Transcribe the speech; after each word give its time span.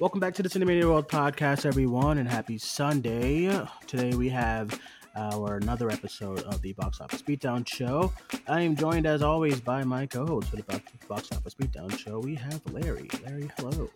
Welcome 0.00 0.18
back 0.18 0.32
to 0.36 0.42
the 0.42 0.48
Cinemania 0.48 0.84
World 0.84 1.10
Podcast, 1.10 1.66
everyone, 1.66 2.16
and 2.16 2.26
happy 2.26 2.56
Sunday. 2.56 3.54
Today 3.86 4.16
we 4.16 4.30
have 4.30 4.80
our 5.14 5.56
another 5.56 5.90
episode 5.90 6.40
of 6.44 6.62
the 6.62 6.72
Box 6.72 7.02
Office 7.02 7.20
Beatdown 7.20 7.68
Show. 7.68 8.10
I 8.48 8.62
am 8.62 8.76
joined, 8.76 9.04
as 9.04 9.20
always, 9.20 9.60
by 9.60 9.84
my 9.84 10.06
co-host 10.06 10.48
for 10.48 10.56
the 10.56 10.82
Box 11.06 11.30
Office 11.32 11.52
Beatdown 11.52 11.98
Show. 11.98 12.18
We 12.20 12.34
have 12.36 12.62
Larry. 12.72 13.10
Larry, 13.26 13.50
hello. 13.58 13.90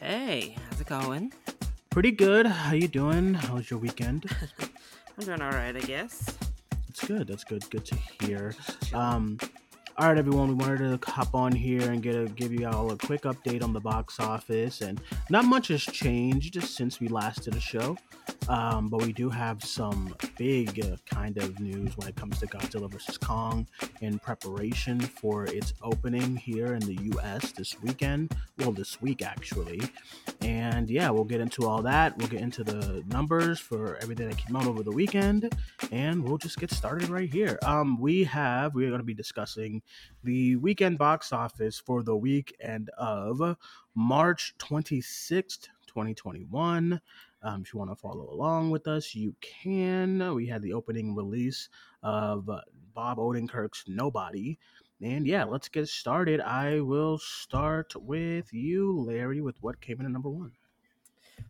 Hey, 0.00 0.54
how's 0.70 0.80
it 0.80 0.86
going? 0.86 1.32
Pretty 1.90 2.12
good. 2.12 2.46
How 2.46 2.74
you 2.74 2.86
doing? 2.86 3.34
How 3.34 3.56
was 3.56 3.68
your 3.68 3.80
weekend? 3.80 4.26
I'm 5.18 5.24
doing 5.24 5.42
all 5.42 5.50
right, 5.50 5.74
I 5.74 5.80
guess. 5.80 6.32
That's 6.86 7.04
good. 7.04 7.26
That's 7.26 7.42
good. 7.42 7.68
Good 7.70 7.86
to 7.86 7.96
hear. 8.20 8.54
Um, 8.94 9.36
all 10.00 10.08
right, 10.08 10.16
everyone. 10.16 10.48
We 10.48 10.54
wanted 10.54 11.02
to 11.02 11.10
hop 11.10 11.34
on 11.34 11.52
here 11.52 11.90
and 11.90 12.02
get 12.02 12.14
a 12.14 12.24
give 12.24 12.54
you 12.54 12.66
all 12.66 12.90
a 12.90 12.96
quick 12.96 13.22
update 13.24 13.62
on 13.62 13.74
the 13.74 13.80
box 13.80 14.18
office, 14.18 14.80
and 14.80 14.98
not 15.28 15.44
much 15.44 15.68
has 15.68 15.82
changed 15.82 16.62
since 16.62 17.00
we 17.00 17.08
last 17.08 17.42
did 17.42 17.54
a 17.54 17.60
show. 17.60 17.98
Um, 18.48 18.88
but 18.88 19.02
we 19.02 19.12
do 19.12 19.28
have 19.28 19.62
some 19.62 20.14
big 20.38 20.82
uh, 20.84 20.96
kind 21.04 21.36
of 21.36 21.60
news 21.60 21.96
when 21.96 22.08
it 22.08 22.16
comes 22.16 22.38
to 22.38 22.46
Godzilla 22.46 22.90
vs 22.90 23.18
Kong 23.18 23.66
in 24.00 24.18
preparation 24.18 25.00
for 25.00 25.44
its 25.44 25.74
opening 25.82 26.34
here 26.34 26.74
in 26.74 26.80
the 26.80 26.94
U.S. 27.12 27.52
this 27.52 27.80
weekend. 27.82 28.34
Well, 28.58 28.72
this 28.72 29.02
week 29.02 29.22
actually, 29.22 29.82
and 30.40 30.88
yeah, 30.88 31.10
we'll 31.10 31.24
get 31.24 31.40
into 31.40 31.66
all 31.66 31.82
that. 31.82 32.16
We'll 32.16 32.28
get 32.28 32.40
into 32.40 32.64
the 32.64 33.04
numbers 33.06 33.60
for 33.60 33.98
everything 34.00 34.30
that 34.30 34.38
came 34.38 34.56
out 34.56 34.66
over 34.66 34.82
the 34.82 34.92
weekend, 34.92 35.54
and 35.92 36.24
we'll 36.24 36.38
just 36.38 36.58
get 36.58 36.70
started 36.70 37.10
right 37.10 37.30
here. 37.30 37.58
Um, 37.66 38.00
we 38.00 38.24
have 38.24 38.74
we're 38.74 38.88
going 38.88 39.00
to 39.00 39.04
be 39.04 39.14
discussing 39.14 39.82
the 40.22 40.56
weekend 40.56 40.98
box 40.98 41.32
office 41.32 41.78
for 41.78 42.02
the 42.02 42.16
weekend 42.16 42.90
of 42.98 43.56
March 43.94 44.54
26th, 44.58 45.68
2021. 45.86 47.00
Um, 47.42 47.62
if 47.62 47.72
you 47.72 47.78
want 47.78 47.90
to 47.90 47.96
follow 47.96 48.30
along 48.30 48.70
with 48.70 48.86
us, 48.86 49.14
you 49.14 49.34
can. 49.40 50.34
We 50.34 50.46
had 50.46 50.62
the 50.62 50.74
opening 50.74 51.14
release 51.14 51.68
of 52.02 52.48
Bob 52.94 53.18
Odenkirk's 53.18 53.84
Nobody. 53.88 54.58
And 55.02 55.26
yeah, 55.26 55.44
let's 55.44 55.68
get 55.68 55.88
started. 55.88 56.40
I 56.40 56.80
will 56.80 57.18
start 57.18 57.94
with 57.96 58.52
you, 58.52 58.92
Larry, 59.00 59.40
with 59.40 59.56
what 59.62 59.80
came 59.80 60.00
in 60.00 60.06
at 60.06 60.12
number 60.12 60.28
one. 60.28 60.52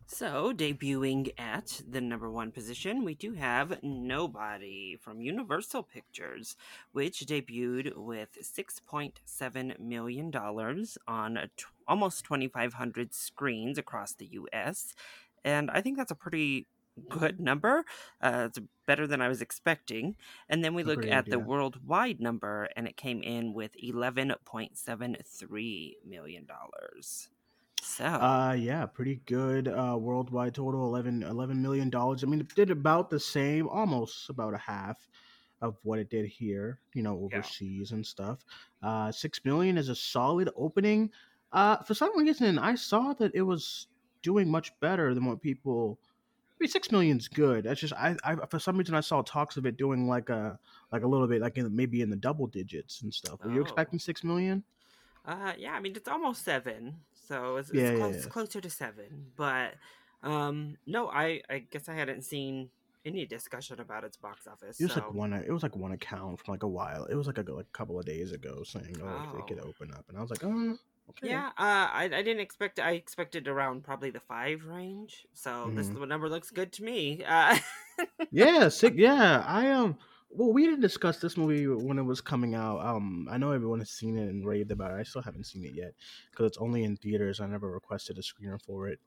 So, 0.05 0.53
debuting 0.53 1.31
at 1.37 1.81
the 1.89 2.01
number 2.01 2.29
one 2.29 2.51
position, 2.51 3.05
we 3.05 3.15
do 3.15 3.33
have 3.33 3.81
Nobody 3.81 4.97
from 4.99 5.21
Universal 5.21 5.83
Pictures, 5.83 6.57
which 6.91 7.21
debuted 7.21 7.95
with 7.95 8.37
$6.7 8.41 9.79
million 9.79 10.35
on 11.07 11.49
t- 11.57 11.65
almost 11.87 12.25
2,500 12.25 13.13
screens 13.13 13.77
across 13.77 14.13
the 14.13 14.29
US. 14.33 14.93
And 15.43 15.71
I 15.71 15.81
think 15.81 15.97
that's 15.97 16.11
a 16.11 16.15
pretty 16.15 16.67
good 17.09 17.39
number. 17.39 17.83
Uh, 18.21 18.47
it's 18.47 18.59
better 18.85 19.07
than 19.07 19.21
I 19.21 19.27
was 19.27 19.41
expecting. 19.41 20.15
And 20.49 20.63
then 20.63 20.73
we 20.73 20.83
look 20.83 20.99
Agreed, 20.99 21.11
at 21.11 21.25
the 21.25 21.37
yeah. 21.37 21.43
worldwide 21.43 22.19
number, 22.19 22.69
and 22.75 22.87
it 22.87 22.97
came 22.97 23.23
in 23.23 23.53
with 23.53 23.75
$11.73 23.81 25.93
million. 26.05 26.47
So, 27.83 28.05
Uh, 28.05 28.53
yeah, 28.59 28.85
pretty 28.85 29.15
good. 29.25 29.67
Uh, 29.67 29.97
worldwide 29.99 30.53
total 30.53 30.85
11, 30.85 31.23
11 31.23 31.61
million 31.61 31.89
dollars. 31.89 32.23
I 32.23 32.27
mean, 32.27 32.39
it 32.39 32.53
did 32.53 32.69
about 32.69 33.09
the 33.09 33.19
same, 33.19 33.67
almost 33.67 34.29
about 34.29 34.53
a 34.53 34.57
half 34.57 35.09
of 35.61 35.77
what 35.83 35.97
it 35.97 36.09
did 36.09 36.27
here. 36.27 36.79
You 36.93 37.01
know, 37.01 37.15
Yeah. 37.31 37.37
overseas 37.39 37.91
and 37.91 38.05
stuff. 38.05 38.45
Uh, 38.83 39.11
six 39.11 39.43
million 39.45 39.77
is 39.77 39.89
a 39.89 39.95
solid 39.95 40.49
opening. 40.55 41.11
Uh, 41.51 41.77
for 41.83 41.95
some 41.95 42.15
reason, 42.17 42.59
I 42.59 42.75
saw 42.75 43.13
that 43.15 43.33
it 43.33 43.41
was 43.41 43.87
doing 44.21 44.49
much 44.49 44.79
better 44.79 45.13
than 45.15 45.25
what 45.25 45.41
people. 45.41 45.99
I 46.39 46.63
mean, 46.65 46.69
six 46.69 46.91
million's 46.91 47.27
good. 47.27 47.63
That's 47.65 47.81
just 47.81 47.93
I, 47.93 48.15
I. 48.23 48.35
For 48.47 48.59
some 48.59 48.77
reason, 48.77 48.93
I 48.93 49.01
saw 49.01 49.23
talks 49.23 49.57
of 49.57 49.65
it 49.65 49.77
doing 49.77 50.07
like 50.07 50.29
a 50.29 50.59
like 50.91 51.01
a 51.03 51.07
little 51.07 51.27
bit 51.27 51.41
like 51.41 51.57
in, 51.57 51.75
maybe 51.75 52.01
in 52.01 52.11
the 52.11 52.15
double 52.15 52.45
digits 52.47 53.01
and 53.01 53.11
stuff. 53.13 53.43
Were 53.43 53.51
you 53.51 53.61
Oh. 53.61 53.63
expecting 53.63 53.97
six 53.99 54.23
million? 54.23 54.63
Uh, 55.25 55.53
yeah, 55.57 55.73
I 55.73 55.79
mean 55.79 55.95
it's 55.95 56.07
almost 56.07 56.43
seven, 56.43 57.01
so 57.31 57.57
it's, 57.57 57.69
it's, 57.71 57.79
Yeah, 57.79 57.91
close, 57.91 58.25
yeah. 58.25 58.29
closer 58.29 58.61
to 58.61 58.69
seven. 58.69 59.31
But 59.35 59.75
um, 60.23 60.77
no, 60.85 61.09
I 61.09 61.41
I 61.49 61.59
guess 61.59 61.89
I 61.89 61.93
hadn't 61.95 62.23
seen 62.23 62.69
any 63.05 63.25
discussion 63.25 63.79
about 63.79 64.03
its 64.03 64.17
box 64.17 64.47
office. 64.47 64.77
It 64.79 64.83
was 64.85 64.95
so 64.95 65.01
like 65.01 65.13
one. 65.13 65.33
It 65.33 65.51
was 65.51 65.63
like 65.63 65.75
one 65.75 65.91
account 65.91 66.39
from 66.39 66.53
like 66.53 66.63
a 66.63 66.67
while. 66.67 67.05
It 67.05 67.15
was 67.15 67.27
like 67.27 67.37
a, 67.37 67.43
like 67.43 67.67
a 67.67 67.77
couple 67.77 67.99
of 67.99 68.05
days 68.05 68.31
ago 68.31 68.63
saying, 68.63 68.99
"Oh, 69.01 69.23
they 69.31 69.41
could 69.43 69.59
Oh. 69.59 69.67
open 69.69 69.91
up," 69.93 70.05
and 70.09 70.17
I 70.17 70.21
was 70.21 70.31
like, 70.31 70.43
"Oh, 70.43 70.77
okay." 71.09 71.27
yeah, 71.27 71.47
uh, 71.57 71.87
I 71.91 72.03
I 72.05 72.21
didn't 72.23 72.39
expect. 72.39 72.79
I 72.79 72.91
expected 72.93 73.47
around 73.47 73.83
probably 73.83 74.09
the 74.11 74.19
five 74.19 74.65
range. 74.65 75.25
So 75.33 75.71
this 75.75 75.91
Mhm. 75.91 76.07
number 76.07 76.29
looks 76.29 76.51
good 76.51 76.71
to 76.73 76.83
me. 76.83 77.23
Uh, 77.23 77.57
yeah, 78.31 78.69
sick. 78.69 78.93
Yeah, 78.97 79.43
I 79.45 79.69
um. 79.71 79.97
Well, 80.33 80.53
we 80.53 80.65
didn't 80.65 80.79
discuss 80.79 81.19
this 81.19 81.35
movie 81.35 81.67
when 81.67 81.99
it 81.99 82.03
was 82.03 82.21
coming 82.21 82.55
out. 82.55 82.79
Um, 82.79 83.27
I 83.29 83.37
know 83.37 83.51
everyone 83.51 83.79
has 83.79 83.89
seen 83.91 84.17
it 84.17 84.29
and 84.29 84.45
raved 84.47 84.71
about 84.71 84.91
it. 84.91 84.95
I 84.95 85.03
still 85.03 85.21
haven't 85.21 85.43
seen 85.45 85.65
it 85.65 85.73
yet 85.73 85.93
because 86.29 86.47
it's 86.47 86.57
only 86.57 86.83
in 86.83 86.95
theaters. 86.95 87.41
I 87.41 87.47
never 87.47 87.69
requested 87.69 88.17
a 88.17 88.21
screener 88.21 88.61
for 88.61 88.87
it, 88.87 88.99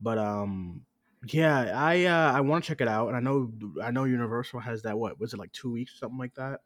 but 0.00 0.18
um, 0.18 0.86
yeah, 1.26 1.72
I 1.74 2.04
uh, 2.04 2.32
I 2.32 2.40
want 2.42 2.62
to 2.64 2.68
check 2.68 2.80
it 2.80 2.86
out, 2.88 3.08
and 3.08 3.16
I 3.16 3.20
know 3.20 3.52
I 3.82 3.90
know 3.90 4.04
Universal 4.04 4.60
has 4.60 4.82
that. 4.82 4.98
What 4.98 5.18
was 5.18 5.34
it 5.34 5.38
like 5.38 5.52
two 5.52 5.72
weeks, 5.72 5.98
something 5.98 6.18
like 6.18 6.34
that? 6.34 6.60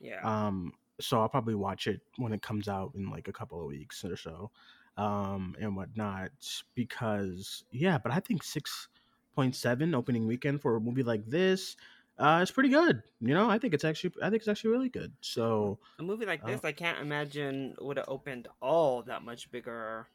yeah, 0.00 0.22
Um, 0.22 0.72
so 1.00 1.20
I'll 1.20 1.28
probably 1.28 1.54
watch 1.54 1.86
it 1.86 2.00
when 2.16 2.32
it 2.32 2.42
comes 2.42 2.68
out 2.68 2.94
in 2.94 3.10
like 3.10 3.28
a 3.28 3.32
couple 3.32 3.60
of 3.60 3.66
weeks 3.66 4.04
or 4.04 4.16
so, 4.16 4.50
um, 4.96 5.56
and 5.60 5.76
whatnot. 5.76 6.30
Because 6.74 7.64
yeah, 7.70 7.98
but 7.98 8.12
I 8.12 8.20
think 8.20 8.42
six 8.42 8.88
point 9.34 9.56
seven 9.56 9.94
opening 9.94 10.26
weekend 10.26 10.62
for 10.62 10.76
a 10.76 10.80
movie 10.80 11.02
like 11.02 11.26
this, 11.26 11.76
uh, 12.18 12.40
is 12.42 12.50
pretty 12.50 12.68
good. 12.68 13.02
You 13.20 13.34
know, 13.34 13.48
I 13.50 13.58
think 13.58 13.74
it's 13.74 13.84
actually 13.84 14.14
I 14.22 14.30
think 14.30 14.40
it's 14.42 14.48
actually 14.48 14.70
really 14.70 14.88
good. 14.88 15.12
So 15.20 15.78
a 15.98 16.02
movie 16.02 16.26
like 16.26 16.42
uh, 16.44 16.48
this, 16.48 16.64
I 16.64 16.72
can't 16.72 17.00
imagine 17.00 17.74
would 17.80 17.96
have 17.96 18.08
opened 18.08 18.48
all 18.60 19.02
that 19.02 19.22
much 19.22 19.50
bigger 19.50 20.06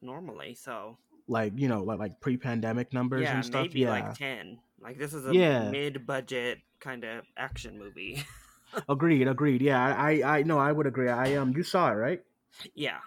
normally. 0.00 0.54
So 0.54 0.98
like 1.28 1.52
you 1.56 1.68
know 1.68 1.82
like 1.82 1.98
like 1.98 2.20
pre 2.20 2.36
pandemic 2.36 2.92
numbers 2.92 3.22
yeah, 3.22 3.36
and 3.36 3.44
stuff. 3.44 3.66
maybe 3.66 3.80
yeah, 3.80 3.90
like 3.90 4.14
ten. 4.14 4.58
Like 4.80 4.98
this 4.98 5.14
is 5.14 5.26
a 5.26 5.32
Yeah. 5.32 5.70
mid-budget 5.70 6.58
kind 6.80 7.04
of 7.04 7.24
action 7.36 7.78
movie. 7.78 8.24
agreed, 8.88 9.28
agreed. 9.28 9.62
Yeah, 9.62 9.80
I 9.80 10.20
I 10.20 10.38
I 10.38 10.42
no, 10.42 10.58
I 10.58 10.72
would 10.72 10.86
agree. 10.86 11.08
I 11.08 11.36
um, 11.36 11.52
you 11.56 11.62
saw 11.62 11.90
it 11.90 11.94
right? 11.94 12.22
yeah, 12.74 12.98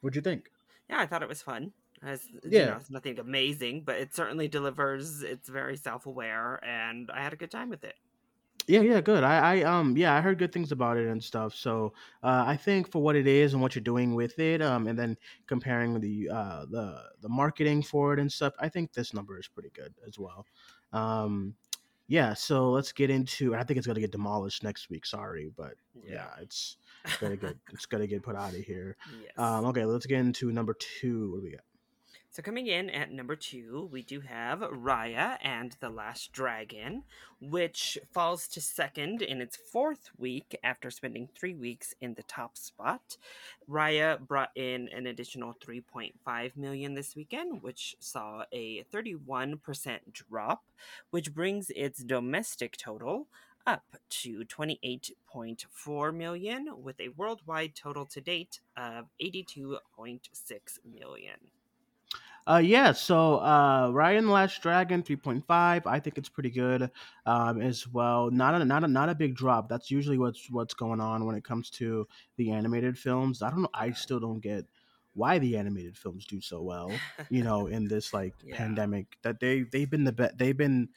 What'd 0.00 0.16
you 0.16 0.22
think? 0.22 0.50
yeah, 0.88 1.00
I 1.00 1.06
thought 1.06 1.22
it 1.22 1.28
was 1.28 1.42
fun. 1.42 1.72
It's, 2.04 2.28
you 2.30 2.40
Yeah. 2.44 2.66
know, 2.66 2.76
it's 2.76 2.90
nothing 2.90 3.18
amazing, 3.18 3.84
but 3.84 3.96
it 3.96 4.14
certainly 4.14 4.48
delivers. 4.48 5.22
It's 5.22 5.48
very 5.48 5.76
self-aware, 5.76 6.60
and 6.64 7.10
I 7.10 7.22
had 7.22 7.32
a 7.32 7.36
good 7.36 7.50
time 7.50 7.70
with 7.70 7.84
it. 7.84 7.96
Yeah, 8.68 8.80
yeah, 8.80 9.00
good. 9.00 9.24
I, 9.24 9.56
I, 9.58 9.62
um, 9.62 9.96
yeah, 9.96 10.14
I 10.14 10.20
heard 10.20 10.38
good 10.38 10.52
things 10.52 10.70
about 10.70 10.96
it 10.96 11.08
and 11.08 11.22
stuff. 11.22 11.52
So, 11.52 11.94
uh, 12.22 12.44
I 12.46 12.56
think 12.56 12.92
for 12.92 13.02
what 13.02 13.16
it 13.16 13.26
is 13.26 13.54
and 13.54 13.60
what 13.62 13.74
you're 13.74 13.82
doing 13.82 14.14
with 14.14 14.38
it, 14.38 14.62
um, 14.62 14.86
and 14.86 14.96
then 14.96 15.16
comparing 15.48 15.98
the, 15.98 16.28
uh, 16.30 16.66
the, 16.70 17.10
the 17.20 17.28
marketing 17.28 17.82
for 17.82 18.12
it 18.14 18.20
and 18.20 18.30
stuff, 18.30 18.54
I 18.60 18.68
think 18.68 18.92
this 18.92 19.12
number 19.12 19.36
is 19.38 19.48
pretty 19.48 19.70
good 19.70 19.94
as 20.06 20.16
well. 20.16 20.46
Um, 20.92 21.56
yeah. 22.06 22.34
So 22.34 22.70
let's 22.70 22.92
get 22.92 23.10
into. 23.10 23.54
I 23.54 23.64
think 23.64 23.78
it's 23.78 23.86
gonna 23.86 24.00
get 24.00 24.12
demolished 24.12 24.62
next 24.62 24.90
week. 24.90 25.06
Sorry, 25.06 25.50
but 25.56 25.74
yeah, 26.04 26.28
it's 26.40 26.76
gonna 27.20 27.36
get 27.36 27.56
it's 27.72 27.86
gonna 27.86 28.06
get 28.06 28.22
put 28.22 28.36
out 28.36 28.50
of 28.54 28.60
here. 28.60 28.96
yes. 29.20 29.32
Um, 29.38 29.64
okay, 29.66 29.84
let's 29.86 30.04
get 30.06 30.20
into 30.20 30.52
number 30.52 30.74
two. 30.74 31.30
What 31.30 31.38
do 31.38 31.42
we 31.44 31.50
got? 31.52 31.62
So 32.34 32.42
coming 32.42 32.66
in 32.66 32.88
at 32.88 33.12
number 33.12 33.36
two, 33.36 33.90
we 33.92 34.00
do 34.00 34.20
have 34.20 34.60
Raya 34.60 35.36
and 35.42 35.76
the 35.80 35.90
Last 35.90 36.32
Dragon, 36.32 37.02
which 37.42 37.98
falls 38.10 38.48
to 38.48 38.60
second 38.62 39.20
in 39.20 39.42
its 39.42 39.54
fourth 39.54 40.08
week 40.16 40.58
after 40.64 40.90
spending 40.90 41.28
three 41.28 41.52
weeks 41.52 41.94
in 42.00 42.14
the 42.14 42.22
top 42.22 42.56
spot. 42.56 43.18
Raya 43.68 44.18
brought 44.18 44.48
in 44.54 44.88
an 44.96 45.06
additional 45.06 45.54
3.5 45.62 46.56
million 46.56 46.94
this 46.94 47.14
weekend, 47.14 47.62
which 47.62 47.96
saw 48.00 48.44
a 48.50 48.82
31% 48.84 49.98
drop, 50.14 50.62
which 51.10 51.34
brings 51.34 51.68
its 51.76 52.02
domestic 52.02 52.78
total 52.78 53.26
up 53.66 53.98
to 54.08 54.42
28.4 54.46 56.16
million 56.16 56.82
with 56.82 56.98
a 56.98 57.10
worldwide 57.10 57.74
total 57.74 58.06
to 58.06 58.22
date 58.22 58.60
of 58.74 59.08
82.6 59.20 59.78
million. 60.90 61.36
Uh, 62.46 62.60
yeah. 62.64 62.92
So, 62.92 63.36
uh, 63.38 63.90
Ryan 63.92 64.26
the 64.26 64.32
Last 64.32 64.60
Dragon, 64.62 65.02
three 65.02 65.16
point 65.16 65.46
five. 65.46 65.86
I 65.86 66.00
think 66.00 66.18
it's 66.18 66.28
pretty 66.28 66.50
good, 66.50 66.90
um, 67.26 67.60
as 67.60 67.86
well. 67.86 68.30
Not 68.30 68.60
a 68.60 68.64
not 68.64 68.84
a 68.84 68.88
not 68.88 69.08
a 69.08 69.14
big 69.14 69.34
drop. 69.36 69.68
That's 69.68 69.90
usually 69.90 70.18
what's 70.18 70.50
what's 70.50 70.74
going 70.74 71.00
on 71.00 71.24
when 71.24 71.36
it 71.36 71.44
comes 71.44 71.70
to 71.70 72.06
the 72.36 72.50
animated 72.50 72.98
films. 72.98 73.42
I 73.42 73.50
don't 73.50 73.62
know. 73.62 73.68
I 73.74 73.92
still 73.92 74.18
don't 74.20 74.40
get 74.40 74.66
why 75.14 75.38
the 75.38 75.56
animated 75.56 75.96
films 75.96 76.26
do 76.26 76.40
so 76.40 76.62
well. 76.62 77.02
You 77.28 77.42
know, 77.44 77.66
in 77.66 77.88
this 77.88 78.12
like 78.12 78.34
Yeah. 78.42 78.56
pandemic, 78.56 79.18
that 79.22 79.38
they 79.40 79.62
they've 79.62 79.88
been 79.90 80.04
the 80.04 80.12
be- 80.12 80.30
they've 80.34 80.56
been 80.56 80.88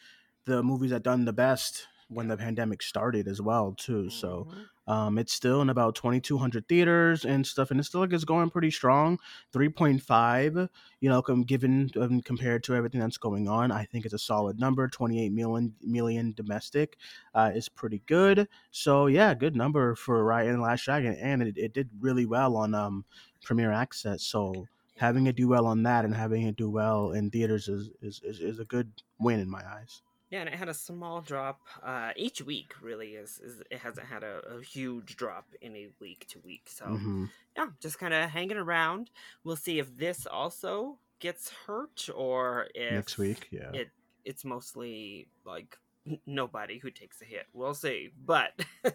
the 0.45 0.63
movies 0.63 0.92
that 0.92 1.03
done 1.03 1.25
the 1.25 1.33
best 1.33 1.88
when 2.07 2.27
the 2.27 2.38
pandemic 2.38 2.81
started 2.83 3.27
as 3.27 3.42
well 3.42 3.74
too. 3.74 4.09
So, 4.09 4.47
Mhm. 4.47 4.69
Um, 4.87 5.17
it's 5.17 5.33
still 5.33 5.61
in 5.61 5.69
about 5.69 5.95
2,200 5.95 6.67
theaters 6.67 7.25
and 7.25 7.45
stuff, 7.45 7.71
and 7.71 7.79
it's 7.79 7.89
still 7.89 8.01
like 8.01 8.13
it's 8.13 8.23
going 8.23 8.49
pretty 8.49 8.71
strong. 8.71 9.17
3.5, 9.53 10.69
you 11.01 11.09
know, 11.09 11.21
com- 11.21 11.43
given 11.43 11.89
um, 11.99 12.21
compared 12.21 12.63
to 12.65 12.75
everything 12.75 13.01
that's 13.01 13.17
going 13.17 13.47
on, 13.47 13.71
I 13.71 13.85
think 13.85 14.05
it's 14.05 14.13
a 14.13 14.19
solid 14.19 14.59
number. 14.59 14.87
28 14.87 15.31
million 15.31 15.73
million 15.81 16.33
domestic 16.33 16.97
uh, 17.33 17.51
is 17.53 17.69
pretty 17.69 18.03
good. 18.05 18.47
So 18.71 19.07
yeah, 19.07 19.33
good 19.33 19.55
number 19.55 19.95
for 19.95 20.23
Raya 20.23 20.49
and 20.49 20.61
Last 20.61 20.85
Dragon, 20.85 21.15
and 21.15 21.41
it, 21.41 21.57
it 21.57 21.73
did 21.73 21.89
really 21.99 22.25
well 22.25 22.55
on 22.55 22.73
um, 22.73 23.05
Premiere 23.43 23.71
Access. 23.71 24.23
So 24.23 24.67
having 24.97 25.27
it 25.27 25.35
do 25.35 25.47
well 25.47 25.65
on 25.65 25.83
that 25.83 26.05
and 26.05 26.15
having 26.15 26.43
it 26.43 26.55
do 26.55 26.69
well 26.69 27.11
in 27.11 27.29
theaters 27.29 27.67
is 27.67 27.89
is, 28.01 28.21
is, 28.23 28.39
is 28.39 28.59
a 28.59 28.65
good 28.65 28.91
win 29.19 29.39
in 29.39 29.49
my 29.49 29.61
eyes. 29.67 30.01
Yeah, 30.35 30.41
and 30.41 30.49
it 30.49 30.55
had 30.55 30.67
a 30.67 30.73
small 30.73 31.21
drop 31.21 31.61
uh, 31.81 32.11
each 32.17 32.41
week. 32.41 32.73
Really, 32.81 33.11
is, 33.11 33.39
is 33.39 33.61
it 33.71 33.77
hasn't 33.77 34.05
had 34.05 34.21
a, 34.21 34.41
a, 34.57 34.61
huge 34.61 35.15
drop 35.15 35.45
in 35.61 35.73
a 35.77 35.87
week 36.01 36.27
to 36.31 36.39
week. 36.39 36.67
So 36.69 36.87
Mhm. 36.87 37.29
yeah, 37.55 37.67
just 37.79 37.99
kind 37.99 38.13
of 38.13 38.29
hanging 38.29 38.57
around. 38.57 39.11
We'll 39.45 39.55
see 39.55 39.79
if 39.79 39.95
this 39.95 40.27
also 40.27 40.97
gets 41.19 41.51
hurt 41.65 42.09
or 42.13 42.67
if 42.75 42.91
Next 42.91 43.17
week, 43.17 43.47
yeah. 43.49 43.71
it 43.71 43.91
it's 44.25 44.43
mostly 44.43 45.29
like 45.45 45.77
nobody 46.25 46.79
who 46.79 46.91
takes 46.91 47.21
a 47.21 47.25
hit. 47.25 47.47
We'll 47.53 47.73
see, 47.73 48.11
but 48.25 48.51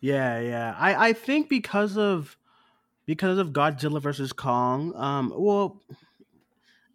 Yeah, 0.00 0.40
yeah. 0.40 0.74
I 0.78 1.08
I 1.08 1.12
think 1.12 1.50
because 1.50 1.98
of 1.98 2.38
because 3.04 3.36
of 3.36 3.50
Godzilla 3.50 4.00
versus 4.00 4.32
Kong, 4.32 4.94
um, 4.96 5.30
well, 5.36 5.82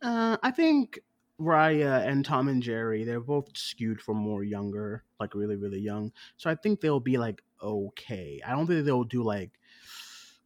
uh, 0.01 0.37
I 0.41 0.49
think 0.49 1.01
Raya 1.43 2.07
and 2.07 2.23
Tom 2.25 2.47
and 2.47 2.63
Jerry, 2.63 3.03
they're 3.03 3.19
both 3.19 3.55
skewed 3.57 4.01
for 4.01 4.15
more 4.15 4.43
younger, 4.43 5.03
like 5.19 5.35
really, 5.35 5.55
really 5.55 5.79
young. 5.79 6.11
So 6.37 6.49
I 6.49 6.55
think 6.55 6.81
they'll 6.81 6.99
be 6.99 7.17
like 7.17 7.41
okay. 7.61 8.41
I 8.45 8.51
don't 8.51 8.67
think 8.67 8.85
they'll 8.85 9.03
do 9.03 9.23
like. 9.23 9.51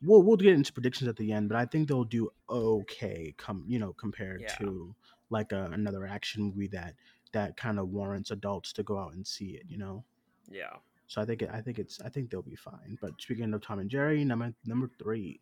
We'll 0.04 0.22
we'll 0.22 0.38
get 0.38 0.54
into 0.54 0.72
predictions 0.74 1.08
at 1.08 1.16
the 1.16 1.32
end, 1.32 1.50
but 1.50 1.58
I 1.58 1.66
think 1.66 1.88
they'll 1.88 2.04
do 2.04 2.30
okay. 2.50 3.34
Come 3.38 3.64
you 3.68 3.80
know 3.80 3.94
compared 3.94 4.42
Yeah. 4.42 4.56
to 4.60 4.96
like 5.30 5.52
a, 5.52 5.70
another 5.74 6.06
action 6.06 6.44
movie 6.44 6.68
that 6.70 6.94
that 7.34 7.58
kind 7.58 7.80
of 7.80 7.90
warrants 7.90 8.32
adults 8.32 8.74
to 8.74 8.84
go 8.84 8.98
out 9.00 9.14
and 9.14 9.26
see 9.26 9.52
it. 9.52 9.64
You 9.68 9.78
know. 9.78 10.04
yeah. 10.50 10.76
So 11.10 11.22
I 11.22 11.26
think 11.26 11.42
it, 11.42 11.50
I 11.54 11.62
think 11.62 11.80
it's 11.80 12.02
I 12.02 12.10
think 12.10 12.30
they'll 12.30 12.42
be 12.42 12.56
fine. 12.56 12.98
But 13.02 13.14
speaking 13.20 13.54
of 13.54 13.62
Tom 13.62 13.80
and 13.80 13.90
Jerry, 13.90 14.24
number 14.26 14.54
number 14.66 14.90
three. 15.00 15.40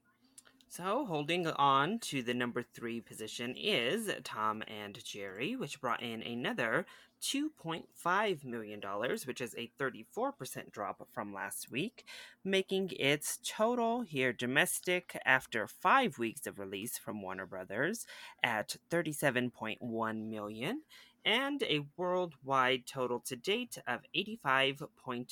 So, 0.68 1.06
holding 1.06 1.48
on 1.48 2.00
to 2.00 2.22
the 2.22 2.34
number 2.34 2.62
three 2.62 3.00
position 3.00 3.56
is 3.56 4.12
Tom 4.24 4.62
and 4.68 5.02
Jerry, 5.04 5.56
which 5.56 5.80
brought 5.80 6.04
in 6.04 6.22
another 6.22 6.86
$2.5 7.22 8.44
million, 8.44 8.82
which 9.26 9.42
is 9.42 9.56
a 9.56 9.72
34% 9.80 10.72
drop 10.72 11.08
from 11.14 11.34
last 11.34 11.72
week, 11.72 12.06
making 12.44 12.92
its 13.00 13.40
total 13.44 14.02
here 14.02 14.34
domestic 14.34 15.18
after 15.26 15.66
five 15.68 16.20
weeks 16.20 16.46
of 16.46 16.60
release 16.60 16.98
from 16.98 17.22
Warner 17.22 17.46
Brothers 17.46 18.06
at 18.44 18.76
37.1 18.92 20.30
million 20.30 20.82
and 21.24 21.64
a 21.64 21.86
worldwide 21.98 22.86
total 22.86 23.20
to 23.22 23.36
date 23.36 23.78
of 23.88 24.02
85.4 24.16 25.28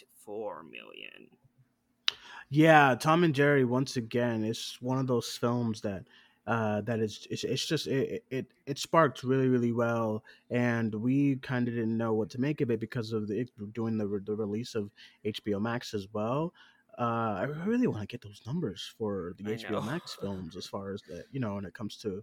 million. 0.72 1.28
Yeah, 2.50 2.96
Tom 2.96 3.24
and 3.24 3.34
Jerry 3.34 3.66
once 3.66 3.98
again. 3.98 4.44
It's 4.44 4.82
one 4.82 5.00
of 5.00 5.08
those 5.08 5.38
films 5.38 5.82
that 5.82 6.06
uh 6.46 6.82
that 6.82 7.00
is 7.00 7.26
it's, 7.32 7.46
it's 7.46 7.66
just 7.66 7.88
it, 7.88 8.22
it 8.30 8.46
it 8.66 8.78
sparked 8.78 9.24
really 9.24 9.48
really 9.48 9.72
well 9.72 10.22
and 10.50 10.94
we 10.94 11.38
kind 11.38 11.70
of 11.70 11.74
didn't 11.74 11.98
know 11.98 12.14
what 12.14 12.30
to 12.30 12.38
make 12.42 12.60
of 12.60 12.70
it 12.70 12.82
because 12.82 13.14
of 13.14 13.30
the 13.30 13.40
it 13.40 13.52
doing 13.72 13.98
the, 13.98 14.06
the 14.26 14.36
release 14.36 14.76
of 14.76 14.92
HBO 15.24 15.62
Max 15.62 15.94
as 15.94 16.10
well 16.12 16.54
uh 17.00 17.38
I 17.40 17.44
really 17.44 17.88
want 17.88 18.02
to 18.02 18.08
get 18.08 18.22
those 18.22 18.42
numbers 18.46 18.94
for 18.98 19.34
the 19.38 19.54
I 19.54 19.56
HBO 19.56 19.72
know. 19.72 19.82
Max 19.84 20.16
films 20.16 20.58
as 20.58 20.68
far 20.68 20.92
as 20.92 21.02
that 21.04 21.28
you 21.32 21.40
know 21.40 21.56
when 21.56 21.64
it 21.64 21.74
comes 21.74 21.96
to 22.00 22.22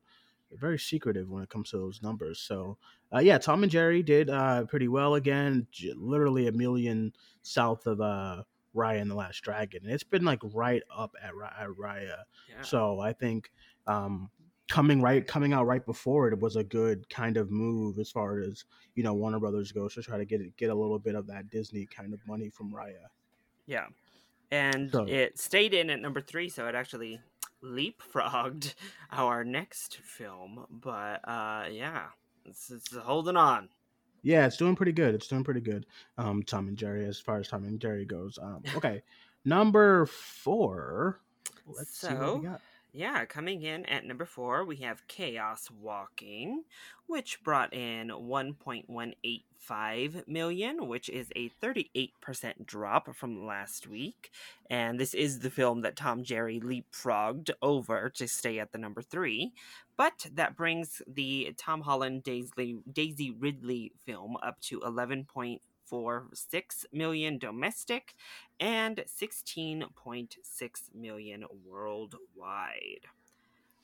very 0.52 0.78
secretive 0.78 1.30
when 1.30 1.42
it 1.42 1.48
comes 1.48 1.70
to 1.70 1.78
those 1.78 2.02
numbers 2.02 2.40
so 2.40 2.76
uh, 3.14 3.20
yeah 3.20 3.38
Tom 3.38 3.62
and 3.62 3.72
Jerry 3.72 4.02
did 4.02 4.28
uh 4.28 4.64
pretty 4.66 4.88
well 4.88 5.14
again 5.14 5.66
j- 5.70 5.94
literally 5.96 6.46
a 6.46 6.52
million 6.52 7.14
south 7.40 7.86
of 7.86 8.02
uh 8.02 8.42
Raya 8.74 9.00
and 9.00 9.10
the 9.10 9.14
Last 9.14 9.40
Dragon. 9.42 9.80
And 9.84 9.92
it's 9.92 10.02
been 10.04 10.24
like 10.24 10.40
right 10.54 10.82
up 10.94 11.14
at, 11.22 11.30
at 11.60 11.68
Raya. 11.70 12.18
Yeah. 12.48 12.62
So 12.62 13.00
I 13.00 13.12
think 13.12 13.50
um, 13.86 14.30
coming 14.68 15.02
right 15.02 15.26
coming 15.26 15.52
out 15.52 15.66
right 15.66 15.84
before 15.84 16.28
it 16.28 16.38
was 16.38 16.56
a 16.56 16.62
good 16.64 17.08
kind 17.10 17.36
of 17.36 17.50
move 17.50 17.98
as 17.98 18.10
far 18.10 18.38
as 18.40 18.64
you 18.94 19.02
know 19.02 19.14
Warner 19.14 19.40
Brothers 19.40 19.72
goes 19.72 19.94
to 19.94 20.02
try 20.02 20.18
to 20.18 20.24
get 20.24 20.40
it, 20.40 20.56
get 20.56 20.70
a 20.70 20.74
little 20.74 20.98
bit 20.98 21.14
of 21.14 21.26
that 21.26 21.50
Disney 21.50 21.86
kind 21.86 22.14
of 22.14 22.20
money 22.26 22.48
from 22.50 22.72
Raya. 22.72 23.06
Yeah. 23.66 23.86
And 24.52 24.90
So- 24.90 25.06
it 25.06 25.38
stayed 25.38 25.74
in 25.74 25.90
at 25.90 26.00
number 26.00 26.20
three, 26.20 26.48
so 26.48 26.66
it 26.66 26.74
actually 26.74 27.20
leapfrogged 27.62 28.74
our 29.12 29.44
next 29.44 29.98
film. 30.04 30.66
But 30.70 31.20
uh 31.28 31.66
yeah, 31.70 32.06
it's, 32.44 32.70
it's 32.70 32.94
holding 32.94 33.36
on. 33.36 33.68
Yeah, 34.22 34.46
it's 34.46 34.56
doing 34.56 34.76
pretty 34.76 34.92
good. 34.92 35.14
It's 35.14 35.28
doing 35.28 35.44
pretty 35.44 35.60
good. 35.60 35.86
Um, 36.18 36.42
Tom 36.42 36.68
and 36.68 36.76
Jerry, 36.76 37.06
as 37.06 37.18
far 37.18 37.38
as 37.38 37.48
Tom 37.48 37.64
and 37.64 37.80
Jerry 37.80 38.04
goes. 38.04 38.38
Um, 38.40 38.62
okay, 38.76 39.02
number 39.44 40.06
four. 40.06 41.20
Let's 41.66 41.98
see 42.00 42.08
what 42.08 42.40
we 42.40 42.46
got. 42.48 42.60
Yeah, 42.92 43.24
coming 43.24 43.62
in 43.62 43.86
at 43.86 44.04
number 44.04 44.24
four, 44.24 44.64
we 44.64 44.78
have 44.78 45.06
Chaos 45.06 45.70
Walking, 45.70 46.64
which 47.06 47.40
brought 47.44 47.72
in 47.72 48.08
1.185 48.08 50.26
million, 50.26 50.88
which 50.88 51.08
is 51.08 51.30
a 51.36 51.50
38% 51.62 52.66
drop 52.66 53.14
from 53.14 53.46
last 53.46 53.86
week. 53.86 54.32
And 54.68 54.98
this 54.98 55.14
is 55.14 55.38
the 55.38 55.50
film 55.50 55.82
that 55.82 55.94
Tom 55.94 56.24
Jerry 56.24 56.58
leapfrogged 56.58 57.50
over 57.62 58.10
to 58.10 58.26
stay 58.26 58.58
at 58.58 58.72
the 58.72 58.78
number 58.78 59.02
three. 59.02 59.52
But 59.96 60.26
that 60.34 60.56
brings 60.56 61.00
the 61.06 61.54
Tom 61.56 61.82
Holland 61.82 62.24
Daisy, 62.24 63.30
Ridley 63.38 63.92
film 64.04 64.36
up 64.42 64.60
to 64.62 64.80
11.46 65.90 66.84
million 66.92 67.38
domestic 67.38 68.14
and 68.58 69.02
16.6 69.06 70.94
million 70.94 71.44
worldwide. 71.66 73.06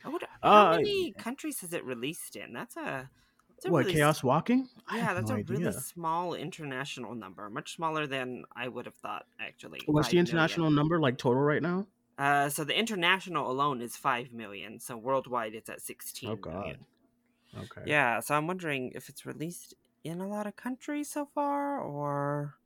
I 0.05 0.09
would, 0.09 0.23
how 0.43 0.67
Uh, 0.73 0.77
many 0.77 1.13
countries 1.13 1.61
has 1.61 1.73
it 1.73 1.85
released 1.85 2.37
in? 2.37 2.53
That's 2.53 2.77
a, 2.77 3.11
that's 3.49 3.67
a 3.67 3.71
What 3.71 3.87
really 3.87 3.95
Chaos 3.95 4.23
Walking? 4.23 4.69
Yeah, 4.93 5.15
that's 5.15 5.31
no 5.31 5.37
a 5.37 5.39
idea. 5.39 5.57
really 5.59 5.73
small 5.73 6.35
international 6.35 7.15
number, 7.15 7.49
much 7.51 7.75
smaller 7.75 8.07
than 8.07 8.45
I 8.55 8.69
would 8.69 8.87
have 8.87 8.95
thought. 8.95 9.27
Actually, 9.41 9.81
What's 9.87 10.09
5 10.09 10.11
the 10.13 10.17
million. 10.17 10.27
international 10.29 10.71
number 10.71 11.01
like 11.01 11.19
total 11.19 11.43
right 11.43 11.63
now? 11.63 11.87
Uh, 12.19 12.49
so 12.49 12.65
the 12.65 12.79
international 12.79 13.51
alone 13.51 13.83
is 13.83 13.95
five 13.95 14.33
million. 14.33 14.81
So 14.81 14.97
worldwide, 14.97 15.55
it's 15.55 15.69
at 15.69 15.83
sixteen. 15.83 16.31
Oh 16.31 16.37
God. 16.37 16.55
million. 16.61 16.79
Okay. 17.59 17.83
Yeah, 17.85 18.21
so 18.21 18.35
I'm 18.35 18.47
wondering 18.47 18.93
if 18.95 19.09
it's 19.11 19.27
released 19.27 19.75
in 20.07 20.21
a 20.21 20.29
lot 20.29 20.47
of 20.47 20.57
countries 20.57 21.11
so 21.11 21.27
far, 21.27 21.81
or 21.81 22.57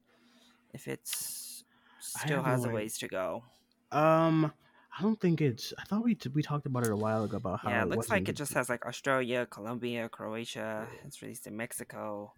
if 0.75 0.89
it's 0.89 1.65
still 1.99 2.43
has 2.43 2.65
no 2.65 2.71
a 2.71 2.71
ways 2.71 2.99
to 2.99 3.09
go. 3.09 3.45
Um, 3.93 4.53
I 4.99 5.03
don't 5.03 5.21
think 5.21 5.41
it's. 5.41 5.73
I 5.79 5.85
thought 5.85 6.05
we 6.05 6.15
t- 6.15 6.29
we 6.31 6.43
talked 6.43 6.67
about 6.67 6.85
it 6.85 6.93
a 6.93 6.97
while 6.97 7.25
ago 7.25 7.37
about 7.37 7.61
how 7.61 7.71
yeah, 7.71 7.83
it 7.83 7.89
looks 7.89 8.11
like 8.11 8.29
it 8.29 8.37
just 8.37 8.55
has 8.55 8.69
like 8.69 8.87
Australia, 8.87 9.47
Colombia, 9.47 10.09
Croatia. 10.09 10.89
It's 11.05 11.21
released 11.21 11.47
in 11.47 11.57
Mexico. 11.57 12.33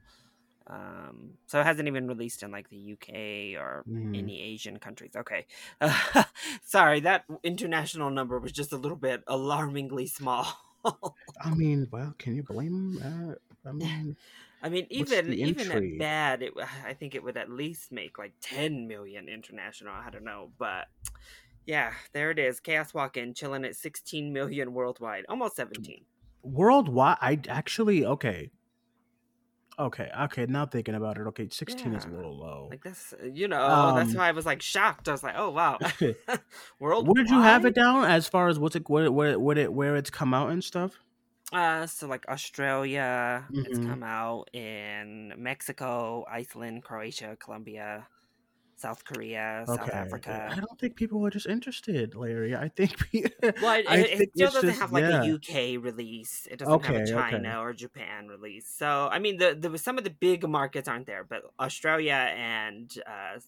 Um, 0.66 1.38
so 1.46 1.60
it 1.60 1.64
hasn't 1.64 1.88
even 1.88 2.08
released 2.08 2.42
in 2.42 2.50
like 2.52 2.68
the 2.70 2.76
UK 2.78 3.56
or 3.56 3.86
Mhm. 3.86 4.14
any 4.14 4.42
Asian 4.42 4.78
countries. 4.78 5.12
Okay, 5.16 5.46
sorry, 6.62 7.00
that 7.00 7.24
international 7.44 8.10
number 8.10 8.38
was 8.40 8.52
just 8.52 8.72
a 8.72 8.76
little 8.78 8.98
bit 8.98 9.22
alarmingly 9.28 10.06
small. 10.06 10.46
I 11.40 11.54
mean, 11.54 11.88
well, 11.90 12.14
can 12.18 12.34
you 12.36 12.42
blame? 12.42 12.98
Uh, 13.02 13.34
I 13.68 13.72
mean, 13.72 14.16
I 14.62 14.68
mean, 14.68 14.86
even 14.90 15.32
even 15.32 15.72
at 15.72 15.98
bad, 15.98 16.42
it, 16.42 16.52
I 16.86 16.94
think 16.94 17.14
it 17.14 17.22
would 17.24 17.36
at 17.36 17.50
least 17.50 17.90
make 17.92 18.18
like 18.18 18.34
10 18.40 18.86
million 18.86 19.28
international. 19.28 19.92
I 19.94 20.10
don't 20.10 20.24
know, 20.24 20.52
but 20.58 20.86
yeah, 21.66 21.92
there 22.12 22.30
it 22.30 22.38
is. 22.38 22.60
Chaos 22.60 22.94
Walking 22.94 23.34
chilling 23.34 23.64
at 23.64 23.76
16 23.76 24.32
million 24.32 24.72
worldwide, 24.74 25.24
almost 25.28 25.56
17. 25.56 26.04
worldwide, 26.42 27.18
I 27.20 27.40
actually 27.48 28.04
okay. 28.06 28.50
Okay, 29.78 30.10
okay. 30.24 30.46
Now 30.46 30.66
thinking 30.66 30.94
about 30.94 31.16
it, 31.18 31.26
okay, 31.28 31.48
sixteen 31.50 31.94
is 31.94 32.04
a 32.04 32.08
little 32.10 32.38
low. 32.38 32.68
Like 32.70 32.82
that's 32.84 33.14
you 33.32 33.48
know 33.48 33.92
that's 33.94 34.10
Um, 34.12 34.18
why 34.18 34.28
I 34.28 34.32
was 34.32 34.44
like 34.44 34.60
shocked. 34.60 35.08
I 35.08 35.12
was 35.12 35.22
like, 35.22 35.34
oh 35.36 35.50
wow, 35.50 35.78
worldwide. 36.78 37.16
Where 37.16 37.24
did 37.24 37.30
you 37.30 37.40
have 37.40 37.64
it 37.64 37.74
down 37.74 38.04
as 38.04 38.28
far 38.28 38.48
as 38.48 38.58
what's 38.58 38.76
it 38.76 38.88
where 38.88 39.10
where 39.10 39.38
where 39.38 39.58
it 39.58 39.72
where 39.72 39.96
it's 39.96 40.10
come 40.10 40.34
out 40.34 40.50
and 40.50 40.62
stuff? 40.62 41.00
Uh, 41.52 41.86
so 41.86 42.06
like 42.06 42.24
Australia, 42.28 43.46
it's 43.52 43.78
Mhm. 43.78 43.88
come 43.88 44.02
out 44.02 44.48
in 44.54 45.34
Mexico, 45.36 46.24
Iceland, 46.30 46.82
Croatia, 46.82 47.36
Colombia, 47.38 48.06
South 48.76 49.04
Korea, 49.04 49.62
South 49.66 49.80
Okay, 50.14 50.32
I 50.32 50.56
don't 50.56 50.78
think 50.80 50.96
people 50.96 51.24
are 51.26 51.30
just 51.30 51.46
interested, 51.46 52.14
Larry. 52.16 52.56
I 52.56 52.68
think. 52.68 52.92
Well, 53.62 53.78
it, 53.78 53.86
I 53.88 53.96
it- 53.98 54.18
think 54.18 54.30
still 54.34 54.46
doesn't 54.50 54.68
just- 54.70 54.80
have 54.80 54.92
like 54.92 55.04
yeah. 55.04 55.22
a 55.22 55.34
UK 55.34 55.76
release. 55.76 56.48
It 56.50 56.58
doesn't 56.58 56.72
have 56.72 56.90
Okay, 56.90 56.96
a 56.96 57.02
okay. 57.02 57.12
China 57.12 57.60
or 57.60 57.72
Japan 57.74 58.28
release. 58.28 58.66
So 58.66 59.08
I 59.12 59.18
mean, 59.20 59.36
the, 59.36 59.54
the 59.54 59.76
some 59.78 59.98
of 59.98 60.04
the 60.04 60.10
big 60.28 60.48
markets 60.48 60.88
aren't 60.88 61.06
there, 61.06 61.22
but 61.22 61.42
Australia 61.60 62.32
and 62.34 62.90
uh, 63.06 63.38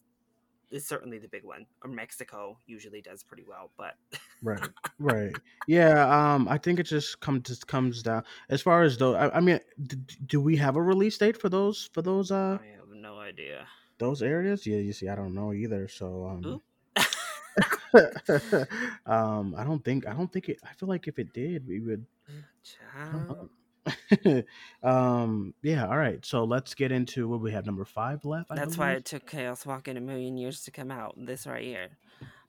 is 0.71 0.87
certainly 0.87 1.19
the 1.19 1.29
big 1.29 1.45
one. 1.45 1.67
Or 1.83 1.91
Mexico 1.91 2.59
usually 2.67 3.01
does 3.01 3.23
pretty 3.23 3.45
well, 3.49 3.71
but 3.77 3.95
Right, 4.43 4.61
right. 4.99 5.37
Yeah, 5.67 6.35
um, 6.35 6.49
I 6.49 6.59
think 6.59 6.79
it 6.79 6.85
just 6.85 7.21
comes 7.21 7.43
just 7.49 7.67
comes 7.67 8.03
down 8.03 8.25
as 8.49 8.61
far 8.63 8.83
as 8.83 8.99
though 8.99 9.15
I, 9.15 9.37
I 9.37 9.41
mean, 9.41 9.61
d- 9.87 9.97
do 10.27 10.41
we 10.41 10.57
have 10.57 10.77
a 10.77 10.83
release 10.83 11.17
date 11.19 11.41
for 11.41 11.49
those 11.49 11.91
for 11.93 12.03
those 12.03 12.31
uh 12.31 12.59
I 12.61 12.77
have 12.77 12.89
no 12.95 13.19
idea. 13.19 13.67
those 13.99 14.23
areas? 14.23 14.67
Yeah, 14.67 14.79
you 14.79 14.93
see, 14.93 15.09
I 15.09 15.15
don't 15.17 15.35
know 15.35 15.53
either. 15.53 15.89
So 15.89 16.27
um, 16.27 16.61
um, 19.07 19.55
I 19.57 19.65
don't 19.65 19.85
think 19.85 20.07
I 20.07 20.13
don't 20.13 20.33
think 20.33 20.49
it. 20.49 20.59
I 20.65 20.75
feel 20.75 20.89
like 20.89 21.07
if 21.09 21.19
it 21.19 21.33
did, 21.33 21.67
we 21.67 21.81
would. 21.81 22.05
Child. 22.63 23.51
um, 24.83 25.55
yeah. 25.63 25.87
All 25.87 25.97
right. 25.97 26.25
So 26.25 26.45
let's 26.45 26.75
get 26.75 26.93
into 26.93 27.29
what 27.29 27.41
we 27.41 27.53
have. 27.53 27.67
Number 27.67 27.85
five 27.85 28.25
left. 28.25 28.51
I 28.51 28.57
That's 28.57 28.79
why 28.79 28.93
it 28.93 29.05
took 29.05 29.27
Chaos 29.27 29.67
Walking 29.67 29.97
a 29.97 30.01
million 30.01 30.37
years 30.37 30.63
to 30.65 30.71
come 30.71 30.91
out. 30.91 31.15
This 31.17 31.47
right 31.47 31.65
here. 31.65 31.89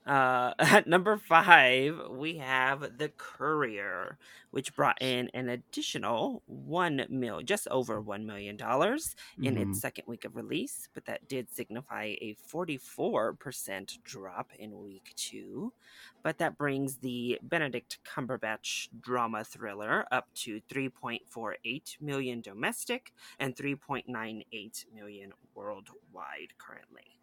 Uh, 0.06 0.54
at 0.60 0.86
number 0.88 1.18
five, 1.18 2.00
we 2.12 2.38
have 2.38 2.98
The 3.00 3.10
Courier, 3.10 4.18
which 4.52 4.76
brought 4.76 5.02
in 5.02 5.30
an 5.34 5.50
additional 5.50 6.44
one 6.46 7.06
mil, 7.10 7.42
just 7.42 7.68
over 7.70 8.00
one 8.00 8.26
million 8.26 8.56
dollars 8.56 9.16
in 9.42 9.56
Mhm. 9.56 9.70
its 9.70 9.82
second 9.82 10.06
week 10.08 10.24
of 10.24 10.36
release, 10.36 10.90
but 10.94 11.06
that 11.06 11.28
did 11.28 11.50
signify 11.52 12.16
a 12.22 12.36
44% 12.36 13.98
drop 14.04 14.52
in 14.54 14.80
week 14.80 15.14
two. 15.16 15.74
But 16.22 16.38
that 16.38 16.58
brings 16.58 16.98
the 16.98 17.40
Benedict 17.42 17.98
Cumberbatch 18.04 18.90
drama 19.02 19.44
thriller 19.44 20.06
up 20.12 20.32
to 20.36 20.62
3.48 20.70 21.98
million 22.00 22.42
domestic 22.42 23.12
and 23.40 23.56
3.98 23.56 24.86
million 24.94 25.34
worldwide 25.56 26.58
currently. 26.60 27.20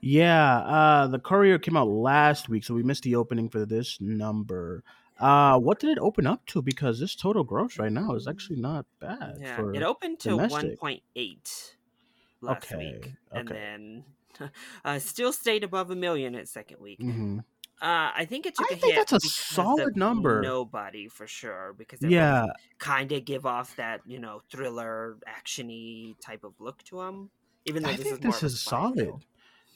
Yeah, 0.00 0.58
uh 0.58 1.06
the 1.08 1.18
courier 1.18 1.58
came 1.58 1.76
out 1.76 1.88
last 1.88 2.48
week, 2.48 2.64
so 2.64 2.74
we 2.74 2.82
missed 2.82 3.02
the 3.04 3.16
opening 3.16 3.48
for 3.48 3.64
this 3.66 4.00
number. 4.00 4.84
Uh 5.18 5.58
what 5.58 5.80
did 5.80 5.90
it 5.90 5.98
open 5.98 6.26
up 6.26 6.44
to? 6.46 6.62
Because 6.62 6.98
this 7.00 7.14
total 7.16 7.44
gross 7.44 7.78
right 7.78 7.92
now 7.92 8.14
is 8.14 8.26
actually 8.28 8.60
not 8.60 8.86
bad 9.00 9.44
Yeah, 9.44 9.64
it 9.72 9.82
opened 9.82 10.20
to 10.20 10.36
1.8 10.38 11.76
last 12.40 12.74
Okay, 12.74 12.76
week, 12.76 13.14
and 13.34 13.54
then 13.54 14.16
uh, 14.84 14.98
still 14.98 15.32
stayed 15.32 15.64
above 15.64 15.90
a 15.90 15.96
million 15.96 16.34
its 16.34 16.50
second 16.52 16.80
week. 16.80 17.00
hmm 17.00 17.38
Uh, 17.82 18.12
I 18.14 18.26
think 18.26 18.46
it 18.46 18.54
took 18.56 18.70
I 18.70 18.74
a 18.74 18.76
think 18.80 18.94
hit 18.94 18.96
that's 18.96 19.12
a 19.12 19.20
solid 19.20 19.96
number. 19.96 20.54
Nobody 20.60 21.08
for 21.08 21.26
sure, 21.26 21.74
because 21.74 22.00
Yeah, 22.00 22.46
kind 22.80 23.12
of 23.12 23.24
give 23.26 23.46
off 23.46 23.76
that 23.76 24.02
you 24.06 24.18
know 24.20 24.40
thriller, 24.50 25.18
actiony 25.28 26.16
type 26.20 26.44
of 26.44 26.54
look 26.60 26.82
to 26.84 26.98
them. 26.98 27.30
Even 27.66 27.84
though 27.84 27.92
I 27.92 27.96
this 27.96 28.10
think 28.10 28.18
is 28.20 28.20
this 28.20 28.42
is 28.42 28.60
solid. 28.60 29.24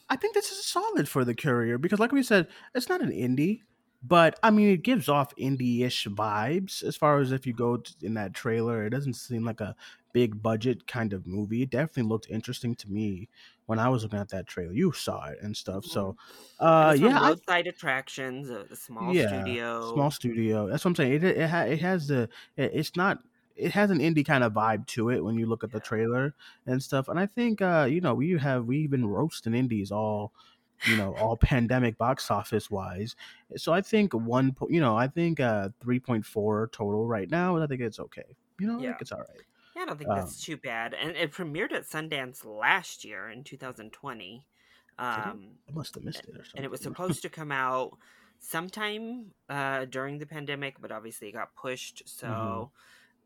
I 0.09 0.17
think 0.17 0.35
this 0.35 0.53
is 0.53 0.65
solid 0.65 1.09
for 1.09 1.25
the 1.25 1.35
courier 1.35 1.79
because, 1.79 1.99
like 1.99 2.13
we 2.13 2.23
said, 2.23 2.49
it's 2.75 2.89
not 2.89 3.03
an 3.03 3.11
indie, 3.11 3.61
but 4.03 4.39
I 4.43 4.51
mean, 4.51 4.69
it 4.69 4.83
gives 4.83 5.09
off 5.09 5.35
indie-ish 5.37 6.07
vibes 6.07 6.83
as 6.85 6.97
far 6.97 7.19
as 7.19 7.33
if 7.33 7.47
you 7.47 7.53
go 7.53 7.83
in 8.03 8.15
that 8.15 8.35
trailer. 8.35 8.85
It 8.85 8.91
doesn't 8.91 9.15
seem 9.15 9.45
like 9.45 9.61
a 9.61 9.75
big 10.13 10.41
budget 10.43 10.87
kind 10.87 11.13
of 11.13 11.27
movie. 11.27 11.63
It 11.63 11.71
definitely 11.71 12.05
looked 12.05 12.31
interesting 12.31 12.75
to 12.77 12.89
me 12.89 13.29
when 13.67 13.79
I 13.79 13.89
was 13.89 14.03
looking 14.05 14.21
at 14.21 14.29
that 14.29 14.47
trailer. 14.47 14.73
You 14.73 14.93
saw 14.93 15.27
it 15.27 15.39
and 15.43 15.57
stuff, 15.57 15.85
so 15.85 16.17
uh, 16.61 16.93
it's 16.93 17.01
from 17.01 17.11
yeah, 17.11 17.35
I 17.49 17.59
Attractions, 17.59 18.49
a, 18.49 18.67
a 18.71 18.77
small 18.77 19.13
yeah, 19.13 19.43
studio. 19.43 19.93
small 19.93 20.11
studio. 20.11 20.69
That's 20.69 20.85
what 20.85 20.91
I'm 20.91 20.95
saying. 20.97 21.13
It 21.15 21.25
it, 21.25 21.51
ha- 21.51 21.63
it 21.63 21.81
has 21.81 22.07
the 22.07 22.29
it, 22.57 22.71
it's 22.75 22.95
not 22.97 23.19
it 23.57 23.73
has 23.73 23.91
an 23.91 23.99
indie 23.99 24.25
kind 24.27 24.45
of 24.45 24.53
vibe 24.53 24.87
to 24.89 25.11
it 25.11 25.25
when 25.25 25.37
you 25.39 25.47
look 25.47 25.65
at 25.65 25.73
the 25.73 25.81
trailer 25.81 26.35
and 26.67 26.83
stuff. 26.83 27.09
And 27.09 27.19
I 27.19 27.27
think 27.27 27.63
uh, 27.63 27.87
you 27.91 28.01
know 28.01 28.15
we 28.15 28.33
have 28.39 28.67
we've 28.67 28.91
been 28.91 29.07
roasting 29.07 29.55
indies 29.55 29.91
all 29.93 30.33
you 30.85 30.97
know 30.97 31.15
all 31.15 31.37
pandemic 31.41 31.99
box 31.99 32.31
office 32.31 32.71
wise. 32.71 33.17
So 33.57 33.73
I 33.73 33.81
think 33.83 34.13
one 34.15 34.53
po- 34.55 34.69
you 34.71 34.81
know 34.81 34.97
I 34.97 35.09
think 35.09 35.41
uh 35.41 35.71
3.4 35.81 36.69
total 36.73 37.07
right 37.07 37.31
now. 37.31 37.57
I 37.59 37.67
think 37.67 37.81
it's 37.81 37.99
okay. 38.01 38.37
You 38.59 38.67
know, 38.69 38.83
I 38.83 38.85
Yeah. 38.85 38.87
think 38.87 39.01
it's 39.01 39.13
all 39.13 39.21
right. 39.21 39.47
Yeah, 39.75 39.83
I 39.83 39.87
don't 39.87 39.99
think 39.99 40.13
Um, 40.13 40.15
that's 40.15 40.41
too 40.45 40.57
bad. 40.57 40.95
And 40.95 41.17
it 41.17 41.33
premiered 41.33 41.73
at 41.73 41.85
Sundance 41.85 42.45
last 42.45 43.05
year 43.05 43.31
in 43.31 43.45
2020. 43.45 44.47
did 45.11 45.27
it? 45.27 45.39
Um, 45.39 45.61
I 45.69 45.73
must 45.73 45.95
have 45.95 46.05
missed 46.05 46.27
it 46.29 46.37
or 46.37 46.45
something. 46.45 46.57
and 46.57 46.65
it 46.65 46.71
was 46.71 46.83
supposed 46.83 47.23
to 47.23 47.31
come 47.31 47.53
out 47.53 47.99
sometime 48.41 49.33
uh, 49.49 49.85
during 49.87 50.19
the 50.19 50.27
pandemic, 50.27 50.81
but 50.81 50.93
obviously 50.93 51.29
it 51.29 51.33
got 51.33 51.55
pushed. 51.57 52.03
So, 52.09 52.27
Mhm. 52.27 52.71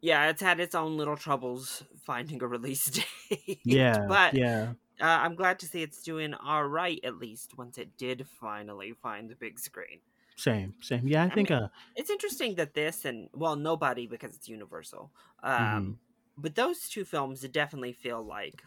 Yeah, 0.00 0.28
it's 0.30 0.42
had 0.42 0.60
its 0.60 0.74
own 0.74 0.96
little 0.96 1.16
troubles 1.16 1.82
finding 2.02 2.42
a 2.42 2.46
release 2.48 2.86
date. 3.30 3.62
Yeah, 3.64 3.96
but 4.06 4.32
yeah. 4.32 4.74
uh, 5.00 5.04
I'm 5.06 5.36
glad 5.36 5.58
to 5.60 5.66
see 5.66 5.82
it's 5.82 6.02
doing 6.02 6.34
all 6.34 6.66
right, 6.68 7.00
at 7.04 7.18
least 7.18 7.56
once 7.58 7.78
it 7.78 7.96
did 7.96 8.28
finally 8.28 8.92
find 8.94 9.30
the 9.30 9.36
big 9.36 9.58
screen. 9.58 10.02
Same, 10.36 10.74
same. 10.82 11.06
Yeah, 11.06 11.24
I 11.24 11.30
I 11.30 11.36
think 11.36 11.50
mean, 11.50 11.52
uh 11.52 11.68
It's 11.94 12.10
interesting 12.10 12.54
that 12.56 12.74
this 12.74 13.04
and, 13.04 13.28
well, 13.34 13.56
nobody 13.56 14.06
because 14.06 14.34
it's 14.34 14.48
Universal. 14.48 15.12
Um, 15.42 15.82
mhm. 15.82 16.00
but 16.36 16.54
those 16.54 16.88
two 16.88 17.04
films 17.04 17.42
definitely 17.42 17.92
feel 17.92 18.22
like 18.22 18.62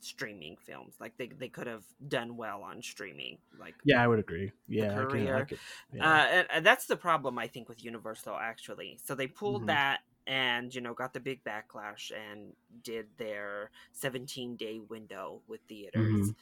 streaming 0.00 0.56
films. 0.58 0.96
Like 1.00 1.16
they, 1.18 1.28
they 1.28 1.48
could 1.48 1.66
have 1.66 1.86
done 2.08 2.36
well 2.36 2.62
on 2.62 2.82
streaming. 2.82 3.40
Like 3.52 3.76
yeah, 3.84 4.02
I 4.02 4.06
would 4.06 4.18
agree. 4.18 4.52
Yeah, 4.66 5.00
I 5.00 5.04
can 5.06 5.30
like. 5.30 5.58
Yeah. 5.92 6.02
uh, 6.02 6.26
and, 6.30 6.48
and 6.50 6.66
that's 6.66 6.86
the 6.86 6.96
problem 6.96 7.38
I 7.38 7.48
think 7.48 7.68
with 7.68 7.84
Universal 7.84 8.36
actually. 8.36 8.98
So 9.04 9.14
they 9.14 9.26
pulled 9.28 9.66
Mhm. 9.66 9.68
that 9.68 10.00
and 10.26 10.74
you 10.74 10.80
know 10.80 10.94
got 10.94 11.12
the 11.14 11.20
big 11.20 11.44
backlash 11.44 12.10
and 12.16 12.54
did 12.82 13.16
their 13.18 13.70
17 13.92 14.56
day 14.56 14.78
window 14.80 15.42
with 15.46 15.62
theaters. 15.68 16.32
Mhm. 16.32 16.36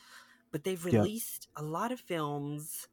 But 0.52 0.64
they've 0.64 0.84
released 0.84 1.48
a 1.56 1.62
lot 1.62 1.92
of 1.92 2.00
films 2.00 2.88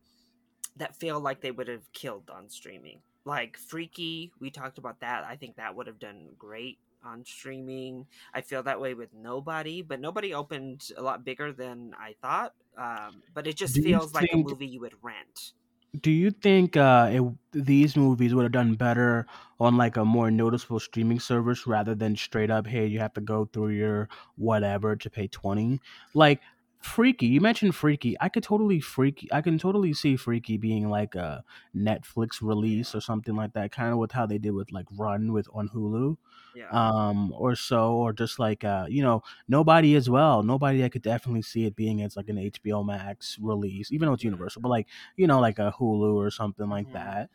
that 0.75 0.95
feel 0.95 1.19
like 1.19 1.41
they 1.41 1.51
would 1.51 1.67
have 1.67 1.91
killed 1.93 2.29
on 2.29 2.49
streaming. 2.49 3.03
Like 3.23 3.57
Freaky, 3.57 4.33
we 4.39 4.51
talked 4.51 4.77
about 4.77 4.99
that. 4.99 5.23
I 5.23 5.35
think 5.37 5.55
that 5.55 5.75
would 5.75 5.87
have 5.87 5.99
done 5.99 6.35
great 6.37 6.79
on 7.03 7.25
streaming. 7.25 8.07
I 8.33 8.41
feel 8.41 8.63
that 8.63 8.79
way 8.81 8.93
with 8.93 9.13
Nobody, 9.13 9.81
but 9.81 9.99
Nobody 9.99 10.33
opened 10.33 10.89
a 10.97 11.01
lot 11.01 11.23
bigger 11.23 11.51
than 11.53 11.93
I 11.97 12.13
thought. 12.21 12.55
Um, 12.77 13.23
but 13.33 13.47
it 13.47 13.55
just 13.55 13.75
Do 13.75 13.81
feels 13.81 14.13
like 14.13 14.33
a 14.33 14.37
movie 14.37 14.67
you 14.67 14.81
would 14.81 15.03
rent. 15.03 15.53
Do 16.01 16.11
you 16.11 16.31
think 16.31 16.75
uh 16.77 17.09
it, 17.11 17.23
these 17.53 17.95
movies 17.95 18.33
would 18.33 18.43
have 18.43 18.51
done 18.51 18.75
better 18.75 19.25
on 19.59 19.77
like 19.77 19.97
a 19.97 20.05
more 20.05 20.29
noticeable 20.31 20.79
streaming 20.79 21.19
service 21.19 21.65
rather 21.67 21.95
than 21.95 22.15
straight 22.15 22.51
up 22.51 22.67
hey 22.67 22.85
you 22.85 22.99
have 22.99 23.13
to 23.13 23.21
go 23.21 23.45
through 23.45 23.69
your 23.69 24.09
whatever 24.35 24.95
to 24.95 25.09
pay 25.09 25.27
20 25.27 25.79
like 26.13 26.41
freaky 26.85 27.25
you 27.27 27.41
mentioned 27.41 27.75
freaky 27.75 28.15
i 28.21 28.29
could 28.29 28.43
totally 28.43 28.79
freaky 28.79 29.27
i 29.31 29.41
can 29.41 29.57
totally 29.57 29.93
see 29.93 30.15
freaky 30.15 30.57
being 30.57 30.89
like 30.89 31.15
a 31.15 31.43
netflix 31.75 32.41
release 32.41 32.93
Yeah. 32.93 32.97
or 32.97 33.01
something 33.01 33.35
like 33.35 33.53
that 33.53 33.71
kind 33.71 33.91
of 33.91 33.97
with 33.99 34.11
how 34.11 34.25
they 34.25 34.37
did 34.37 34.51
with 34.51 34.71
like 34.71 34.85
run 34.91 35.33
with 35.33 35.47
on 35.53 35.69
hulu 35.69 36.17
Yeah. 36.53 36.77
um 36.77 37.31
or 37.33 37.55
so 37.55 37.93
or 37.95 38.13
just 38.13 38.39
like 38.39 38.63
uh 38.63 38.85
you 38.89 39.03
know 39.03 39.21
nobody 39.47 39.95
as 39.95 40.09
well 40.09 40.43
nobody 40.43 40.83
i 40.83 40.89
could 40.89 41.03
definitely 41.03 41.41
see 41.43 41.65
it 41.65 41.75
being 41.75 42.01
as 42.01 42.15
like 42.17 42.29
an 42.29 42.37
hbo 42.37 42.85
max 42.85 43.37
release 43.41 43.91
even 43.91 44.07
though 44.07 44.13
it's 44.13 44.23
universal 44.23 44.61
but 44.61 44.69
like 44.69 44.87
you 45.17 45.27
know 45.27 45.39
like 45.39 45.59
a 45.59 45.73
hulu 45.79 46.15
or 46.15 46.31
something 46.31 46.69
like 46.69 46.89
Mhm. 46.89 46.91
that 46.91 47.29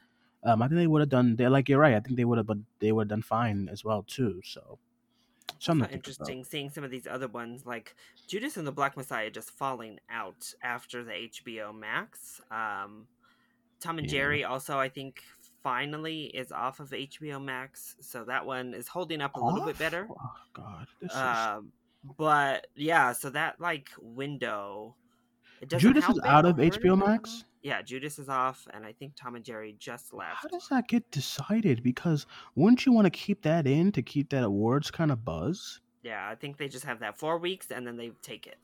um 0.44 0.62
i 0.62 0.68
think 0.68 0.78
they 0.78 0.86
would 0.86 1.00
have 1.00 1.08
done 1.08 1.36
they 1.36 1.48
like 1.48 1.68
you're 1.68 1.78
right 1.78 1.94
i 1.94 2.00
think 2.00 2.16
they 2.16 2.24
would 2.24 2.38
have 2.38 2.46
but 2.46 2.58
they 2.80 2.92
would 2.92 3.04
have 3.04 3.08
done 3.16 3.22
fine 3.22 3.68
as 3.70 3.84
well 3.84 4.02
too 4.02 4.40
so 4.44 4.78
It's 5.60 5.66
something 5.66 5.88
also 5.88 5.88
to 5.88 5.94
about 5.94 5.96
interesting 5.96 6.44
seeing 6.44 6.70
some 6.70 6.84
of 6.84 6.90
these 6.90 7.06
other 7.06 7.28
ones 7.28 7.66
like 7.66 7.94
Judas 8.26 8.56
and 8.56 8.66
the 8.66 8.72
Black 8.72 8.96
Messiah 8.96 9.30
just 9.30 9.50
falling 9.50 9.98
out 10.10 10.52
after 10.62 11.04
the 11.04 11.12
HBO 11.12 11.74
Max. 11.78 12.40
Um, 12.50 13.06
Tom 13.80 13.98
and 13.98 14.06
yeah 14.06 14.10
Jerry 14.10 14.44
also, 14.44 14.78
I 14.78 14.88
think, 14.88 15.22
finally 15.62 16.24
is 16.24 16.52
off 16.52 16.80
of 16.80 16.90
HBO 16.90 17.42
Max, 17.42 17.96
so 18.00 18.24
that 18.24 18.44
one 18.44 18.74
is 18.74 18.88
holding 18.88 19.20
up 19.20 19.36
a 19.36 19.40
little 19.40 19.66
bit 19.66 19.78
better. 19.78 20.08
oh 20.10 20.32
god 20.54 20.86
this 21.00 21.10
is 21.10 21.16
Um, 21.16 21.72
but 22.16 22.66
yeah, 22.74 23.12
so 23.12 23.30
that 23.30 23.60
like 23.60 23.90
window, 24.00 24.96
judas 25.76 26.08
is 26.08 26.18
out 26.24 26.44
of. 26.46 26.58
I 26.58 26.70
hbo 26.70 26.98
max 26.98 27.44
Yeah, 27.62 27.82
Judas 27.82 28.18
is 28.18 28.28
off, 28.30 28.66
and 28.72 28.86
I 28.86 28.92
think 28.92 29.12
Tom 29.16 29.36
and 29.36 29.44
Jerry 29.44 29.76
just 29.78 30.14
left. 30.14 30.36
how 30.42 30.48
does 30.48 30.68
that 30.68 30.88
get 30.88 31.10
decided 31.10 31.82
because 31.82 32.26
wouldn't 32.54 32.86
you 32.86 32.92
want 32.92 33.04
to 33.06 33.10
keep 33.10 33.42
that 33.42 33.66
in 33.66 33.92
to 33.92 34.02
keep 34.02 34.30
that 34.30 34.44
awards 34.44 34.90
kind 34.90 35.10
of 35.12 35.24
buzz 35.24 35.80
Yeah, 36.02 36.26
I 36.28 36.34
think 36.34 36.56
they 36.56 36.68
just 36.68 36.84
have 36.86 37.00
that 37.00 37.18
four 37.18 37.36
weeks, 37.38 37.70
and 37.70 37.86
then 37.86 37.96
they 37.98 38.12
take 38.22 38.46
it. 38.46 38.56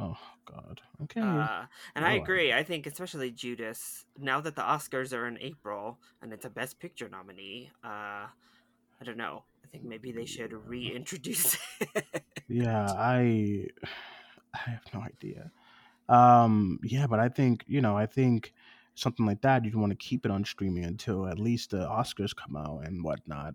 oh 0.00 0.16
god 0.46 0.80
okay 1.02 1.20
Uh, 1.20 1.64
and 1.94 2.04
I 2.06 2.16
oh 2.18 2.22
agree. 2.22 2.52
I 2.54 2.62
think 2.62 2.86
especially 2.86 3.30
Judas. 3.30 4.06
Now 4.18 4.40
that 4.40 4.56
the 4.56 4.62
Oscars 4.62 5.12
are 5.12 5.26
in 5.28 5.36
April 5.40 5.98
and 6.22 6.32
it's 6.32 6.46
a 6.46 6.50
Best 6.50 6.78
Picture 6.80 7.08
nominee, 7.10 7.70
uh, 7.84 8.24
I 9.00 9.04
don't 9.04 9.18
know. 9.18 9.44
I 9.62 9.66
think 9.68 9.84
maybe 9.84 10.10
they 10.12 10.24
should 10.24 10.52
reintroduce 10.52 11.58
it. 11.80 12.22
Yeah, 12.48 12.86
I 12.96 13.66
I 14.54 14.70
have 14.70 14.84
no 14.94 15.00
idea. 15.00 15.50
Um, 16.08 16.78
yeah, 16.82 17.06
but 17.06 17.20
I 17.20 17.28
think 17.28 17.64
you 17.66 17.80
know, 17.80 17.96
I 17.96 18.06
think 18.06 18.52
something 18.94 19.26
like 19.26 19.40
that 19.40 19.64
you'd 19.64 19.74
want 19.74 19.90
to 19.90 19.96
keep 19.96 20.24
it 20.24 20.30
on 20.30 20.44
streaming 20.44 20.84
until 20.84 21.26
at 21.26 21.38
least 21.38 21.70
the 21.70 21.78
Oscars 21.78 22.34
come 22.34 22.56
out 22.56 22.86
and 22.86 23.02
whatnot. 23.02 23.54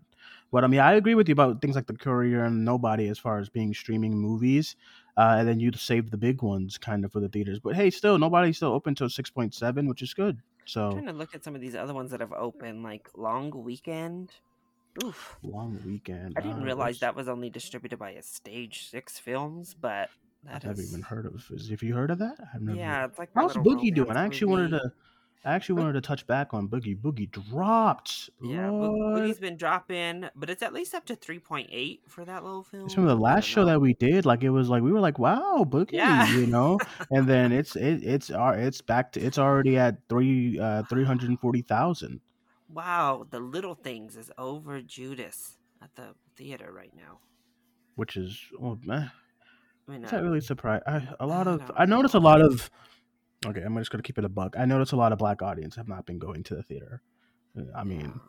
But 0.52 0.64
I 0.64 0.66
mean, 0.66 0.80
I 0.80 0.94
agree 0.94 1.14
with 1.14 1.28
you 1.28 1.32
about 1.32 1.62
things 1.62 1.76
like 1.76 1.86
The 1.86 1.94
Courier 1.94 2.44
and 2.44 2.64
Nobody 2.64 3.08
as 3.08 3.18
far 3.18 3.38
as 3.38 3.48
being 3.48 3.72
streaming 3.72 4.12
movies. 4.12 4.76
uh, 5.16 5.36
and 5.38 5.48
then 5.48 5.60
you 5.60 5.70
save 5.72 6.10
the 6.10 6.16
big 6.16 6.42
ones 6.42 6.78
kind 6.78 7.04
of 7.04 7.12
for 7.12 7.20
the 7.20 7.28
theaters. 7.28 7.58
But 7.58 7.74
hey, 7.74 7.90
still 7.90 8.18
nobody's 8.18 8.56
still 8.56 8.72
open 8.72 8.94
till 8.94 9.08
six 9.08 9.30
point 9.30 9.54
seven, 9.54 9.88
which 9.88 10.02
is 10.02 10.12
good. 10.14 10.38
So 10.66 10.86
I'm 10.86 10.92
trying 10.92 11.06
to 11.06 11.12
look 11.12 11.34
at 11.34 11.44
some 11.44 11.54
of 11.54 11.60
these 11.60 11.74
other 11.74 11.94
ones 11.94 12.10
that 12.10 12.20
have 12.20 12.32
opened, 12.32 12.82
like 12.82 13.08
Long 13.16 13.50
Weekend. 13.64 14.32
Oof. 15.04 15.38
long 15.44 15.78
weekend. 15.86 16.34
I 16.36 16.40
didn't 16.40 16.62
uh, 16.62 16.64
realize 16.64 16.98
that 16.98 17.14
was 17.14 17.28
only 17.28 17.48
distributed 17.48 17.98
by 17.98 18.10
a 18.10 18.22
Stage 18.22 18.88
Six 18.88 19.18
Films, 19.20 19.74
but 19.80 20.10
that 20.44 20.64
I've 20.64 20.78
is- 20.78 20.90
even 20.90 21.02
heard 21.02 21.26
of. 21.26 21.44
Is, 21.50 21.68
have 21.70 21.82
you 21.82 21.94
heard 21.94 22.10
of 22.10 22.18
that? 22.18 22.36
I've 22.54 22.62
never. 22.62 22.78
Yeah, 22.78 23.04
it's 23.06 23.18
like 23.18 23.30
How's 23.34 23.54
Boogie 23.54 23.94
doing? 23.94 24.12
I 24.16 24.24
actually 24.24 24.50
wanted 24.52 24.70
to. 24.70 24.92
I 25.42 25.54
actually 25.54 25.76
wanted 25.80 25.94
to 25.94 26.02
touch 26.02 26.26
back 26.26 26.52
on 26.52 26.68
Boogie. 26.68 26.94
Boogie 27.00 27.30
dropped. 27.30 28.28
Yeah, 28.42 28.68
Bo- 28.68 28.92
Boogie's 29.16 29.38
been 29.38 29.56
dropping, 29.56 30.28
but 30.36 30.50
it's 30.50 30.62
at 30.62 30.74
least 30.74 30.94
up 30.94 31.06
to 31.06 31.16
three 31.16 31.38
point 31.38 31.68
eight 31.72 32.02
for 32.08 32.26
that 32.26 32.44
little 32.44 32.62
film. 32.62 32.84
It's 32.84 32.92
from 32.94 33.06
the 33.06 33.14
last 33.16 33.44
show 33.46 33.64
that 33.64 33.80
we 33.80 33.94
did. 33.94 34.26
Like 34.26 34.42
it 34.42 34.50
was 34.50 34.68
like 34.68 34.82
we 34.82 34.92
were 34.92 35.00
like, 35.00 35.18
wow, 35.18 35.64
Boogie, 35.66 35.92
Yeah. 35.92 36.30
you 36.34 36.46
know. 36.46 36.78
and 37.10 37.26
then 37.26 37.52
it's 37.52 37.74
it, 37.74 38.02
it's 38.04 38.30
it's 38.34 38.80
back 38.82 39.12
to 39.12 39.20
it's 39.20 39.38
already 39.38 39.78
at 39.78 39.96
three 40.10 40.58
uh 40.60 40.82
three 40.90 41.04
hundred 41.04 41.30
and 41.30 41.40
forty 41.40 41.62
thousand. 41.62 42.20
Wow, 42.68 43.26
The 43.30 43.40
Little 43.40 43.74
Things 43.74 44.16
is 44.16 44.30
over 44.38 44.80
Judas 44.82 45.56
at 45.82 45.94
the 45.96 46.14
theater 46.36 46.70
right 46.70 46.92
now. 46.94 47.18
which 47.96 48.16
is 48.18 48.38
oh, 48.62 48.78
man, 48.84 49.10
I 49.90 49.96
is 49.96 50.12
uh, 50.12 50.16
that 50.16 50.22
really 50.22 50.40
surprised? 50.40 50.84
I, 50.86 51.08
a 51.18 51.26
lot 51.26 51.46
of 51.46 51.60
don't 51.60 51.72
I 51.76 51.84
notice 51.84 52.14
a 52.14 52.20
lot 52.20 52.40
of. 52.40 52.70
Okay, 53.46 53.62
I'm 53.62 53.76
just 53.78 53.90
gonna 53.90 54.02
keep 54.02 54.18
it 54.18 54.24
a 54.24 54.28
buck. 54.28 54.54
I 54.58 54.64
notice 54.64 54.92
a 54.92 54.96
lot 54.96 55.12
of 55.12 55.18
black 55.18 55.42
audience 55.42 55.76
have 55.76 55.88
not 55.88 56.06
been 56.06 56.18
going 56.18 56.42
to 56.44 56.54
the 56.54 56.62
theater. 56.62 57.02
Uh, 57.58 57.62
I 57.76 57.84
mean, 57.84 58.00
yeah, 58.00 58.20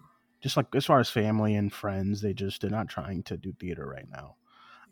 just 0.42 0.58
like 0.58 0.68
as 0.74 0.86
far 0.86 1.00
as 1.00 1.10
family 1.10 1.56
and 1.56 1.72
friends, 1.72 2.22
they 2.22 2.34
just 2.34 2.62
they're 2.62 2.70
not 2.70 2.88
trying 2.90 3.24
to 3.24 3.38
do 3.38 3.54
theater 3.60 3.86
right 3.86 4.08
now. 4.10 4.36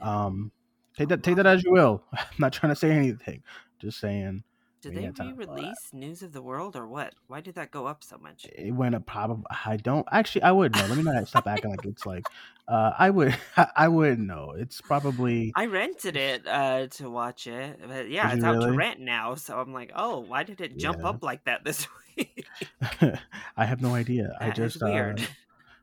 Um, 0.01 0.51
take 0.97 1.09
that 1.09 1.23
take 1.23 1.37
that 1.37 1.47
as 1.47 1.63
you 1.63 1.71
will. 1.71 2.03
I'm 2.13 2.25
not 2.37 2.53
trying 2.53 2.71
to 2.71 2.79
say 2.79 2.91
anything. 2.91 3.43
Just 3.79 3.99
saying 3.99 4.43
Did 4.81 4.95
they 4.95 5.01
ain't 5.05 5.15
got 5.17 5.23
time 5.25 5.35
for 5.35 5.41
all 5.49 5.55
that. 5.55 5.61
re-release 5.61 5.89
News 5.93 6.21
of 6.21 6.31
the 6.33 6.41
World 6.41 6.75
or 6.75 6.87
what? 6.87 7.13
Why 7.27 7.41
did 7.41 7.55
that 7.55 7.71
go 7.71 7.85
up 7.87 8.03
so 8.03 8.17
much? 8.17 8.45
it 8.55 8.71
went 8.71 8.95
up. 8.95 9.05
Probably 9.05 9.45
I 9.65 9.77
don't 9.77 10.07
actually. 10.11 10.43
I 10.43 10.51
wouldn't 10.51 10.81
know. 10.81 10.87
Let 10.87 10.97
me 10.97 11.03
not 11.03 11.27
stop 11.27 11.47
acting 11.47 11.71
like 11.71 11.85
it's 11.85 12.05
like. 12.05 12.23
Uh, 12.67 12.93
I 12.97 13.09
would 13.09 13.35
I 13.75 13.87
wouldn't 13.87 14.27
know. 14.27 14.53
It's 14.57 14.79
probably 14.79 15.51
I 15.55 15.65
rented 15.65 16.15
it 16.15 16.45
uh, 16.47 16.87
to 16.87 17.09
watch 17.09 17.47
it, 17.47 17.79
but 17.87 18.09
yeah, 18.09 18.29
Did 18.29 18.37
it's 18.37 18.45
out 18.45 18.61
to 18.61 18.71
rent 18.71 18.99
now. 18.99 19.35
So 19.35 19.59
I'm 19.59 19.73
like, 19.73 19.91
oh, 19.95 20.19
why 20.19 20.43
did 20.43 20.61
it 20.61 20.77
jump 20.77 20.99
Yeah. 20.99 21.09
up 21.09 21.23
like 21.23 21.45
that 21.45 21.63
this 21.63 21.87
week? 22.17 22.45
I 23.57 23.65
have 23.65 23.81
no 23.81 23.95
idea. 23.95 24.35
I 24.39 24.45
That 24.49 24.59
is 24.59 24.73
just 24.73 24.83
uh, 24.83 24.87
weird. 24.87 25.27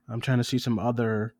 I'm 0.08 0.20
trying 0.20 0.38
to 0.38 0.44
see 0.44 0.58
some 0.58 0.78
other 0.78 1.34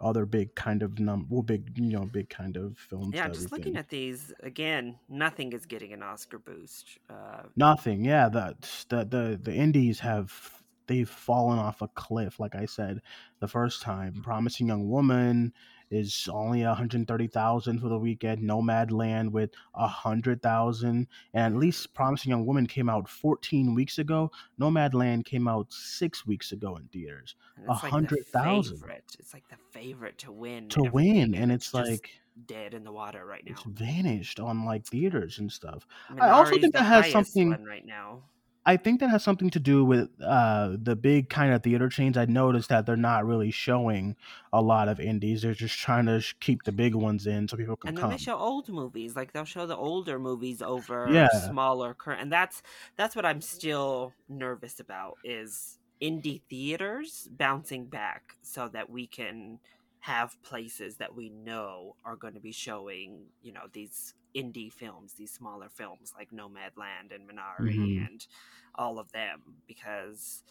other 0.00 0.26
big 0.26 0.54
kind 0.54 0.82
of 0.82 0.98
num 0.98 1.26
well 1.30 1.42
big 1.42 1.78
you 1.78 1.92
know 1.92 2.04
big 2.04 2.28
kind 2.28 2.56
of 2.56 2.76
films. 2.78 3.14
yeah, 3.14 3.28
just 3.28 3.52
looking 3.52 3.76
at 3.76 3.88
these 3.88 4.32
again, 4.42 4.98
nothing 5.08 5.52
is 5.52 5.66
getting 5.66 5.92
an 5.92 6.02
Oscar 6.02 6.38
boost. 6.38 6.98
Uh, 7.08 7.42
nothing. 7.56 8.04
Yeah, 8.04 8.28
the 8.28 8.56
the 8.88 9.04
the 9.04 9.40
the 9.42 9.54
indies 9.54 10.00
have 10.00 10.62
they've 10.86 11.08
fallen 11.08 11.58
off 11.58 11.82
a 11.82 11.88
cliff. 11.88 12.38
Like 12.38 12.54
I 12.54 12.66
said 12.66 13.00
the 13.40 13.48
first 13.48 13.82
time, 13.82 14.22
Promising 14.22 14.68
Young 14.68 14.88
Woman 14.88 15.52
is 15.90 16.28
only 16.32 16.62
130,000 16.64 17.78
for 17.80 17.88
the 17.88 17.98
weekend. 17.98 18.42
Nomadland 18.42 19.30
with 19.30 19.50
100,000 19.72 21.06
and 21.34 21.54
at 21.54 21.58
least 21.58 21.94
Promising 21.94 22.30
Young 22.30 22.46
Woman 22.46 22.66
came 22.66 22.88
out 22.88 23.08
14 23.08 23.74
weeks 23.74 23.98
ago. 23.98 24.30
Nomadland 24.60 25.24
came 25.24 25.46
out 25.48 25.72
6 25.72 26.26
weeks 26.26 26.52
ago 26.52 26.76
in 26.76 26.84
theaters. 26.88 27.36
and 27.56 27.64
it's 27.70 27.82
like 27.82 27.90
the 27.92 27.96
100,000. 27.96 28.76
favorite. 28.78 29.04
It's 29.18 29.32
like 29.34 29.48
the 29.48 29.56
favorite 29.70 30.18
to 30.18 30.32
win. 30.32 30.68
To 30.70 30.82
win 30.84 31.34
and 31.34 31.52
it's 31.52 31.72
like 31.72 32.10
dead 32.46 32.74
in 32.74 32.84
the 32.84 32.92
water 32.92 33.24
right 33.24 33.44
now. 33.46 33.52
it's 33.52 33.62
vanished 33.62 34.40
on 34.40 34.64
like 34.64 34.84
theaters 34.84 35.38
and 35.38 35.50
stuff. 35.50 35.86
I 36.20 36.30
also 36.30 36.58
think 36.58 36.74
that 36.74 36.82
has 36.82 37.10
something- 37.10 37.50
right 37.64 37.86
now. 37.86 38.22
I 38.66 38.76
think 38.76 39.00
that 39.00 39.10
has 39.10 39.22
something 39.22 39.48
to 39.50 39.60
do 39.60 39.84
with 39.84 40.10
uh, 40.20 40.76
the 40.82 40.96
big 40.96 41.30
kind 41.30 41.54
of 41.54 41.62
theater 41.62 41.88
chains. 41.88 42.16
I 42.16 42.24
noticed 42.24 42.68
that 42.68 42.84
they're 42.84 42.96
not 42.96 43.24
really 43.24 43.52
showing 43.52 44.16
a 44.52 44.60
lot 44.60 44.88
of 44.88 44.98
indies. 44.98 45.42
They're 45.42 45.54
just 45.54 45.78
trying 45.78 46.06
to 46.06 46.20
sh- 46.20 46.34
keep 46.40 46.64
the 46.64 46.72
big 46.72 46.94
ones 46.96 47.26
in 47.28 47.46
so 47.46 47.56
people 47.56 47.76
can 47.76 47.88
and 47.90 47.96
then 47.96 48.02
come. 48.02 48.10
they 48.10 48.16
show 48.18 48.36
old 48.36 48.68
movies 48.68 49.14
like 49.14 49.32
they'll 49.32 49.44
show 49.44 49.66
the 49.66 49.76
older 49.76 50.18
movies 50.18 50.60
over 50.62 51.08
Yeah. 51.12 51.28
smaller 51.28 51.94
current 51.94 52.20
and 52.22 52.32
that's 52.32 52.62
that's 52.96 53.14
what 53.14 53.24
i'm 53.24 53.40
still 53.40 54.12
nervous 54.28 54.80
about 54.80 55.18
is 55.24 55.78
indie 56.02 56.42
theaters 56.50 57.28
bouncing 57.30 57.86
back 57.86 58.34
so 58.42 58.68
that 58.68 58.90
we 58.90 59.06
can 59.06 59.58
have 60.00 60.40
places 60.42 60.96
that 60.96 61.14
we 61.14 61.28
know 61.30 61.96
are 62.04 62.16
going 62.16 62.34
to 62.34 62.40
be 62.40 62.52
showing 62.52 63.26
you 63.42 63.52
know 63.52 63.66
these 63.72 64.14
indie 64.36 64.72
films 64.72 65.14
these 65.14 65.32
smaller 65.32 65.68
films 65.68 66.12
like 66.16 66.30
nomadland 66.30 67.14
and 67.14 67.28
minari 67.28 67.78
Mhm. 67.78 68.06
and 68.06 68.26
all 68.74 68.98
of 68.98 69.10
them 69.12 69.62
because 69.66 70.44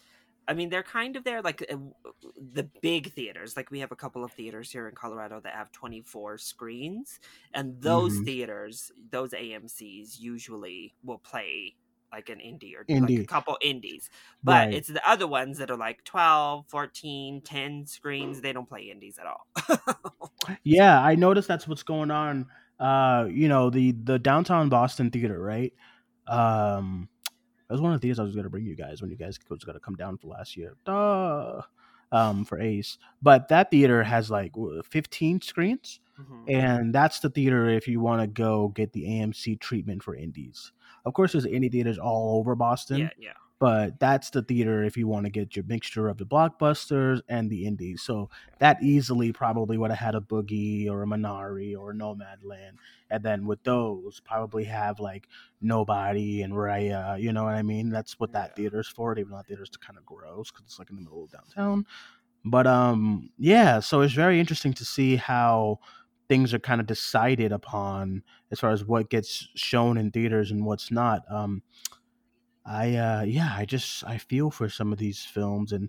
I 0.48 0.54
mean, 0.54 0.70
they're 0.70 0.82
kind 0.82 1.16
of 1.16 1.24
there, 1.24 1.42
like 1.42 1.62
uh, 1.70 1.76
the 2.36 2.70
big 2.80 3.12
theaters. 3.12 3.56
Like 3.56 3.70
we 3.70 3.80
have 3.80 3.92
a 3.92 3.96
couple 3.96 4.24
of 4.24 4.32
theaters 4.32 4.70
here 4.70 4.88
in 4.88 4.94
Colorado 4.94 5.40
that 5.40 5.54
have 5.54 5.72
24 5.72 6.38
screens, 6.38 7.18
and 7.52 7.80
those 7.82 8.18
Mhm. 8.18 8.26
theaters, 8.26 8.90
those 9.10 9.34
AMC's, 9.34 10.18
usually 10.20 10.94
will 11.02 11.18
play 11.18 11.76
like 12.12 12.28
an 12.28 12.38
indie 12.38 12.74
or 12.76 12.86
like 13.00 13.18
a 13.18 13.24
couple 13.24 13.58
indies. 13.60 14.08
But 14.42 14.68
Right. 14.68 14.72
it's 14.72 14.88
the 14.88 15.06
other 15.08 15.26
ones 15.26 15.58
that 15.58 15.70
are 15.70 15.76
like 15.76 16.04
12, 16.04 16.68
14, 16.68 17.42
10 17.42 17.84
screens. 17.86 18.40
They 18.40 18.52
don't 18.52 18.68
play 18.68 18.90
indies 18.90 19.18
at 19.18 19.26
all. 19.26 19.48
Yeah, 20.64 21.00
I 21.02 21.14
noticed 21.14 21.48
that's 21.48 21.66
what's 21.68 21.82
going 21.82 22.10
on. 22.10 22.48
Uh, 22.78 23.26
you 23.30 23.48
know, 23.48 23.70
the 23.70 23.92
the 23.92 24.18
downtown 24.18 24.68
Boston 24.68 25.10
theater, 25.10 25.40
right? 25.40 25.72
Um, 26.26 27.08
that 27.68 27.74
was 27.74 27.80
one 27.80 27.92
of 27.92 28.00
the 28.00 28.04
theaters 28.06 28.18
I 28.18 28.22
was 28.22 28.34
going 28.34 28.44
to 28.44 28.50
bring 28.50 28.64
you 28.66 28.76
guys 28.76 29.00
when 29.00 29.10
you 29.10 29.16
guys 29.16 29.38
was 29.48 29.64
going 29.64 29.74
to 29.74 29.80
come 29.80 29.94
down 29.96 30.18
for 30.18 30.28
last 30.28 30.56
year. 30.56 30.76
Duh. 30.84 31.62
Um, 32.12 32.44
for 32.44 32.60
Ace, 32.60 32.98
but 33.20 33.48
that 33.48 33.68
theater 33.72 34.00
has 34.04 34.30
like 34.30 34.52
15 34.84 35.40
screens, 35.40 35.98
Mhm. 36.20 36.44
and 36.54 36.94
that's 36.94 37.18
the 37.18 37.28
theater 37.28 37.68
if 37.68 37.88
you 37.88 37.98
want 38.00 38.20
to 38.20 38.28
go 38.28 38.68
get 38.68 38.92
the 38.92 39.04
AMC 39.08 39.56
treatment 39.58 40.04
for 40.04 40.14
indies. 40.14 40.70
Of 41.04 41.14
course, 41.14 41.32
there's 41.32 41.46
indie 41.46 41.70
theaters 41.70 41.98
all 41.98 42.38
over 42.38 42.54
Boston, 42.54 42.98
Yeah, 42.98 43.10
yeah. 43.18 43.32
But 43.58 43.98
that's 43.98 44.30
the 44.30 44.42
theater 44.42 44.84
if 44.84 44.96
you 44.96 45.08
want 45.08 45.24
to 45.24 45.30
get 45.30 45.56
your 45.56 45.64
mixture 45.64 46.08
of 46.08 46.18
the 46.18 46.26
blockbusters 46.26 47.20
and 47.28 47.48
the 47.50 47.64
indies. 47.66 48.02
So 48.02 48.28
that 48.58 48.82
easily 48.82 49.32
probably 49.32 49.78
would 49.78 49.90
have 49.90 49.98
had 49.98 50.14
a 50.14 50.20
Boogie 50.20 50.90
or 50.90 51.02
a 51.02 51.06
Minari 51.06 51.76
or 51.78 51.94
Nomadland, 51.94 52.76
and 53.10 53.22
then 53.24 53.46
with 53.46 53.62
those 53.64 54.20
probably 54.20 54.64
have 54.64 55.00
like 55.00 55.28
Nobody 55.62 56.42
and 56.42 56.52
Raya. 56.52 57.20
You 57.20 57.32
know 57.32 57.44
what 57.44 57.54
I 57.54 57.62
mean? 57.62 57.88
That's 57.90 58.18
what 58.20 58.32
that 58.32 58.50
Yeah. 58.50 58.54
theater's 58.56 58.88
for. 58.88 59.18
Even 59.18 59.30
though 59.30 59.38
that 59.38 59.46
theater's 59.46 59.70
kind 59.70 59.98
of 59.98 60.04
gross 60.04 60.50
because 60.50 60.64
it's 60.66 60.78
like 60.78 60.90
in 60.90 60.96
the 60.96 61.02
middle 61.02 61.24
of 61.24 61.30
downtown. 61.32 61.86
But 62.44 62.66
um, 62.66 63.30
yeah. 63.38 63.80
So 63.80 64.02
it's 64.02 64.14
very 64.14 64.38
interesting 64.38 64.72
to 64.74 64.84
see 64.84 65.16
how 65.16 65.80
things 66.28 66.52
are 66.52 66.58
kind 66.58 66.80
of 66.80 66.86
decided 66.86 67.52
upon 67.52 68.22
as 68.50 68.60
far 68.60 68.70
as 68.70 68.84
what 68.84 69.10
gets 69.10 69.48
shown 69.54 69.96
in 69.96 70.10
theaters 70.10 70.50
and 70.50 70.64
what's 70.66 70.90
not. 70.90 71.22
Um, 71.30 71.62
I 72.66 72.96
uh 72.96 73.22
yeah, 73.22 73.54
I 73.56 73.64
just 73.64 74.02
I 74.04 74.18
feel 74.18 74.50
for 74.50 74.68
some 74.68 74.92
of 74.92 74.98
these 74.98 75.24
films 75.24 75.72
and 75.72 75.88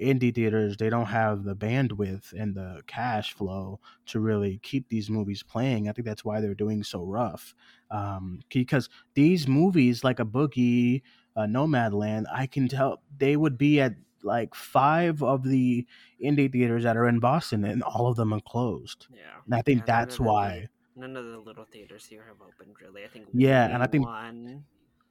indie 0.00 0.34
theaters 0.34 0.76
they 0.76 0.88
don't 0.90 1.06
have 1.06 1.44
the 1.44 1.54
bandwidth 1.54 2.32
and 2.32 2.54
the 2.54 2.80
cash 2.86 3.34
flow 3.34 3.78
to 4.06 4.20
really 4.20 4.58
keep 4.62 4.88
these 4.88 5.10
movies 5.10 5.42
playing. 5.42 5.88
I 5.88 5.92
think 5.92 6.06
that's 6.06 6.24
why 6.24 6.40
they're 6.40 6.54
doing 6.54 6.82
so 6.84 7.04
rough. 7.04 7.54
Um 7.90 8.40
because 8.52 8.88
these 9.14 9.46
movies 9.48 10.04
like 10.04 10.20
a 10.20 10.24
Boogie, 10.24 11.02
uh, 11.36 11.42
Nomadland, 11.42 12.24
I 12.32 12.46
can 12.46 12.68
tell 12.68 13.02
they 13.18 13.36
would 13.36 13.58
be 13.58 13.80
at 13.80 13.94
like 14.22 14.54
five 14.54 15.22
of 15.22 15.42
the 15.42 15.84
indie 16.22 16.50
theaters 16.50 16.84
that 16.84 16.96
are 16.96 17.08
in 17.08 17.18
Boston 17.18 17.64
and 17.64 17.82
all 17.82 18.06
of 18.06 18.16
them 18.16 18.32
are 18.32 18.40
closed. 18.40 19.08
Yeah. 19.12 19.20
And 19.44 19.54
I 19.54 19.62
think 19.62 19.80
Yeah, 19.80 19.84
that's 19.98 20.20
why 20.20 20.68
None 20.94 21.16
of 21.16 21.24
the 21.24 21.38
little 21.38 21.64
theaters 21.64 22.04
here 22.04 22.24
have 22.28 22.36
opened 22.40 22.76
really. 22.80 23.02
I 23.04 23.08
think 23.08 23.26
Yeah, 23.32 23.66
and 23.72 23.82
I 23.82 23.86
think- 23.86 24.06
one. 24.06 24.64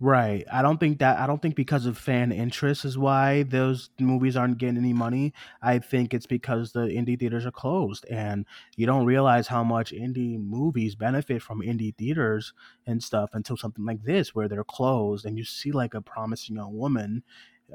Right. 0.04 0.44
I 0.52 0.64
don't 0.64 0.80
think 0.80 0.98
that 0.98 1.20
I 1.20 1.28
don't 1.28 1.40
think 1.44 1.54
because 1.56 1.86
of 1.86 1.96
fan 1.96 2.32
interest 2.32 2.86
is 2.86 2.98
why 2.98 3.44
those 3.44 3.92
movies 4.00 4.36
aren't 4.36 4.58
getting 4.58 4.78
any 4.78 4.94
money. 4.94 5.32
I 5.62 5.78
think 5.78 6.12
it's 6.16 6.26
because 6.26 6.72
the 6.72 6.88
indie 6.88 7.20
theaters 7.20 7.46
are 7.46 7.52
closed 7.52 8.08
and 8.10 8.48
you 8.76 8.88
don't 8.88 9.06
realize 9.06 9.46
how 9.46 9.64
much 9.64 9.92
indie 9.92 10.40
movies 10.44 10.96
benefit 10.96 11.44
from 11.44 11.62
indie 11.62 11.96
theaters 11.96 12.52
and 12.88 13.04
stuff 13.04 13.30
until 13.34 13.58
something 13.58 13.86
like 13.86 14.04
this 14.04 14.34
where 14.34 14.48
they're 14.48 14.64
closed 14.64 15.24
and 15.28 15.38
you 15.38 15.44
see 15.46 15.72
like 15.72 15.94
a 15.94 16.02
promising 16.02 16.56
young 16.56 16.76
woman 16.76 17.22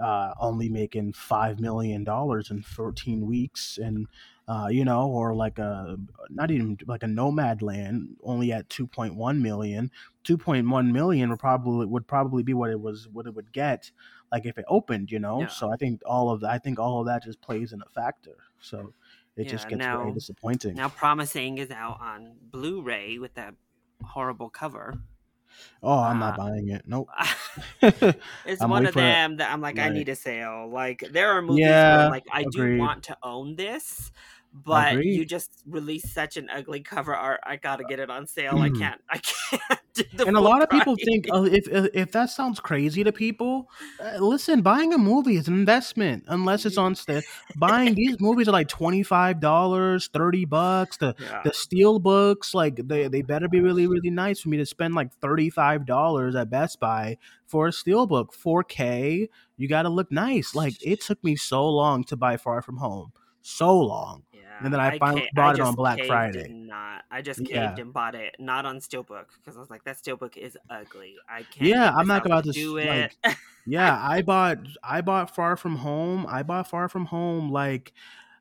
uh, 0.03 0.35
only 0.41 0.69
making 0.69 1.13
five 1.13 1.61
million 1.61 2.05
dollars 2.05 2.51
in 2.51 2.63
14 2.63 3.27
weeks 3.27 3.79
and 3.79 4.07
uh, 4.49 4.69
you 4.71 4.85
know 4.85 5.09
or 5.09 5.35
like 5.35 5.59
a 5.59 5.97
not 6.31 6.51
even 6.51 6.79
like 6.87 7.03
a 7.03 7.07
nomadland 7.07 8.09
only 8.23 8.53
at 8.53 8.69
2.1 8.69 9.41
million 9.41 9.91
2.1 10.25 10.93
million 10.93 11.31
would 11.31 11.39
probably 11.39 11.87
would 11.87 12.07
probably 12.07 12.43
be 12.43 12.55
what 12.55 12.71
it 12.71 12.81
was 12.81 13.09
what 13.09 13.27
it 13.27 13.35
would 13.35 13.53
get 13.53 13.91
like 14.33 14.45
if 14.47 14.59
it 14.59 14.65
opened 14.69 15.11
you 15.11 15.19
know 15.19 15.41
Yeah. 15.41 15.47
so 15.49 15.73
i 15.73 15.77
think 15.77 16.01
all 16.07 16.31
of 16.31 16.41
that 16.41 16.51
i 16.51 16.59
think 16.59 16.79
all 16.79 17.01
of 17.01 17.07
that 17.07 17.25
just 17.25 17.41
plays 17.41 17.73
in 17.73 17.81
a 17.83 17.89
factor 17.91 18.37
so 18.61 18.93
it 19.37 19.45
just 19.49 19.69
gets 19.69 19.79
now- 19.81 19.99
very 19.99 20.13
disappointing 20.13 20.75
Now, 20.75 20.89
Promising 20.89 21.59
is 21.59 21.71
out 21.71 22.01
on 22.01 22.37
Blu-ray 22.51 23.19
with 23.19 23.35
that 23.35 23.55
horrible 24.03 24.49
cover. 24.49 24.95
Oh, 25.83 25.99
I'm 26.01 26.19
not 26.19 26.35
Uh, 26.35 26.37
buying 26.37 26.69
it. 26.71 26.83
Nope. 26.87 27.09
it's 28.45 28.65
I'm 28.65 28.67
one 28.67 28.87
of 28.87 28.95
for 28.95 29.11
it. 29.11 29.21
them 29.21 29.37
that 29.39 29.53
I'm 29.53 29.61
like, 29.61 29.79
I 29.79 29.89
need 29.89 30.09
a 30.09 30.17
sale. 30.17 30.69
Like 30.71 31.01
there 31.11 31.31
are 31.31 31.43
movies 31.43 31.85
Yeah, 31.85 31.87
where 31.87 32.07
like 32.07 32.25
I 32.31 32.45
do 32.45 32.69
want 32.69 33.05
to 33.05 33.17
own 33.23 33.57
this, 33.57 34.11
but 34.65 35.05
you 35.05 35.25
just 35.25 35.51
released 35.67 36.13
such 36.13 36.37
an 36.37 36.49
ugly 36.51 36.81
cover 36.81 37.15
art. 37.15 37.41
I 37.45 37.57
gotta 37.57 37.85
get 37.85 37.99
it 37.99 38.11
on 38.11 38.27
sale. 38.27 38.59
I 38.59 38.71
can't. 38.71 39.01
I 39.09 39.19
can't. 39.19 39.81
And 40.27 40.37
a 40.37 40.41
lot 40.41 40.63
of 40.63 40.69
people 40.69 40.95
think 40.97 41.27
uh, 41.33 41.45
if, 41.45 41.69
if 41.69 41.89
if 41.95 42.13
that 42.13 42.31
sounds 42.31 42.61
crazy 42.61 43.03
to 43.05 43.13
people, 43.13 43.71
uh, 43.99 44.19
listen, 44.19 44.61
buying 44.63 44.93
a 44.93 44.99
movie 44.99 45.37
is 45.37 45.49
an 45.49 45.55
investment 45.55 46.25
unless 46.29 46.67
it's 46.67 46.77
on 46.77 46.95
sta 46.95 47.23
Buying 47.57 47.95
these 47.95 48.17
movies 48.21 48.49
are 48.49 48.53
like 48.53 48.69
twenty 48.69 49.03
five 49.03 49.41
dollars, 49.41 50.09
thirty 50.13 50.45
bucks. 50.45 50.97
The 50.99 51.15
Yeah. 51.19 51.41
the 51.45 51.53
steel 51.53 51.99
books, 51.99 52.55
like 52.55 52.77
they, 52.87 53.09
they 53.09 53.23
better 53.23 53.49
be 53.49 53.61
really 53.61 53.87
really 53.87 54.11
nice 54.11 54.41
for 54.41 54.49
me 54.49 54.57
to 54.59 54.67
spend 54.67 54.95
like 54.95 55.13
thirty 55.15 55.49
five 55.51 55.87
dollars 55.87 56.35
at 56.35 56.51
Best 56.51 56.79
Buy 56.81 57.17
for 57.47 57.69
a 57.69 57.73
steel 57.73 58.07
book, 58.07 58.35
four 58.35 58.63
K. 58.65 59.29
You 59.57 59.69
got 59.69 59.83
to 59.83 59.89
look 59.89 60.13
nice. 60.13 60.55
Like 60.55 60.75
it 60.85 61.01
took 61.01 61.23
me 61.25 61.37
so 61.37 61.67
long 61.69 62.05
to 62.05 62.17
buy 62.17 62.37
Far 62.37 62.61
From 62.61 62.77
Home, 62.79 63.13
so 63.41 63.79
long. 63.79 64.25
And 64.63 64.73
then 64.73 64.81
I 64.81 64.99
finally 64.99 65.23
can't- 65.23 65.35
bought 65.35 65.55
it 65.57 65.61
on 65.61 65.75
Black 65.75 66.03
Friday. 66.05 66.49
Not, 66.49 67.05
I 67.11 67.23
just 67.23 67.41
caved 67.41 67.51
Yeah. 67.51 67.75
and 67.79 67.93
bought 67.93 68.15
it, 68.15 68.37
not 68.39 68.65
on 68.65 68.79
Steelbook, 68.79 69.27
because 69.39 69.57
I 69.57 69.61
was 69.61 69.71
like, 69.71 69.85
that 69.85 69.97
Steelbook 69.97 70.37
is 70.37 70.57
ugly. 70.71 71.17
I 71.29 71.43
can't. 71.43 71.69
Yeah, 71.69 71.93
I'm 71.95 72.07
not 72.07 72.25
about 72.27 72.45
to 72.45 72.53
do 72.53 72.79
it. 72.79 73.15
Yeah, 73.67 73.99
I 74.09 74.23
bought 74.23 74.59
I 74.83 75.01
bought 75.01 75.35
Far 75.35 75.57
From 75.57 75.77
Home. 75.77 76.27
I 76.29 76.43
bought 76.43 76.69
Far 76.71 76.89
From 76.89 77.07
Home 77.07 77.51
like 77.51 77.93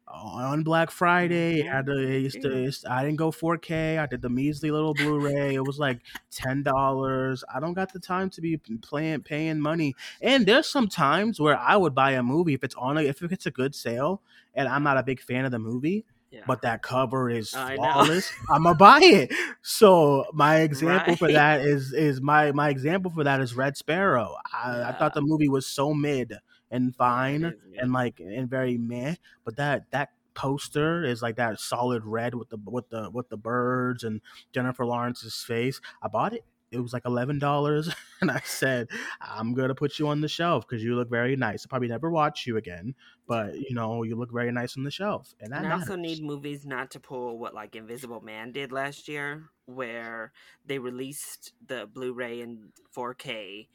on 0.07 0.63
Black 0.63 0.91
Friday. 0.91 1.63
Mhm. 1.63 1.69
I, 1.71 1.75
had 1.75 1.85
to, 1.87 1.97
it 1.97 2.19
used 2.19 2.41
to- 2.41 2.91
I 2.91 3.03
didn't 3.03 3.17
go 3.17 3.31
4K. 3.31 3.97
I 3.97 4.05
did 4.05 4.21
the 4.21 4.29
measly 4.29 4.71
little 4.71 4.93
Blu-ray. 4.93 5.55
It 5.55 5.65
was 5.65 5.79
like 5.79 5.99
ten 6.31 6.63
dollars. 6.63 7.43
I 7.53 7.59
don't 7.59 7.73
got 7.73 7.91
the 7.91 7.99
time 7.99 8.29
to 8.31 8.41
be 8.41 8.57
playing 8.81 9.21
paying 9.23 9.59
money. 9.59 9.95
And 10.21 10.45
there's 10.45 10.67
some 10.67 10.87
times 10.87 11.39
where 11.39 11.57
I 11.57 11.75
would 11.75 11.95
buy 11.95 12.11
a 12.11 12.23
movie 12.23 12.53
if 12.53 12.63
it's 12.63 12.75
on 12.75 12.97
a 12.97 13.01
if 13.01 13.21
it's 13.21 13.45
a 13.45 13.51
good 13.51 13.73
sale, 13.75 14.21
and 14.53 14.67
I'm 14.67 14.83
not 14.83 14.97
a 14.97 15.03
big 15.03 15.19
fan 15.21 15.45
of 15.45 15.51
the 15.51 15.59
movie, 15.59 16.05
yeah. 16.31 16.41
but 16.45 16.61
that 16.61 16.81
cover 16.83 17.29
is 17.29 17.53
I 17.53 17.75
flawless. 17.75 18.31
I'm 18.49 18.63
gonna 18.63 18.75
buy 18.75 18.99
it. 19.01 19.33
So 19.61 20.25
my 20.33 20.57
example 20.61 21.15
for 21.15 21.31
that 21.31 21.61
is 21.61 21.93
is 21.93 22.21
my 22.21 22.51
my 22.51 22.69
example 22.69 23.11
for 23.11 23.23
that 23.23 23.41
is 23.41 23.55
Red 23.55 23.75
Sparrow. 23.75 24.35
I, 24.53 24.83
I 24.83 24.91
thought 24.93 25.13
the 25.13 25.21
movie 25.21 25.49
was 25.49 25.65
so 25.65 25.93
mid 25.93 26.33
and 26.71 26.95
fine 26.95 27.43
is 27.45 27.54
mid. 27.69 27.80
and 27.80 27.93
like 27.93 28.19
and 28.19 28.49
very 28.49 28.78
meh, 28.78 29.15
but 29.43 29.56
that 29.58 29.91
that 29.91 30.10
poster 30.34 31.04
is 31.04 31.21
like 31.21 31.38
that 31.38 31.60
solid 31.60 32.04
red 32.06 32.36
with 32.36 32.49
the 32.49 32.58
with 32.65 32.89
the 32.89 33.10
with 33.10 33.30
the 33.30 33.38
birds 33.38 34.04
and 34.04 34.21
Jennifer 34.54 34.86
Lawrence's 34.86 35.43
face. 35.43 35.82
I 36.01 36.08
bought 36.08 36.34
it. 36.34 36.45
It 36.71 36.80
was 36.80 36.91
like 36.93 37.06
eleven 37.06 37.39
dollars, 37.39 37.89
and 38.21 38.30
I 38.30 38.41
said, 38.43 38.89
"I'm 39.21 39.54
gonna 39.54 39.75
put 39.75 39.97
you 39.97 40.08
on 40.10 40.21
the 40.21 40.28
shelf 40.28 40.67
because 40.67 40.84
you 40.84 40.95
look 40.95 41.10
very 41.10 41.36
nice. 41.36 41.65
I'll 41.65 41.69
probably 41.69 41.88
never 41.88 42.10
watch 42.12 42.45
you 42.45 42.58
again, 42.58 42.95
but 43.28 43.56
you 43.56 43.73
know 43.73 44.04
you 44.04 44.15
look 44.17 44.34
very 44.34 44.51
nice 44.51 44.75
on 44.75 44.84
the 44.84 44.91
shelf." 44.91 45.34
And 45.39 45.54
And 45.54 45.67
I 45.67 45.71
also 45.71 45.95
need 45.95 46.21
movies 46.21 46.65
not 46.65 46.91
to 46.91 46.99
pull 46.99 47.39
what 47.39 47.54
like 47.54 47.75
Invisible 47.75 48.21
Man 48.21 48.51
did 48.51 48.71
last 48.73 49.08
year, 49.08 49.51
where 49.65 50.34
they 50.65 50.80
released 50.80 51.54
the 51.65 51.88
Blu-ray 51.88 52.41
in 52.41 52.73
4K, 52.93 53.67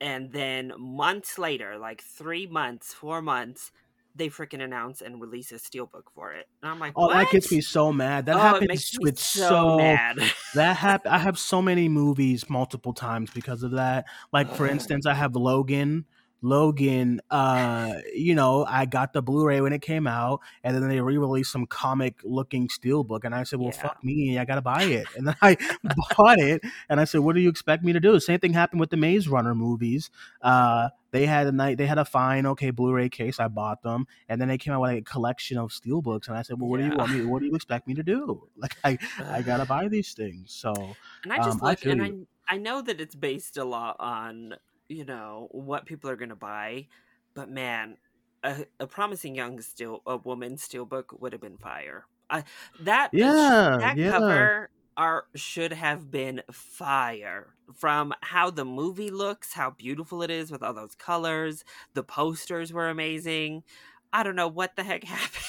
and 0.00 0.32
then 0.32 0.72
months 0.78 1.38
later, 1.38 1.78
like 1.78 2.02
three 2.02 2.46
months, 2.46 2.94
four 2.94 3.20
months, 3.20 3.70
they 4.14 4.28
freaking 4.28 4.62
announce 4.62 5.02
and 5.02 5.20
release 5.20 5.52
a 5.52 5.56
steelbook 5.56 6.04
for 6.14 6.32
it. 6.32 6.48
And 6.62 6.70
I'm 6.70 6.78
like, 6.78 6.94
Oh, 6.96 7.12
that 7.12 7.30
gets 7.30 7.52
me 7.52 7.60
so 7.60 7.92
mad. 7.92 8.26
That 8.26 8.36
oh, 8.36 8.38
happens 8.38 8.96
with 9.00 9.18
so, 9.18 9.48
so 9.48 9.76
mad. 9.76 10.18
that 10.54 10.76
hap- 10.76 11.06
I 11.06 11.18
have 11.18 11.38
so 11.38 11.62
many 11.62 11.88
movies 11.88 12.48
multiple 12.48 12.92
times 12.92 13.30
because 13.30 13.62
of 13.62 13.72
that. 13.72 14.06
Like 14.32 14.54
for 14.54 14.66
instance, 14.66 15.06
I 15.06 15.14
have 15.14 15.36
Logan. 15.36 16.06
Logan, 16.42 17.20
uh, 17.30 17.94
you 18.14 18.34
know, 18.34 18.64
I 18.64 18.86
got 18.86 19.12
the 19.12 19.22
Blu-ray 19.22 19.60
when 19.60 19.72
it 19.72 19.82
came 19.82 20.06
out, 20.06 20.40
and 20.64 20.74
then 20.74 20.88
they 20.88 21.00
re-released 21.00 21.52
some 21.52 21.66
comic-looking 21.66 22.68
steelbook, 22.68 23.24
and 23.24 23.34
I 23.34 23.42
said, 23.44 23.58
"Well, 23.58 23.72
Yeah. 23.72 23.82
fuck 23.82 24.02
me, 24.04 24.38
I 24.38 24.44
gotta 24.44 24.62
buy 24.62 24.84
it." 24.84 25.06
And 25.16 25.28
then 25.28 25.36
I 25.42 25.56
bought 26.18 26.38
it, 26.38 26.62
and 26.88 27.00
I 27.00 27.04
said, 27.04 27.20
"What 27.20 27.34
do 27.34 27.40
you 27.40 27.48
expect 27.50 27.84
me 27.84 27.92
to 27.92 28.00
do?" 28.00 28.18
Same 28.20 28.40
thing 28.40 28.52
happened 28.54 28.80
with 28.80 28.90
the 28.90 28.96
Maze 28.96 29.28
Runner 29.28 29.54
movies. 29.54 30.10
Uh, 30.42 30.88
they 31.12 31.26
had 31.26 31.46
a 31.48 31.52
night, 31.52 31.76
they 31.76 31.86
had 31.86 31.98
a 31.98 32.04
fine, 32.04 32.46
okay, 32.46 32.70
Blu-ray 32.70 33.08
case. 33.08 33.40
I 33.40 33.48
bought 33.48 33.82
them, 33.82 34.06
and 34.28 34.40
then 34.40 34.48
they 34.48 34.58
came 34.58 34.72
out 34.72 34.80
with 34.82 34.90
a 34.92 35.02
collection 35.02 35.58
of 35.58 35.70
steelbooks, 35.70 36.28
and 36.28 36.36
I 36.36 36.42
said, 36.42 36.58
"Well, 36.60 36.70
what 36.70 36.78
do 36.78 36.84
you 36.86 36.96
want 36.96 37.12
me? 37.12 37.22
What 37.22 37.40
do 37.40 37.46
you 37.46 37.54
expect 37.54 37.86
me 37.86 37.94
to 37.94 38.02
do? 38.02 38.48
Like, 38.56 38.76
I, 38.84 38.98
I 39.18 39.42
gotta 39.42 39.66
buy 39.66 39.88
these 39.88 40.12
things." 40.14 40.52
So. 40.52 40.96
And 41.24 41.32
I 41.32 41.36
just 41.38 41.60
Um, 41.62 41.68
I 41.68 41.70
look 41.70 41.78
feel 41.80 41.92
and. 41.92 42.02
I 42.02 42.54
I 42.54 42.56
know 42.56 42.82
that 42.82 43.00
it's 43.00 43.14
based 43.14 43.56
a 43.56 43.64
lot 43.64 43.94
on, 44.00 44.54
you 44.90 45.04
know, 45.04 45.48
what 45.52 45.86
people 45.86 46.10
are 46.10 46.16
gonna 46.16 46.36
buy, 46.36 46.88
but 47.34 47.50
man, 47.50 47.98
a, 48.42 48.66
a 48.80 48.86
promising 48.86 49.34
young 49.34 49.60
steel 49.60 50.02
a 50.06 50.16
woman 50.16 50.56
steelbook 50.56 51.18
would 51.20 51.32
have 51.32 51.42
been 51.42 51.58
fire. 51.58 52.06
I 52.30 52.44
that 52.80 53.12
uh, 53.22 53.34
Yeah, 53.34 53.78
that 53.78 53.96
yeah. 53.96 54.20
cover 54.20 54.70
art 54.96 55.26
should 55.36 55.72
have 55.72 56.10
been 56.10 56.42
fire 56.52 57.56
from 57.74 58.12
how 58.22 58.50
the 58.50 58.64
movie 58.64 59.10
looks, 59.10 59.54
how 59.54 59.70
beautiful 59.70 60.22
it 60.22 60.30
is 60.30 60.50
with 60.50 60.62
all 60.62 60.74
those 60.74 60.94
colors. 60.94 61.64
The 61.94 62.04
posters 62.04 62.72
were 62.72 62.88
amazing. 62.90 63.64
I 64.12 64.22
don't 64.22 64.36
know 64.36 64.48
what 64.48 64.76
the 64.76 64.84
heck 64.84 65.04
happened. 65.06 65.44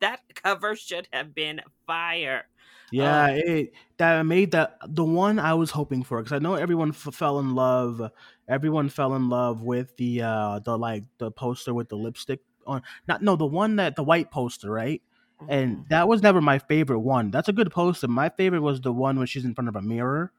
that 0.00 0.20
cover 0.34 0.76
should 0.76 1.08
have 1.12 1.34
been 1.34 1.60
fire. 1.86 2.48
Yeah, 2.90 3.28
Oh. 3.30 3.34
it 3.34 3.72
that 3.96 4.22
made 4.26 4.52
that 4.52 4.78
the 4.86 5.04
one 5.04 5.38
I 5.38 5.54
was 5.54 5.70
hoping 5.70 6.02
for 6.02 6.18
because 6.18 6.32
I 6.32 6.38
know 6.38 6.54
everyone 6.54 6.90
f- 6.90 7.14
fell 7.14 7.38
in 7.40 7.54
love. 7.54 8.10
Everyone 8.48 8.88
fell 8.88 9.14
in 9.14 9.28
love 9.28 9.62
with 9.62 9.96
the 9.96 10.22
uh 10.22 10.58
the 10.60 10.76
like 10.78 11.04
the 11.18 11.30
poster 11.30 11.72
with 11.74 11.88
the 11.88 11.96
lipstick 11.96 12.40
on. 12.66 12.82
Not 13.08 13.22
no 13.22 13.36
the 13.36 13.46
one 13.46 13.76
that 13.76 13.96
the 13.96 14.04
white 14.04 14.30
poster 14.30 14.70
right, 14.70 15.02
and 15.48 15.78
Mhm. 15.78 15.88
that 15.88 16.08
was 16.08 16.22
never 16.22 16.40
my 16.40 16.58
favorite 16.58 17.00
one. 17.00 17.30
That's 17.30 17.48
a 17.48 17.52
good 17.52 17.70
poster. 17.70 18.06
My 18.08 18.28
favorite 18.28 18.60
was 18.60 18.80
the 18.80 18.92
one 18.92 19.16
when 19.18 19.26
she's 19.26 19.44
in 19.44 19.54
front 19.54 19.68
of 19.68 19.76
a 19.76 19.82
mirror. 19.82 20.32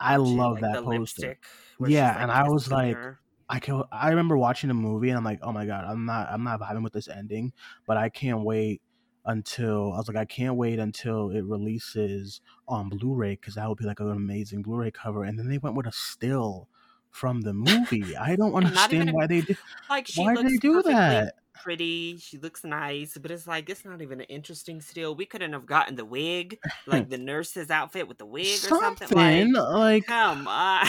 I 0.00 0.16
love 0.16 0.54
like, 0.54 0.62
that 0.62 0.74
poster. 0.84 0.88
lipstick 0.98 1.44
where 1.78 1.88
she's, 1.90 1.94
Yeah, 1.96 2.20
and 2.22 2.30
I 2.30 2.48
was 2.48 2.70
like, 2.70 2.96
her. 2.96 3.20
I 3.48 3.58
can 3.60 3.82
I 3.92 4.08
remember 4.10 4.36
watching 4.38 4.68
the 4.68 4.74
movie 4.74 5.10
and 5.10 5.18
I'm 5.18 5.24
like, 5.24 5.40
oh 5.42 5.52
my 5.52 5.66
god, 5.66 5.84
I'm 5.84 6.06
not 6.06 6.28
I'm 6.30 6.42
not 6.42 6.60
vibing 6.60 6.82
with 6.82 6.92
this 6.94 7.06
ending, 7.08 7.52
but 7.86 7.96
I 7.98 8.08
can't 8.08 8.40
wait 8.42 8.80
until 9.24 9.92
I 9.92 9.98
was 9.98 10.08
like, 10.08 10.16
I 10.16 10.24
can't 10.24 10.56
wait 10.56 10.78
until 10.78 11.30
it 11.30 11.44
releases 11.44 12.40
on 12.68 12.88
Blu-ray 12.88 13.32
because 13.36 13.54
that 13.54 13.68
would 13.68 13.78
be 13.78 13.84
like 13.84 14.00
an 14.00 14.10
amazing 14.10 14.62
Blu-ray 14.62 14.90
cover. 14.90 15.24
And 15.24 15.38
then 15.38 15.48
they 15.48 15.58
went 15.58 15.76
with 15.76 15.86
a 15.86 15.92
still 15.92 16.68
from 17.10 17.42
the 17.42 17.52
movie. 17.52 18.16
I 18.16 18.36
don't 18.36 18.54
And 18.62 18.74
not 18.74 18.92
even 18.92 19.08
understand 19.08 19.10
a- 19.10 19.12
why 19.12 19.26
they 19.26 19.40
did. 19.42 19.58
like 19.90 20.06
she 20.06 20.22
Why 20.22 20.34
looks 20.34 20.50
did 20.50 20.52
they 20.62 20.68
do 20.68 20.82
that? 20.82 21.34
Pretty. 21.54 22.18
She 22.18 22.38
looks 22.38 22.64
nice, 22.64 23.16
but 23.20 23.30
it's 23.30 23.46
like 23.46 23.68
it's 23.68 23.84
not 23.84 24.02
even 24.02 24.20
an 24.20 24.26
interesting 24.26 24.80
still. 24.80 25.14
We 25.14 25.26
couldn't 25.26 25.52
have 25.52 25.66
gotten 25.66 25.96
the 25.96 26.04
wig, 26.04 26.58
like 26.86 27.08
the 27.10 27.18
nurse's 27.18 27.70
outfit 27.70 28.08
with 28.08 28.18
the 28.18 28.26
wig 28.26 28.46
or 28.46 28.68
something. 28.68 29.08
Something 29.08 29.52
Like, 29.54 29.70
like, 29.70 30.06
come 30.06 30.48
on. 30.48 30.86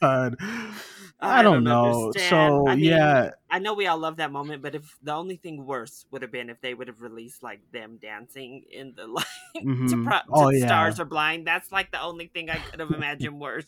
God, 0.00 0.36
I, 1.20 1.42
don't, 1.42 1.64
know. 1.64 2.06
understand. 2.06 2.28
So 2.30 2.68
I 2.68 2.76
mean, 2.76 2.84
yeah, 2.84 3.30
I 3.50 3.58
know 3.58 3.74
we 3.74 3.86
all 3.86 3.98
love 3.98 4.16
that 4.16 4.32
moment, 4.32 4.62
but 4.62 4.74
if 4.74 4.96
the 5.02 5.12
only 5.12 5.36
thing 5.36 5.64
worse 5.64 6.06
would 6.10 6.22
have 6.22 6.32
been 6.32 6.50
if 6.50 6.60
they 6.60 6.74
would 6.74 6.88
have 6.88 7.00
released 7.00 7.42
like 7.42 7.60
them 7.72 7.98
dancing 8.00 8.64
in 8.70 8.94
the 8.96 9.06
like 9.06 9.26
to, 9.54 9.60
mhm. 9.62 10.04
pro- 10.04 10.18
to 10.18 10.24
oh 10.30 10.48
yeah, 10.50 10.66
stars 10.66 11.00
are 11.00 11.04
blind. 11.04 11.46
That's 11.46 11.70
like 11.70 11.90
the 11.90 12.00
only 12.02 12.26
thing 12.26 12.50
I 12.50 12.56
could 12.56 12.80
have 12.80 12.90
imagined 12.90 13.40
worse. 13.40 13.66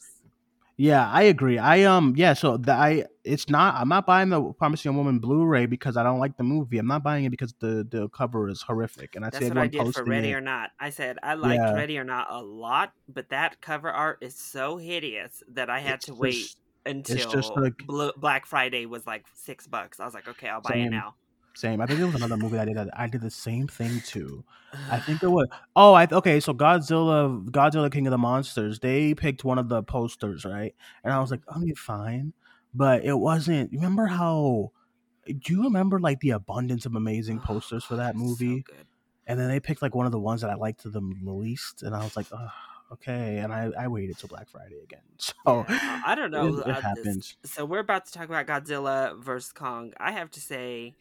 Yeah, 0.77 1.09
I 1.09 1.23
agree. 1.23 1.57
I 1.59 1.85
um 1.85 2.15
yeah, 2.17 2.33
so 2.33 2.57
the, 2.57 2.73
I 2.73 3.05
it's 3.23 3.49
not 3.49 3.77
I'm 3.77 3.89
not 3.89 4.07
buying 4.07 4.29
the 4.31 4.43
Promising 4.55 4.91
Young 4.91 4.97
Woman 4.97 5.21
Blu-ray 5.21 5.67
because 5.67 5.97
I 5.97 6.03
don't 6.03 6.19
like 6.19 6.37
the 6.37 6.43
movie. 6.43 6.79
I'm 6.79 6.89
not 6.89 7.05
buying 7.05 7.25
it 7.25 7.31
because 7.31 7.55
the 7.61 7.87
the 7.89 8.09
cover 8.09 8.49
is 8.49 8.61
horrific 8.63 9.15
and 9.15 9.25
I 9.25 9.31
That's 9.31 9.49
what 9.49 9.57
I 9.59 9.69
did 9.69 9.95
for 9.95 10.03
Ready 10.05 10.31
it. 10.31 10.35
or 10.35 10.41
Not. 10.41 10.71
I 10.81 10.91
said 10.91 11.19
I 11.23 11.35
liked 11.35 11.63
Yeah. 11.63 11.75
Ready 11.75 11.97
or 11.97 12.03
Not 12.05 12.27
a 12.31 12.43
lot, 12.43 12.93
but 13.09 13.29
that 13.29 13.61
cover 13.61 13.89
art 13.91 14.19
is 14.21 14.35
so 14.35 14.77
hideous 14.77 15.45
that 15.53 15.71
I 15.71 15.79
had 15.79 15.95
It's 15.95 16.07
to 16.07 16.15
wait 16.15 16.33
just- 16.33 16.59
until 16.87 17.31
just 17.31 17.57
like- 17.57 17.79
Black 18.17 18.45
Friday 18.45 18.85
was 18.85 19.07
like 19.07 19.25
six 19.33 19.67
bucks. 19.67 20.01
I 20.01 20.05
was 20.05 20.13
like, 20.13 20.29
okay, 20.29 20.49
I'll 20.49 20.61
buy 20.61 20.71
Same. 20.73 20.89
it 20.89 20.91
now. 20.91 21.15
Same. 21.55 21.81
I 21.81 21.87
think 21.87 21.99
there 21.99 22.07
was 22.07 22.17
another 22.17 22.37
movie 22.37 22.57
that 22.57 22.63
I 22.63 22.65
did 22.67 22.77
that 22.77 22.91
I 22.99 23.07
did 23.07 23.21
the 23.21 23.31
same 23.31 23.69
thing 23.69 24.01
too. 24.05 24.45
I 24.91 24.99
think 24.99 25.23
it 25.23 25.29
was 25.31 25.47
oh 25.77 25.95
I 25.95 26.09
okay 26.11 26.41
so 26.41 26.53
Godzilla 26.53 27.45
Godzilla 27.49 27.91
King 27.93 28.07
of 28.07 28.11
the 28.11 28.19
Monsters 28.19 28.81
they 28.81 29.15
picked 29.15 29.45
one 29.45 29.59
of 29.59 29.69
the 29.69 29.83
posters 29.83 30.45
right 30.45 30.75
and 31.05 31.13
I 31.13 31.21
was 31.21 31.31
like 31.31 31.43
oh 31.49 31.63
you're 31.63 31.77
fine 31.77 32.33
but 32.75 33.05
it 33.05 33.15
wasn't 33.15 33.71
remember 33.73 34.07
how 34.07 34.73
do 35.27 35.53
you 35.53 35.63
remember 35.65 36.01
like 36.01 36.21
the 36.21 36.31
abundance 36.31 36.87
of 36.87 36.95
amazing 36.97 37.39
posters 37.41 37.85
for 37.85 37.97
that 37.97 38.17
So 38.19 38.21
movie 38.21 38.63
good. 38.63 38.87
and 39.27 39.39
then 39.39 39.49
they 39.49 39.61
picked 39.61 39.81
like 39.83 39.95
one 39.95 40.07
of 40.07 40.13
the 40.13 40.19
ones 40.19 40.41
that 40.41 40.51
I 40.51 40.55
liked 40.55 40.83
the 40.83 41.01
least, 41.01 41.83
and 41.83 41.95
I 41.95 42.03
was 42.05 42.17
like, 42.17 42.27
oh, 42.33 42.49
okay. 42.93 43.39
And 43.39 43.53
I, 43.53 43.71
I 43.79 43.89
waited 43.89 44.19
till 44.19 44.29
Black 44.29 44.49
Friday 44.49 44.81
again. 44.83 45.01
So 45.19 45.65
Yeah, 45.69 46.03
I 46.07 46.15
don't 46.15 46.31
know. 46.31 46.59
it, 46.59 46.67
it 46.69 46.77
uh, 46.77 46.81
happens. 46.81 47.37
so 47.45 47.65
we're 47.65 47.79
about 47.79 48.07
to 48.07 48.13
talk 48.13 48.25
about 48.27 48.47
Godzilla 48.47 49.17
versus 49.23 49.53
Kong. 49.53 49.93
I 49.99 50.13
have 50.13 50.31
to 50.33 50.41
say, 50.41 50.95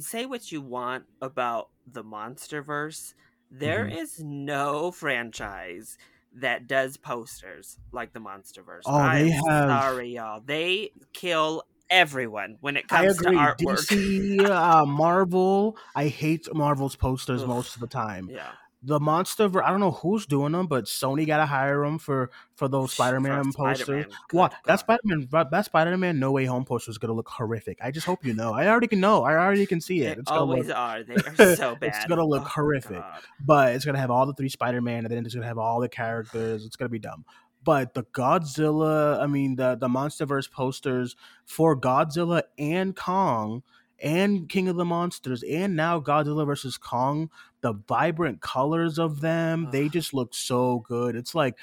say 0.00 0.26
what 0.26 0.50
you 0.52 0.60
want 0.60 1.04
about 1.20 1.68
the 1.90 2.02
MonsterVerse. 2.04 3.14
There 3.50 3.84
Mhm. 3.86 3.96
is 3.98 4.20
no 4.20 4.90
franchise 4.92 5.98
that 6.32 6.66
does 6.68 6.96
posters 6.96 7.78
like 7.92 8.12
the 8.12 8.20
MonsterVerse. 8.20 8.82
Oh, 8.86 8.98
they 8.98 9.04
I'm 9.04 9.28
have- 9.48 9.68
sorry, 9.70 10.14
y'all. 10.14 10.40
They 10.40 10.92
kill 11.12 11.64
everyone 11.90 12.56
when 12.60 12.76
it 12.76 12.86
comes 12.86 13.16
to 13.18 13.30
artwork. 13.30 13.88
DC, 13.88 14.44
uh, 14.44 14.86
Marvel. 14.86 15.76
I 15.96 16.06
hate 16.06 16.46
Marvel's 16.54 16.94
posters 16.94 17.42
Ugh. 17.42 17.48
most 17.48 17.74
of 17.74 17.80
the 17.80 17.88
time. 17.88 18.28
yeah, 18.30 18.52
The 18.82 18.98
monster, 18.98 19.62
I 19.62 19.70
don't 19.70 19.80
know 19.80 19.90
who's 19.90 20.24
doing 20.24 20.52
them, 20.52 20.66
but 20.66 20.84
Sony 20.86 21.26
gotta 21.26 21.44
hire 21.44 21.82
them 21.84 21.98
for 21.98 22.30
for 22.54 22.66
those 22.66 22.92
Spider-Man 22.94 23.52
For 23.52 23.66
posters. 23.66 23.84
Spider-Man, 23.86 24.08
What 24.30 24.52
good 24.52 24.58
that 24.70 24.80
Spider-Man 24.80 25.28
that 25.50 25.64
Spider-Man 25.66 26.18
No 26.18 26.32
Way 26.32 26.46
Home 26.46 26.64
poster 26.64 26.90
is 26.90 26.96
gonna 26.96 27.12
look 27.12 27.28
horrific. 27.28 27.76
I 27.82 27.90
just 27.90 28.06
hope 28.06 28.24
you 28.24 28.32
know. 28.32 28.54
I 28.54 28.68
already 28.68 28.86
can 28.86 28.98
know. 29.00 29.22
I 29.22 29.34
already 29.36 29.66
can 29.66 29.82
see 29.82 30.00
it. 30.00 30.14
They 30.14 30.20
It's 30.22 30.30
always 30.30 30.68
look, 30.68 30.76
are. 30.78 31.02
They 31.02 31.14
are 31.14 31.54
so 31.56 31.76
bad. 31.76 31.88
It's 31.94 32.06
gonna 32.06 32.24
look 32.24 32.42
Oh, 32.42 32.48
horrific. 32.48 33.00
God. 33.00 33.20
but 33.44 33.74
it's 33.74 33.84
gonna 33.84 33.98
have 33.98 34.10
all 34.10 34.24
the 34.24 34.32
three 34.34 34.48
Spider-Man, 34.48 35.04
and 35.04 35.14
then 35.14 35.26
it's 35.26 35.34
gonna 35.34 35.46
have 35.46 35.58
all 35.58 35.78
the 35.80 35.88
characters. 35.90 36.64
It's 36.64 36.76
gonna 36.76 36.88
be 36.88 36.98
dumb. 36.98 37.26
But 37.62 37.92
the 37.92 38.04
Godzilla, 38.04 39.20
I 39.20 39.26
mean 39.26 39.56
the 39.56 39.76
the 39.76 39.88
MonsterVerse 39.88 40.50
posters 40.50 41.16
for 41.44 41.78
Godzilla 41.78 42.42
and 42.58 42.96
Kong 42.96 43.62
and 44.02 44.48
King 44.48 44.68
of 44.68 44.76
the 44.76 44.84
Monsters 44.86 45.42
and 45.42 45.76
now 45.76 46.00
Godzilla 46.00 46.46
versus 46.46 46.78
Kong, 46.78 47.28
the 47.62 47.74
vibrant 47.88 48.40
colors 48.40 48.98
of 48.98 49.20
them, 49.20 49.68
they 49.70 49.88
just 49.88 50.14
look 50.14 50.34
so 50.34 50.80
good. 50.80 51.16
It's 51.16 51.34
like 51.34 51.56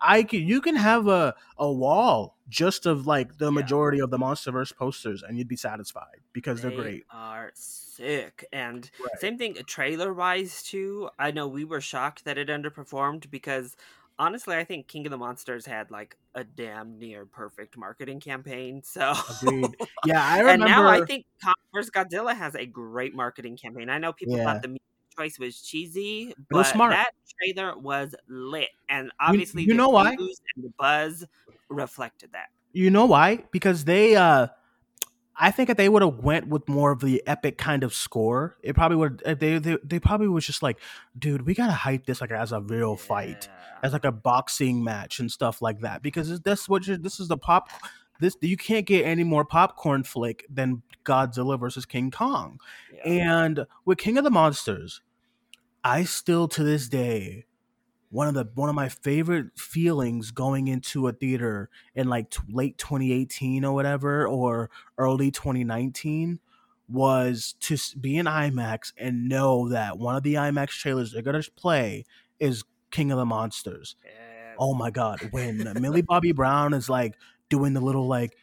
I 0.00 0.24
can 0.24 0.40
you 0.42 0.60
can 0.60 0.74
have 0.76 1.06
a 1.06 1.34
a 1.56 1.70
wall 1.72 2.36
just 2.48 2.86
of 2.86 3.06
like 3.06 3.38
the 3.38 3.46
Yeah. 3.46 3.50
majority 3.52 4.00
of 4.00 4.10
the 4.10 4.18
MonsterVerse 4.18 4.74
posters 4.76 5.22
and 5.22 5.38
you'd 5.38 5.46
be 5.48 5.56
satisfied 5.56 6.20
because 6.32 6.60
They 6.60 6.68
they're 6.70 6.82
great. 6.82 7.04
are 7.10 7.52
sick. 7.54 8.44
And 8.52 8.90
Right. 8.98 9.20
same 9.20 9.38
thing 9.38 9.54
trailer 9.66 10.12
wise 10.12 10.62
too. 10.64 11.08
I 11.18 11.30
know 11.30 11.46
we 11.46 11.64
were 11.64 11.80
shocked 11.80 12.24
that 12.24 12.36
it 12.38 12.48
underperformed 12.48 13.30
because 13.30 13.76
honestly 14.18 14.56
I 14.56 14.64
think 14.64 14.88
King 14.88 15.06
of 15.06 15.10
the 15.12 15.18
Monsters 15.18 15.66
had 15.66 15.92
like 15.92 16.16
a 16.34 16.42
damn 16.42 16.98
near 16.98 17.24
perfect 17.24 17.76
marketing 17.76 18.18
campaign. 18.20 18.82
So 18.84 19.14
Agreed. 19.28 19.76
Yeah, 20.04 20.24
I 20.24 20.40
remember. 20.40 20.64
and 20.64 20.72
now 20.74 20.88
I 20.88 21.04
think 21.06 21.26
vs. 21.72 21.90
Godzilla 21.92 22.34
has 22.34 22.56
a 22.56 22.66
great 22.66 23.14
marketing 23.14 23.56
campaign. 23.56 23.88
I 23.88 23.98
know 23.98 24.12
people 24.12 24.36
Yeah. 24.36 24.44
thought 24.44 24.62
the 24.62 24.76
choice 25.16 25.38
was 25.38 25.60
cheesy, 25.60 26.34
but 26.50 26.64
smart. 26.64 26.92
that 26.92 27.10
trailer 27.38 27.78
was 27.78 28.14
lit. 28.28 28.68
And 28.88 29.10
obviously 29.20 29.62
you 29.62 29.68
the 29.68 29.74
know 29.74 29.88
why? 29.88 30.10
and 30.12 30.28
the 30.56 30.72
buzz 30.78 31.24
reflected 31.68 32.30
that. 32.32 32.46
You 32.72 32.90
know 32.90 33.06
why? 33.06 33.44
Because 33.50 33.84
they 33.84 34.16
uh 34.16 34.48
I 35.42 35.50
think 35.50 35.70
if 35.70 35.78
they 35.78 35.88
would 35.88 36.02
have 36.02 36.18
went 36.18 36.48
with 36.48 36.68
more 36.68 36.90
of 36.92 37.00
the 37.00 37.22
epic 37.26 37.56
kind 37.56 37.82
of 37.82 37.94
score, 37.94 38.58
it 38.62 38.74
probably 38.74 38.98
would 38.98 39.22
they 39.38 39.58
they, 39.58 39.78
they 39.82 39.98
probably 39.98 40.28
was 40.28 40.44
just 40.44 40.62
like, 40.62 40.78
dude, 41.18 41.46
we 41.46 41.54
gotta 41.54 41.72
hype 41.72 42.04
this 42.04 42.20
like 42.20 42.30
as 42.30 42.52
a 42.52 42.60
real 42.60 42.96
fight. 42.96 43.48
As 43.82 43.94
like 43.94 44.04
a 44.04 44.12
boxing 44.12 44.84
match 44.84 45.20
and 45.20 45.32
stuff 45.32 45.62
like 45.62 45.80
that. 45.80 46.02
Because 46.02 46.40
that's 46.40 46.68
what 46.68 46.86
you're 46.86 46.98
this 46.98 47.18
is 47.18 47.28
the 47.28 47.38
pop 47.38 47.70
this 48.20 48.36
you 48.40 48.56
can't 48.56 48.86
get 48.86 49.04
any 49.04 49.24
more 49.24 49.44
popcorn 49.44 50.02
flick 50.02 50.46
than 50.48 50.82
Godzilla 51.04 51.58
versus 51.58 51.86
King 51.86 52.10
Kong. 52.10 52.60
Yeah. 52.92 53.36
And 53.36 53.66
with 53.84 53.98
King 53.98 54.18
of 54.18 54.24
the 54.24 54.30
Monsters, 54.30 55.00
I 55.82 56.04
still 56.04 56.48
to 56.48 56.62
this 56.62 56.88
day 56.88 57.46
one 58.10 58.26
of 58.26 58.34
the 58.34 58.48
one 58.54 58.68
of 58.68 58.74
my 58.74 58.88
favorite 58.88 59.56
feelings 59.56 60.32
going 60.32 60.68
into 60.68 61.06
a 61.06 61.12
theater 61.12 61.70
in 61.94 62.08
like 62.08 62.30
t- 62.30 62.40
late 62.50 62.76
2018 62.76 63.64
or 63.64 63.72
whatever 63.72 64.26
or 64.26 64.68
early 64.98 65.30
2019 65.30 66.40
was 66.88 67.54
to 67.60 67.78
be 68.00 68.18
in 68.18 68.26
IMAX 68.26 68.92
and 68.96 69.28
know 69.28 69.68
that 69.68 69.96
one 69.96 70.16
of 70.16 70.24
the 70.24 70.34
IMAX 70.34 70.70
trailers 70.70 71.12
they're 71.12 71.22
going 71.22 71.40
to 71.40 71.50
play 71.52 72.04
is 72.40 72.64
King 72.90 73.12
of 73.12 73.18
the 73.18 73.24
Monsters. 73.24 73.94
Yeah. 74.04 74.54
Oh 74.58 74.74
my 74.74 74.90
god, 74.90 75.20
when 75.30 75.72
Millie 75.80 76.02
Bobby 76.02 76.32
Brown 76.32 76.74
is 76.74 76.90
like 76.90 77.14
doing 77.50 77.74
the 77.74 77.80
little 77.80 78.06
like 78.08 78.34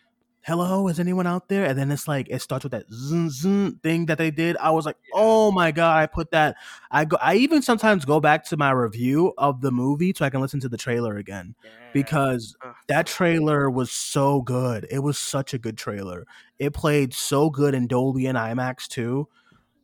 hello, 0.41 0.87
is 0.87 0.97
anyone 0.97 1.27
out 1.27 1.49
there? 1.49 1.65
And 1.65 1.77
then 1.77 1.91
it's 1.91 2.07
like 2.07 2.27
it 2.29 2.41
starts 2.41 2.63
with 2.63 2.71
that 2.71 2.85
zoom 2.89 3.29
zoom 3.29 3.79
thing 3.83 4.05
that 4.05 4.17
they 4.17 4.31
did. 4.31 4.55
I 4.57 4.71
was 4.71 4.85
like, 4.85 4.95
oh 5.13 5.51
my 5.51 5.71
god, 5.71 5.97
I 5.97 6.05
put 6.05 6.31
that. 6.31 6.55
I 6.89 7.03
go. 7.03 7.17
I 7.19 7.35
even 7.35 7.61
sometimes 7.61 8.05
go 8.05 8.21
back 8.21 8.45
to 8.45 8.55
my 8.57 8.71
review 8.71 9.33
of 9.37 9.59
the 9.59 9.71
movie 9.71 10.13
so 10.15 10.23
I 10.23 10.29
can 10.29 10.39
listen 10.39 10.61
to 10.61 10.69
the 10.69 10.77
trailer 10.77 11.17
again 11.17 11.53
Yeah. 11.65 11.69
because 11.91 12.55
that 12.87 13.07
trailer 13.07 13.69
was 13.69 13.91
so 13.91 14.41
good. 14.41 14.87
It 14.89 14.99
was 14.99 15.17
such 15.17 15.53
a 15.53 15.57
good 15.57 15.77
trailer. 15.77 16.25
It 16.59 16.73
played 16.73 17.13
so 17.13 17.49
good 17.49 17.73
in 17.73 17.87
Dolby 17.87 18.25
and 18.27 18.37
IMAX 18.37 18.87
too. 18.87 19.27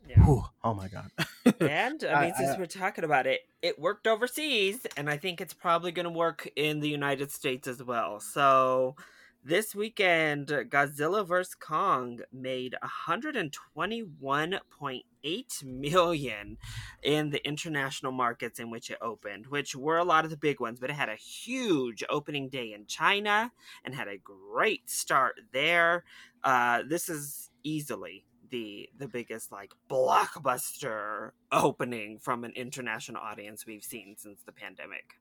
Yeah. 0.07 0.23
Whew, 0.23 0.43
oh 0.63 0.73
my 0.73 0.87
god. 0.87 1.09
And 1.59 2.05
I 2.05 2.13
I- 2.13 2.21
mean, 2.25 2.33
since 2.35 2.49
I- 2.51 2.57
we're 2.57 2.65
talking 2.67 3.03
about 3.03 3.27
it, 3.27 3.41
it 3.61 3.79
worked 3.79 4.07
overseas, 4.07 4.87
and 4.95 5.09
I 5.09 5.17
think 5.17 5.41
it's 5.41 5.53
probably 5.53 5.91
going 5.91 6.05
to 6.05 6.09
work 6.09 6.47
in 6.55 6.79
the 6.79 6.87
United 6.89 7.31
States 7.31 7.67
as 7.67 7.83
well. 7.83 8.21
So 8.21 8.95
this 9.45 9.75
weekend, 9.75 10.47
Godzilla 10.47 11.25
vs 11.27 11.55
Kong 11.55 12.19
made 12.31 12.75
121.8 12.83 15.63
million 15.63 16.57
in 17.03 17.29
the 17.29 17.45
international 17.45 18.11
markets 18.11 18.59
in 18.59 18.69
which 18.69 18.89
it 18.89 18.97
opened, 19.01 19.47
which 19.47 19.75
were 19.75 19.97
a 19.97 20.03
lot 20.03 20.23
of 20.23 20.31
the 20.31 20.37
big 20.37 20.59
ones. 20.59 20.79
But 20.79 20.91
it 20.91 20.93
had 20.93 21.09
a 21.09 21.15
huge 21.15 22.03
opening 22.09 22.49
day 22.49 22.73
in 22.73 22.85
China 22.85 23.51
and 23.83 23.93
had 23.93 24.07
a 24.07 24.17
great 24.17 24.89
start 24.89 25.39
there. 25.51 26.03
Uh, 26.43 26.83
this 26.87 27.09
is 27.09 27.49
easily 27.63 28.25
the 28.49 28.89
the 28.97 29.07
biggest 29.07 29.51
like 29.51 29.71
blockbuster 29.89 31.31
opening 31.51 32.19
from 32.19 32.43
an 32.43 32.51
international 32.55 33.21
audience 33.21 33.65
we've 33.65 33.83
seen 33.83 34.15
since 34.17 34.41
the 34.43 34.51
pandemic. 34.51 35.15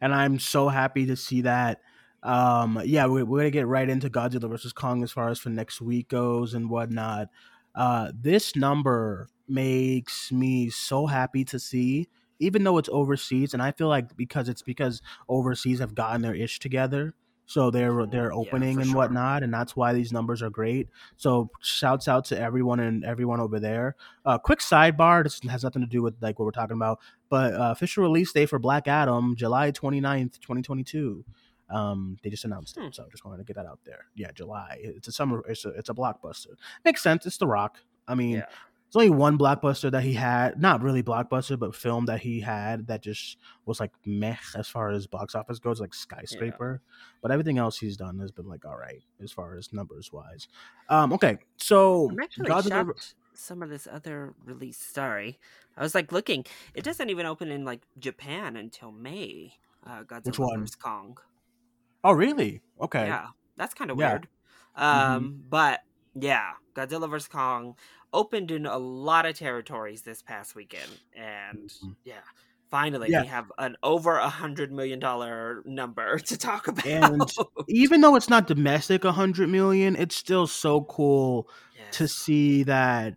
and 0.00 0.14
I'm 0.14 0.38
so 0.38 0.68
happy 0.68 1.06
to 1.06 1.16
see 1.16 1.42
that. 1.42 1.80
Um, 2.22 2.80
yeah, 2.84 3.06
we're, 3.06 3.24
we're 3.24 3.38
gonna 3.40 3.50
get 3.50 3.66
right 3.66 3.88
into 3.88 4.10
Godzilla 4.10 4.48
versus 4.48 4.72
Kong 4.72 5.02
as 5.02 5.12
far 5.12 5.28
as 5.28 5.38
for 5.38 5.50
next 5.50 5.80
week 5.80 6.08
goes 6.08 6.54
and 6.54 6.68
whatnot. 6.70 7.28
Uh, 7.74 8.10
this 8.14 8.56
number 8.56 9.28
makes 9.48 10.32
me 10.32 10.70
so 10.70 11.06
happy 11.06 11.44
to 11.44 11.58
see, 11.58 12.08
even 12.40 12.64
though 12.64 12.78
it's 12.78 12.88
overseas, 12.90 13.52
and 13.54 13.62
I 13.62 13.70
feel 13.72 13.88
like 13.88 14.16
because 14.16 14.48
it's 14.48 14.62
because 14.62 15.02
overseas 15.28 15.78
have 15.78 15.94
gotten 15.94 16.22
their 16.22 16.34
ish 16.34 16.58
together, 16.58 17.14
so 17.44 17.70
they're 17.70 17.92
Mhm, 17.92 18.10
they're 18.10 18.32
opening 18.32 18.76
for 18.76 18.80
and 18.80 18.90
sure. 18.90 18.96
whatnot, 18.96 19.42
and 19.44 19.52
that's 19.54 19.76
why 19.76 19.92
these 19.92 20.10
numbers 20.12 20.42
are 20.42 20.50
great. 20.50 20.88
So 21.16 21.50
shouts 21.60 22.08
out 22.08 22.24
to 22.26 22.40
everyone 22.40 22.80
and 22.80 23.04
everyone 23.04 23.40
over 23.40 23.60
there. 23.60 23.94
Uh, 24.24 24.38
quick 24.38 24.58
sidebar, 24.60 25.22
this 25.22 25.38
has 25.48 25.62
nothing 25.62 25.82
to 25.82 25.88
do 25.88 26.02
with 26.02 26.14
like 26.20 26.38
what 26.38 26.46
we're 26.46 26.50
talking 26.50 26.76
about, 26.76 26.98
but 27.28 27.54
uh, 27.54 27.70
official 27.70 28.02
release 28.02 28.32
day 28.32 28.46
for 28.46 28.58
Black 28.58 28.88
Adam, 28.88 29.36
July 29.36 29.70
29th, 29.70 30.40
2022. 30.40 31.24
Um, 31.68 32.16
they 32.22 32.30
just 32.30 32.44
announced 32.44 32.76
Hmm. 32.76 32.84
it, 32.84 32.94
so 32.94 33.04
I 33.04 33.08
just 33.10 33.24
wanted 33.24 33.38
to 33.38 33.44
get 33.44 33.56
that 33.56 33.66
out 33.66 33.80
there. 33.84 34.06
Yeah, 34.14 34.30
July. 34.32 34.78
It's 34.80 35.08
a 35.08 35.12
summer. 35.12 35.42
It's 35.48 35.64
a 35.64 35.70
it's 35.70 35.88
a 35.88 35.94
blockbuster. 35.94 36.54
Makes 36.84 37.02
sense. 37.02 37.26
It's 37.26 37.38
The 37.38 37.46
Rock. 37.46 37.78
I 38.06 38.14
mean, 38.14 38.36
Yeah. 38.36 38.46
it's 38.86 38.94
only 38.94 39.10
one 39.10 39.36
blockbuster 39.36 39.90
that 39.90 40.04
he 40.04 40.12
had, 40.14 40.60
not 40.60 40.80
really 40.80 41.02
blockbuster, 41.02 41.58
but 41.58 41.74
film 41.74 42.06
that 42.06 42.20
he 42.20 42.38
had 42.40 42.86
that 42.86 43.02
just 43.02 43.38
was 43.64 43.80
like 43.80 43.90
meh 44.04 44.36
as 44.54 44.68
far 44.68 44.90
as 44.90 45.08
box 45.08 45.34
office 45.34 45.58
goes, 45.58 45.80
like 45.80 45.92
skyscraper. 45.92 46.80
But 47.20 47.32
everything 47.32 47.58
else 47.58 47.78
he's 47.78 47.96
done 47.96 48.20
has 48.20 48.30
been 48.30 48.46
like 48.48 48.64
all 48.64 48.76
right 48.76 49.02
as 49.20 49.32
far 49.32 49.56
as 49.56 49.72
numbers 49.72 50.12
wise. 50.12 50.46
Um, 50.88 51.12
okay, 51.14 51.38
so 51.56 52.08
I'm 52.10 52.20
actually 52.20 52.48
Godzilla- 52.48 52.68
shocked 52.86 53.14
some 53.34 53.60
of 53.62 53.68
this 53.70 53.88
other 53.90 54.34
release. 54.44 54.78
Sorry, 54.78 55.40
I 55.76 55.82
was 55.82 55.96
like 55.96 56.12
looking. 56.12 56.44
It 56.74 56.84
doesn't 56.84 57.10
even 57.10 57.26
open 57.26 57.50
in 57.50 57.64
like 57.64 57.80
Japan 57.98 58.54
until 58.56 58.92
May. 58.92 59.54
Uh, 59.84 60.04
Godzilla 60.04 60.26
Which 60.26 60.38
one? 60.38 60.66
Kong. 60.80 61.18
Oh, 62.04 62.12
really? 62.12 62.62
Okay. 62.80 63.06
Yeah, 63.06 63.28
that's 63.56 63.74
kind 63.74 63.90
of 63.90 63.96
Yeah. 63.96 64.18
weird. 64.18 64.28
Um, 64.74 65.44
but 65.48 65.80
yeah, 66.14 66.52
Godzilla 66.74 67.08
vs 67.10 67.28
Kong 67.28 67.76
opened 68.12 68.50
in 68.50 68.66
a 68.66 68.78
lot 68.78 69.26
of 69.26 69.36
territories 69.36 70.02
this 70.02 70.22
past 70.22 70.54
weekend, 70.54 71.00
and 71.14 71.70
Mhm. 71.82 71.96
yeah, 72.04 72.22
finally 72.70 73.10
Yeah. 73.10 73.22
we 73.22 73.26
have 73.26 73.50
an 73.58 73.76
over 73.82 74.16
a 74.16 74.28
hundred 74.28 74.72
million 74.72 74.98
dollar 74.98 75.62
number 75.66 76.18
to 76.26 76.36
talk 76.38 76.68
about. 76.68 76.84
And 76.84 77.28
Even 77.68 78.00
though 78.00 78.14
it's 78.16 78.28
not 78.30 78.46
domestic, 78.46 79.04
a 79.04 79.12
hundred 79.12 79.48
million, 79.48 79.96
it's 79.96 80.14
still 80.14 80.46
so 80.46 80.84
cool 80.84 81.48
to 81.92 82.06
see 82.06 82.62
that 82.64 83.16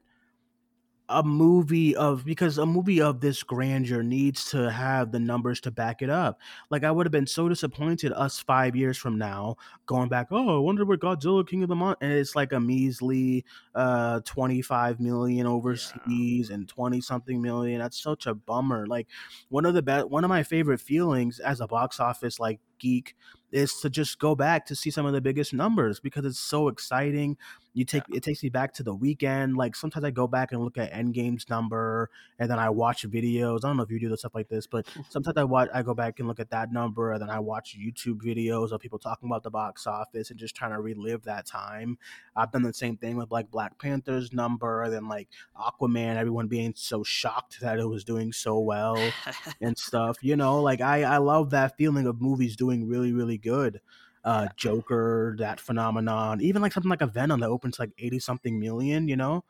a 1.09 1.23
movie 1.23 1.95
of 1.95 2.23
because 2.23 2.57
a 2.57 2.65
movie 2.65 3.01
of 3.01 3.19
this 3.19 3.41
grandeur 3.43 4.03
needs 4.03 4.45
to 4.51 4.69
have 4.71 5.11
the 5.11 5.19
numbers 5.19 5.59
to 5.61 5.71
back 5.71 6.01
it 6.01 6.09
up. 6.09 6.39
Like 6.69 6.83
I 6.83 6.91
would 6.91 7.05
have 7.05 7.11
been 7.11 7.27
so 7.27 7.49
disappointed 7.49 8.13
us 8.13 8.39
five 8.39 8.75
years 8.75 8.97
from 8.97 9.17
now 9.17 9.55
going 9.87 10.07
back. 10.09 10.27
Oh, 10.31 10.57
I 10.57 10.59
wonder 10.59 10.85
what 10.85 10.99
Godzilla 10.99 11.47
King 11.47 11.63
of 11.63 11.69
the 11.69 11.75
Month, 11.75 11.97
and 12.01 12.11
it's 12.13 12.35
like 12.35 12.53
a 12.53 12.59
measly 12.59 13.43
uh 13.75 14.21
twenty 14.23 14.61
five 14.61 14.99
million 14.99 15.47
overseas 15.47 16.49
and 16.51 16.67
twenty 16.67 17.01
something 17.01 17.41
million. 17.41 17.79
That's 17.79 18.01
such 18.01 18.27
a 18.27 18.35
bummer. 18.35 18.85
Like 18.85 19.07
one 19.49 19.65
of 19.65 19.73
the 19.73 19.81
best, 19.81 20.09
one 20.09 20.23
of 20.23 20.29
my 20.29 20.43
favorite 20.43 20.79
feelings 20.79 21.39
as 21.39 21.59
a 21.59 21.67
box 21.67 21.99
office 21.99 22.39
like 22.39 22.59
geek 22.79 23.15
is 23.51 23.73
to 23.81 23.89
just 23.89 24.19
go 24.19 24.35
back 24.35 24.65
to 24.67 24.75
see 24.75 24.91
some 24.91 25.05
of 25.05 25.13
the 25.13 25.21
biggest 25.21 25.53
numbers 25.53 25.99
because 25.99 26.25
it's 26.25 26.39
so 26.39 26.67
exciting 26.67 27.37
You 27.73 27.85
take 27.85 28.03
it 28.09 28.23
takes 28.23 28.41
me 28.41 28.49
back 28.49 28.73
to 28.75 28.83
the 28.83 28.93
weekend. 28.93 29.55
Like 29.55 29.75
sometimes 29.75 30.03
I 30.03 30.11
go 30.11 30.27
back 30.27 30.51
and 30.51 30.61
look 30.61 30.77
at 30.77 30.91
Endgame's 30.91 31.49
number, 31.49 32.09
and 32.39 32.49
then 32.49 32.59
I 32.59 32.69
watch 32.69 33.07
videos. 33.07 33.59
I 33.63 33.67
don't 33.67 33.77
know 33.77 33.83
if 33.83 33.91
you 33.91 33.99
do 33.99 34.09
the 34.09 34.17
stuff 34.17 34.33
like 34.33 34.49
this, 34.49 34.65
but 34.67 34.87
sometimes 35.09 35.37
I 35.37 35.43
watch 35.43 35.69
I 35.73 35.83
go 35.83 35.93
back 35.93 36.19
and 36.19 36.27
look 36.27 36.39
at 36.39 36.49
that 36.49 36.71
number, 36.71 37.11
and 37.11 37.21
then 37.21 37.29
I 37.29 37.39
watch 37.39 37.77
YouTube 37.79 38.21
videos 38.21 38.71
of 38.71 38.81
people 38.81 38.99
talking 38.99 39.29
about 39.29 39.43
the 39.43 39.51
box 39.51 39.85
office 39.85 40.29
and 40.29 40.39
just 40.39 40.55
trying 40.55 40.71
to 40.71 40.81
relive 40.81 41.23
that 41.23 41.45
time. 41.45 41.97
I've 42.35 42.51
done 42.51 42.63
the 42.63 42.73
same 42.73 42.97
thing 42.97 43.17
with 43.17 43.31
like 43.31 43.51
Black 43.51 43.79
Panther's 43.79 44.33
number, 44.33 44.83
and 44.83 44.93
then 44.93 45.07
like 45.07 45.29
Aquaman, 45.55 46.15
everyone 46.15 46.47
being 46.47 46.73
so 46.75 47.03
shocked 47.03 47.61
that 47.61 47.79
it 47.79 47.87
was 47.87 48.03
doing 48.03 48.33
so 48.33 48.59
well 48.59 48.97
and 49.61 49.77
stuff. 49.77 50.17
You 50.21 50.35
know, 50.35 50.61
like 50.61 50.81
I 50.81 51.03
I 51.03 51.17
love 51.17 51.51
that 51.51 51.77
feeling 51.77 52.07
of 52.07 52.21
movies 52.21 52.55
doing 52.55 52.87
really 52.87 53.13
really 53.13 53.37
good 53.37 53.79
uh 54.23 54.47
Joker, 54.57 55.35
that 55.39 55.59
phenomenon, 55.59 56.41
even 56.41 56.61
like 56.61 56.73
something 56.73 56.89
like 56.89 57.01
a 57.01 57.07
Venom 57.07 57.39
that 57.41 57.49
opens 57.49 57.79
like 57.79 57.91
80 57.97 58.19
something 58.19 58.59
million, 58.59 59.07
you 59.07 59.15
know? 59.17 59.43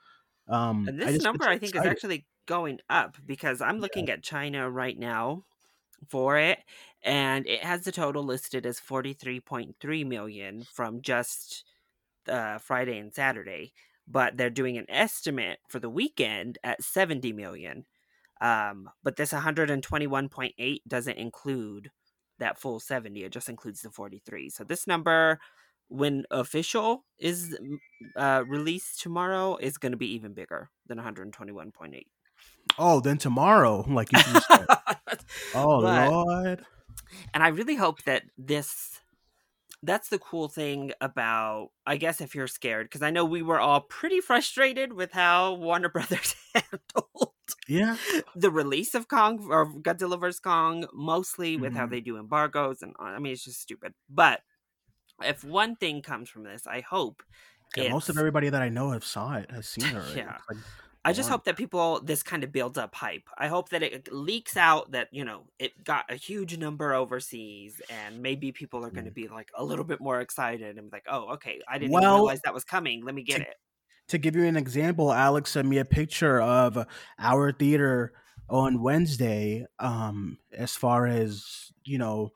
Um 0.48 0.92
And 0.92 1.00
I 1.04 1.12
this 1.12 1.14
just 1.14 1.24
number, 1.24 1.48
I 1.48 1.58
think, 1.58 1.76
is 1.76 1.86
actually 1.86 2.26
going 2.46 2.80
up 2.90 3.18
because 3.26 3.62
I'm 3.62 3.80
looking 3.80 4.10
at 4.10 4.24
China 4.24 4.70
right 4.70 4.98
now 4.98 5.46
for 6.10 6.38
it, 6.38 6.60
and 7.04 7.48
it 7.48 7.64
has 7.64 7.84
the 7.84 7.92
total 7.92 8.24
listed 8.24 8.66
as 8.66 8.80
43.3 8.80 10.06
million 10.06 10.64
from 10.64 11.02
just 11.02 11.66
uh, 12.28 12.60
Friday 12.60 12.98
and 13.00 13.14
Saturday, 13.14 13.74
but 14.08 14.38
they're 14.38 14.50
doing 14.50 14.78
an 14.78 14.86
estimate 14.90 15.60
for 15.68 15.80
the 15.80 15.90
weekend 15.90 16.58
at 16.64 16.84
70 16.84 17.34
million. 17.34 17.86
Um, 18.42 18.90
but 19.04 19.18
this 19.18 19.34
121.8 19.34 20.80
doesn't 20.88 21.18
include 21.18 21.92
that 22.40 22.60
full 22.60 22.80
70, 22.80 23.24
it 23.24 23.32
just 23.32 23.50
includes 23.50 23.82
the 23.82 23.90
43. 23.92 24.50
So 24.50 24.64
this 24.64 24.88
number, 24.88 25.40
when 25.90 26.26
official 26.32 27.06
is 27.20 27.58
uh, 28.16 28.44
released 28.48 29.02
tomorrow, 29.02 29.58
is 29.58 29.78
going 29.78 29.92
to 29.92 29.98
be 29.98 30.14
even 30.14 30.34
bigger 30.34 30.70
than 30.88 30.98
121.8. 31.00 32.04
Oh, 32.78 33.00
then 33.02 33.18
tomorrow, 33.18 33.86
like 33.88 34.12
you 34.12 34.20
said. 34.20 34.66
Oh 35.54 35.82
But- 35.82 36.10
Lord. 36.10 36.66
and 37.34 37.44
I 37.44 37.50
really 37.50 37.76
hope 37.76 38.04
that 38.04 38.24
this 38.38 39.00
that's 39.82 40.10
the 40.10 40.20
cool 40.20 40.48
thing 40.50 40.92
about 41.02 41.70
I 41.86 41.98
guess 41.98 42.20
if 42.22 42.36
you're 42.36 42.48
scared 42.48 42.86
because 42.86 43.02
I 43.02 43.10
know 43.12 43.26
we 43.26 43.42
were 43.42 43.60
all 43.60 43.82
pretty 43.82 44.22
frustrated 44.22 44.94
with 44.94 45.12
how 45.12 45.54
Warner 45.54 45.90
Brothers 45.90 46.36
handled 46.54 47.32
Yeah. 47.68 47.98
the 48.36 48.52
release 48.52 48.96
of 48.96 49.08
Kong 49.08 49.46
or 49.50 49.66
Godzilla 49.74 50.20
vs 50.20 50.40
Kong 50.40 50.88
mostly 50.94 51.58
with 51.58 51.74
how 51.74 51.86
Mhm. 51.88 51.92
they 51.92 52.02
do 52.02 52.18
embargoes 52.18 52.82
and 52.82 52.94
I 53.00 53.20
mean 53.20 53.34
it's 53.34 53.44
just 53.46 53.62
stupid. 53.62 53.94
But 54.10 54.42
if 55.24 55.44
one 55.44 55.76
thing 55.76 56.02
comes 56.02 56.30
from 56.30 56.44
this, 56.44 56.66
I 56.68 56.82
hope 56.82 57.24
Yeah, 57.76 57.90
most 57.92 58.10
of 58.10 58.18
everybody 58.18 58.50
that 58.50 58.62
I 58.62 58.70
know 58.70 58.92
have 58.92 59.04
saw 59.06 59.36
it, 59.36 59.52
has 59.52 59.68
seen 59.68 59.86
it 59.86 59.96
already. 59.96 60.18
Yeah. 60.18 60.38
Like, 60.50 60.58
I 61.06 61.14
just 61.14 61.30
hope 61.30 61.46
that 61.46 61.56
people 61.56 62.02
this 62.02 62.22
kind 62.24 62.44
of 62.44 62.52
builds 62.52 62.78
up 62.78 62.94
hype. 62.94 63.24
I 63.38 63.48
hope 63.48 63.70
that 63.70 63.82
it 63.82 64.12
leaks 64.12 64.58
out 64.58 64.92
that 64.92 65.08
you 65.14 65.24
know 65.24 65.48
it 65.58 65.82
got 65.84 66.06
a 66.12 66.16
huge 66.16 66.58
number 66.58 66.94
overseas, 66.94 67.82
and 67.90 68.22
maybe 68.22 68.52
people 68.52 68.84
are 68.86 68.92
going 68.92 69.06
to 69.06 69.12
be 69.12 69.28
like 69.30 69.50
a 69.56 69.64
little 69.64 69.86
bit 69.86 70.02
more 70.02 70.20
excited 70.20 70.78
and 70.78 70.92
be 70.92 70.96
like, 70.98 71.06
"Oh, 71.10 71.30
okay, 71.36 71.62
I 71.70 71.78
didn't 71.80 71.92
even 71.94 72.02
Well, 72.04 72.16
realize 72.18 72.42
that 72.44 72.54
was 72.54 72.66
coming. 72.66 73.04
Let 73.06 73.16
me 73.16 73.24
get 73.24 73.38
to- 73.38 73.44
it." 73.50 73.56
To 74.10 74.18
give 74.18 74.36
you 74.36 74.46
an 74.46 74.58
example, 74.58 75.12
Alex 75.14 75.52
sent 75.52 75.68
me 75.68 75.78
a 75.80 75.86
picture 75.86 76.42
of 76.42 76.86
our 77.18 77.52
theater 77.52 78.14
on 78.50 78.82
Wednesday. 78.82 79.66
Um, 79.80 80.38
as 80.54 80.76
far 80.76 81.08
as 81.08 81.72
you 81.86 81.98
know, 81.98 82.32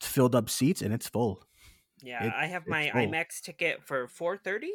filled 0.00 0.34
up 0.34 0.48
seats 0.48 0.80
and 0.82 0.94
it's 0.94 1.08
full. 1.08 1.42
Yeah, 2.02 2.24
It- 2.26 2.32
I 2.36 2.46
have 2.46 2.66
my 2.66 2.90
full. 2.90 3.00
IMAX 3.00 3.40
ticket 3.42 3.82
for 3.84 4.06
four 4.08 4.36
thirty 4.36 4.72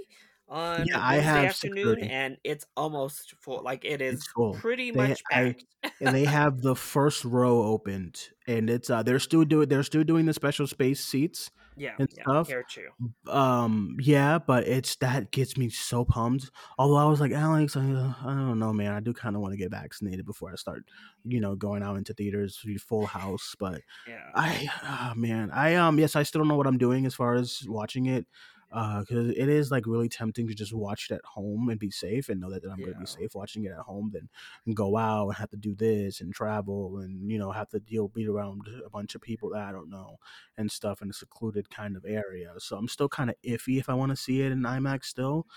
on 0.47 0.87
Yeah, 0.87 0.99
I 0.99 1.13
Wednesday 1.17 1.21
have 1.31 1.45
afternoon, 1.45 1.95
6:30. 1.99 2.09
and 2.09 2.37
it's 2.43 2.65
almost 2.75 3.35
full. 3.39 3.61
Like 3.63 3.85
it 3.85 4.01
is 4.01 4.27
pretty 4.55 4.89
They- 4.91 5.07
much 5.09 5.21
I- 5.31 5.53
packed. 5.53 5.65
and 6.01 6.15
they 6.15 6.25
have 6.25 6.61
the 6.61 6.75
first 6.75 7.23
row 7.23 7.61
opened, 7.63 8.19
and 8.47 8.69
it's 8.69 8.89
uh 8.89 9.03
they're 9.03 9.19
still 9.19 9.45
doing 9.45 9.69
they're 9.69 9.83
still 9.83 10.03
doing 10.03 10.25
the 10.25 10.33
special 10.33 10.65
space 10.67 11.03
seats. 11.05 11.51
Yeah, 11.75 11.93
and 11.97 12.09
yeah, 12.15 12.23
stuff. 12.23 12.47
here 12.47 12.65
too. 12.69 12.89
Um, 13.31 13.95
yeah, 13.99 14.39
but 14.39 14.67
it's 14.67 14.95
that 14.97 15.31
gets 15.31 15.57
me 15.57 15.69
so 15.69 16.03
pumped. 16.03 16.51
Although 16.77 16.97
I 16.97 17.05
was 17.05 17.19
like, 17.19 17.31
Alex, 17.31 17.75
I, 17.75 17.91
uh, 17.91 18.13
I 18.21 18.33
don't 18.33 18.59
know, 18.59 18.73
man. 18.73 18.93
I 18.93 18.99
do 18.99 19.13
kind 19.13 19.35
of 19.35 19.41
want 19.41 19.53
to 19.53 19.57
get 19.57 19.71
vaccinated 19.71 20.25
before 20.25 20.51
I 20.51 20.55
start, 20.55 20.83
you 21.23 21.39
know, 21.39 21.55
going 21.55 21.83
out 21.83 21.97
into 21.97 22.13
theaters, 22.13 22.63
full 22.79 23.05
house. 23.05 23.55
But 23.59 23.81
Yeah, 24.07 24.29
I, 24.35 24.69
oh, 24.83 25.13
man, 25.15 25.51
I 25.51 25.75
um, 25.75 25.99
yes, 25.99 26.15
I 26.15 26.23
still 26.23 26.39
don't 26.39 26.47
know 26.47 26.57
what 26.57 26.67
I'm 26.67 26.77
doing 26.77 27.05
as 27.05 27.15
far 27.15 27.35
as 27.35 27.63
watching 27.67 28.07
it, 28.07 28.25
uh, 28.71 28.99
because 28.99 29.29
it 29.29 29.49
is 29.49 29.71
like 29.71 29.85
really 29.87 30.09
tempting 30.09 30.47
to 30.47 30.53
just 30.53 30.73
watch 30.73 31.09
it 31.09 31.15
at 31.15 31.25
home 31.25 31.69
and 31.69 31.79
be 31.79 31.89
safe 31.89 32.29
and 32.29 32.39
know 32.39 32.51
that, 32.51 32.61
that 32.61 32.71
I'm 32.71 32.79
gonna 32.79 32.99
be 32.99 33.05
safe 33.05 33.33
watching 33.33 33.65
it 33.65 33.71
at 33.71 33.79
home 33.79 34.11
than 34.13 34.29
go 34.75 34.95
out 34.95 35.27
and 35.27 35.37
have 35.37 35.49
to 35.49 35.57
do 35.57 35.75
this 35.75 36.21
and 36.21 36.33
travel 36.33 36.99
and 36.99 37.31
you 37.31 37.39
know 37.39 37.51
have 37.51 37.69
to 37.69 37.79
deal 37.79 38.07
be 38.07 38.27
around 38.27 38.61
a 38.85 38.89
bunch 38.89 39.15
of 39.15 39.21
people 39.21 39.49
that 39.51 39.61
I 39.61 39.71
don't 39.71 39.89
know 39.89 40.17
and 40.57 40.71
stuff 40.71 41.01
in 41.01 41.09
a 41.09 41.13
secluded 41.13 41.69
kind 41.69 41.95
of 41.95 42.05
area. 42.07 42.53
So 42.59 42.77
I'm 42.77 42.87
still 42.87 43.09
kind 43.09 43.29
of 43.29 43.35
iffy 43.43 43.79
if 43.79 43.89
I 43.89 43.93
want 43.93 44.11
to 44.11 44.15
see 44.15 44.41
it 44.41 44.51
in 44.51 44.61
IMAX 44.61 45.05
still. 45.05 45.47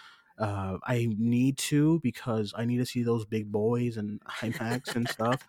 Uh, 0.43 0.77
I 0.85 1.09
need 1.17 1.57
to 1.59 2.01
because 2.01 2.53
I 2.57 2.65
need 2.65 2.79
to 2.79 2.87
see 2.87 3.05
those 3.05 3.25
big 3.25 3.53
boys 3.53 3.97
and 3.97 4.21
IMAX 4.41 4.97
and 4.97 5.09
stuff. 5.09 5.47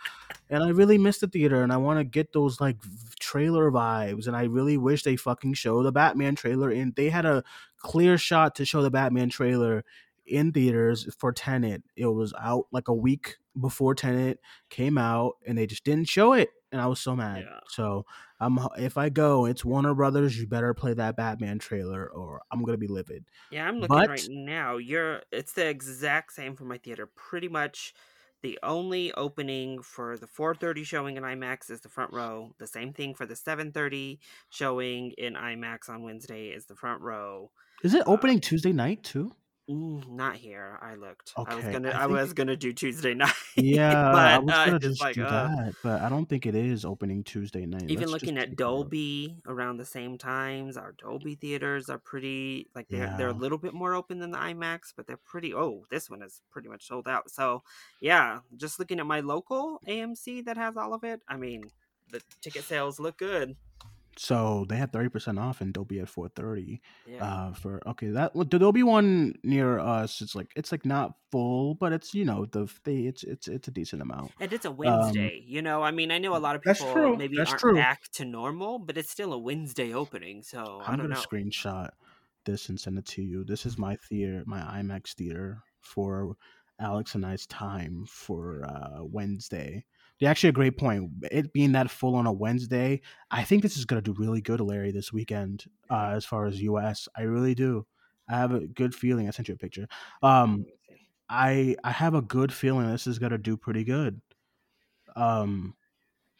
And 0.51 0.63
I 0.63 0.69
really 0.69 0.99
miss 0.99 1.17
the 1.17 1.27
theater 1.27 1.63
and 1.63 1.73
I 1.73 1.77
want 1.77 1.99
to 1.99 2.03
get 2.03 2.31
those 2.31 2.61
like 2.61 2.77
trailer 3.19 3.71
vibes. 3.71 4.27
And 4.27 4.35
I 4.35 4.43
really 4.43 4.77
wish 4.77 5.01
they 5.01 5.15
fucking 5.15 5.55
show 5.55 5.81
the 5.81 5.91
Batman 5.91 6.35
trailer 6.35 6.69
in. 6.69 6.93
They 6.95 7.09
had 7.09 7.25
a 7.25 7.43
clear 7.79 8.19
shot 8.19 8.53
to 8.55 8.65
show 8.65 8.83
the 8.83 8.91
Batman 8.91 9.29
trailer 9.29 9.83
in 10.27 10.51
theaters 10.51 11.11
for 11.17 11.31
Tenet. 11.31 11.81
It 11.95 12.05
was 12.05 12.31
out 12.39 12.67
like 12.71 12.87
a 12.87 12.93
week 12.93 13.37
before 13.59 13.95
Tenet 13.95 14.39
came 14.69 14.99
out 14.99 15.37
and 15.47 15.57
they 15.57 15.65
just 15.65 15.83
didn't 15.83 16.07
show 16.07 16.33
it. 16.33 16.49
And 16.73 16.81
I 16.81 16.87
was 16.87 16.99
so 16.99 17.15
mad. 17.15 17.45
Yeah. 17.47 17.59
So 17.69 18.05
I'm 18.39 18.57
if 18.77 18.97
I 18.97 19.09
go, 19.09 19.45
it's 19.45 19.63
Warner 19.63 19.93
Brothers. 19.93 20.37
You 20.37 20.47
better 20.47 20.73
play 20.73 20.93
that 20.95 21.15
Batman 21.15 21.59
trailer, 21.59 22.07
or 22.07 22.41
I'm 22.51 22.63
gonna 22.63 22.77
be 22.79 22.87
livid. 22.87 23.25
Yeah, 23.51 23.67
I'm 23.67 23.75
looking 23.75 23.95
But- 23.95 24.09
right 24.09 24.27
now. 24.29 24.77
You're 24.77 25.21
it's 25.31 25.53
the 25.53 25.67
exact 25.67 26.33
same 26.33 26.55
for 26.55 26.65
my 26.65 26.79
theater. 26.79 27.05
Pretty 27.05 27.47
much 27.47 27.93
the 28.41 28.57
only 28.63 29.13
opening 29.13 29.81
for 29.83 30.17
the 30.17 30.25
4:30 30.27 30.83
showing 30.83 31.15
in 31.15 31.23
IMAX 31.23 31.69
is 31.69 31.81
the 31.81 31.89
front 31.89 32.11
row. 32.11 32.53
The 32.57 32.67
same 32.67 32.91
thing 32.91 33.13
for 33.13 33.25
the 33.27 33.35
7:30 33.35 34.19
showing 34.49 35.11
in 35.11 35.35
IMAX 35.35 35.87
on 35.89 36.01
Wednesday 36.01 36.47
is 36.49 36.65
the 36.65 36.75
front 36.75 37.01
row. 37.01 37.51
Is 37.83 37.93
it 37.93 38.03
opening 38.07 38.37
um 38.37 38.41
Tuesday 38.41 38.73
night 38.73 39.03
too? 39.03 39.31
Mm, 39.69 40.09
not 40.09 40.35
here. 40.35 40.77
I 40.81 40.95
looked. 40.95 41.31
I 41.37 41.55
was 41.55 41.63
Okay, 41.63 41.71
gonna. 41.71 41.91
I 41.91 42.03
I, 42.03 42.05
was 42.07 42.33
gonna 42.33 42.57
do 42.57 42.73
Tuesday 42.73 43.13
night. 43.13 43.31
Yeah, 43.55 44.11
but 44.11 44.27
I 44.27 44.37
was 44.39 44.53
uh, 44.53 44.65
gonna 44.65 44.75
it's 44.75 44.85
just 44.87 45.01
like, 45.01 45.15
do 45.15 45.23
uh, 45.23 45.47
that, 45.47 45.75
but 45.81 46.01
I 46.01 46.09
don't 46.09 46.27
think 46.27 46.45
it 46.45 46.53
is 46.53 46.83
opening 46.83 47.23
Tuesday 47.23 47.65
night. 47.65 47.83
even 47.87 48.09
Let's 48.09 48.23
looking 48.23 48.37
at. 48.37 48.57
Dolby 48.57 49.37
around 49.47 49.77
the 49.77 49.85
same 49.85 50.17
times, 50.17 50.75
our 50.75 50.93
Dolby 51.01 51.35
theaters 51.35 51.89
are 51.89 51.97
pretty 51.97 52.67
like 52.75 52.89
they're 52.89 53.13
they're 53.17 53.29
a 53.29 53.33
little 53.33 53.57
bit 53.57 53.73
more 53.73 53.93
open 53.95 54.19
than 54.19 54.31
the 54.31 54.37
IMAX, 54.37 54.93
but 54.97 55.07
they're 55.07 55.15
pretty. 55.23 55.53
Oh, 55.53 55.85
this 55.89 56.09
one 56.09 56.21
is 56.21 56.41
pretty 56.51 56.67
much 56.67 56.85
sold 56.85 57.07
out. 57.07 57.31
So 57.31 57.63
yeah, 58.01 58.39
just 58.57 58.79
looking 58.79 58.99
at 58.99 59.05
my 59.05 59.21
local 59.21 59.79
AMC 59.87 60.43
that 60.43 60.57
has 60.57 60.75
all 60.75 60.93
of 60.93 61.05
it. 61.05 61.21
I 61.29 61.37
mean, 61.37 61.63
the 62.11 62.21
ticket 62.41 62.65
sales 62.65 62.99
look 62.99 63.17
good. 63.17 63.55
So 64.17 64.65
they 64.69 64.77
had 64.77 64.91
thirty 64.93 65.09
percent 65.09 65.39
off 65.39 65.61
in 65.61 65.71
Dolby 65.71 65.99
at 65.99 66.09
four 66.09 66.29
thirty. 66.29 66.81
Yeah, 67.07 67.23
Uh, 67.23 67.53
for 67.53 67.81
okay, 67.87 68.07
that 68.09 68.33
the 68.33 68.45
Dolby 68.59 68.83
one 68.83 69.33
near 69.43 69.79
us, 69.79 70.21
it's 70.21 70.35
like 70.35 70.51
it's 70.55 70.71
like 70.71 70.85
not 70.85 71.13
full, 71.31 71.75
but 71.75 71.93
it's 71.93 72.13
you 72.13 72.25
know 72.25 72.45
the 72.45 72.71
they 72.83 73.01
it's 73.01 73.23
it's 73.23 73.47
it's 73.47 73.67
a 73.67 73.71
decent 73.71 74.01
amount. 74.01 74.31
and 74.39 74.51
it's 74.53 74.65
a 74.65 74.71
Wednesday. 74.71 75.43
you 75.45 75.61
know, 75.61 75.81
I 75.81 75.91
mean, 75.91 76.11
I 76.11 76.17
know 76.19 76.35
a 76.35 76.37
lot 76.37 76.55
of 76.55 76.59
um, 76.59 76.63
that's 76.65 76.79
people 76.79 76.93
true, 76.93 77.17
maybe 77.17 77.37
that's 77.37 77.51
aren't 77.51 77.61
true. 77.61 77.75
back 77.75 78.01
to 78.13 78.25
normal, 78.25 78.79
but 78.79 78.97
it's 78.97 79.09
still 79.09 79.33
a 79.33 79.37
Wednesday 79.37 79.93
opening. 79.93 80.41
So 80.43 80.59
Oh, 80.63 80.79
I 80.85 80.91
I'm 80.91 80.97
don't 80.97 81.09
gonna 81.09 81.15
know. 81.15 81.21
screenshot 81.21 81.89
this 82.45 82.69
and 82.69 82.79
send 82.79 82.97
it 82.97 83.05
to 83.05 83.21
you. 83.21 83.43
This 83.43 83.65
is 83.65 83.77
my 83.77 83.95
theater, 84.09 84.43
my 84.45 84.59
IMAX 84.59 85.13
theater 85.13 85.61
for 85.81 86.35
Alex 86.79 87.15
and 87.15 87.25
I's 87.25 87.45
time 87.47 88.05
for 88.07 88.65
uh, 88.65 89.03
Wednesday. 89.03 89.85
Yeah, 90.23 90.29
actually, 90.31 90.51
a 90.51 90.53
great 90.53 90.77
point. 90.77 91.11
It 91.31 91.51
being 91.51 91.73
that 91.73 91.91
full 91.91 92.15
on 92.15 92.25
a 92.27 92.31
Wednesday, 92.31 93.01
I 93.29 93.43
think 93.43 93.61
this 93.61 93.75
is 93.75 93.83
gonna 93.83 94.01
do 94.01 94.13
really 94.17 94.39
good, 94.39 94.61
Larry, 94.61 94.89
this 94.93 95.11
weekend. 95.11 95.65
Uh, 95.89 96.13
as 96.15 96.23
far 96.23 96.45
as 96.45 96.61
US, 96.61 97.09
I 97.17 97.23
really 97.23 97.53
do. 97.53 97.85
I 98.29 98.37
have 98.37 98.53
a 98.53 98.61
good 98.65 98.95
feeling. 98.95 99.27
I 99.27 99.31
sent 99.31 99.49
you 99.49 99.55
a 99.55 99.57
picture. 99.57 99.85
Um, 100.21 100.63
see. 100.65 100.95
I 101.27 101.75
I 101.83 101.91
have 101.91 102.13
a 102.13 102.21
good 102.21 102.53
feeling 102.53 102.89
this 102.89 103.05
is 103.05 103.19
gonna 103.19 103.37
do 103.37 103.57
pretty 103.57 103.83
good. 103.83 104.21
Um, 105.17 105.75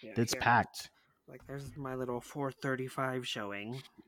Yeah, 0.01 0.13
it's 0.15 0.31
here. 0.31 0.41
packed. 0.41 0.89
Like 1.27 1.45
there's 1.45 1.75
my 1.75 1.95
little 1.95 2.21
435 2.21 3.27
showing. 3.27 3.81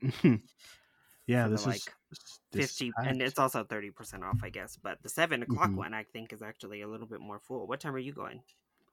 yeah, 1.26 1.44
For 1.44 1.48
the, 1.48 1.48
this 1.50 1.60
is 1.60 1.66
like, 1.66 1.94
this- 2.10 2.40
this 2.52 2.78
50 2.78 2.92
and 3.04 3.20
it's 3.20 3.38
also 3.38 3.62
30% 3.64 4.22
off 4.22 4.38
i 4.42 4.48
guess 4.48 4.78
but 4.82 5.02
the 5.02 5.08
7 5.08 5.42
o'clock 5.42 5.68
Mhm. 5.70 5.76
one 5.76 5.92
i 5.92 6.04
think 6.04 6.32
is 6.32 6.40
actually 6.40 6.80
a 6.80 6.88
little 6.88 7.06
bit 7.06 7.20
more 7.20 7.38
full 7.40 7.66
what 7.66 7.80
time 7.80 7.94
are 7.94 7.98
you 7.98 8.12
going 8.14 8.40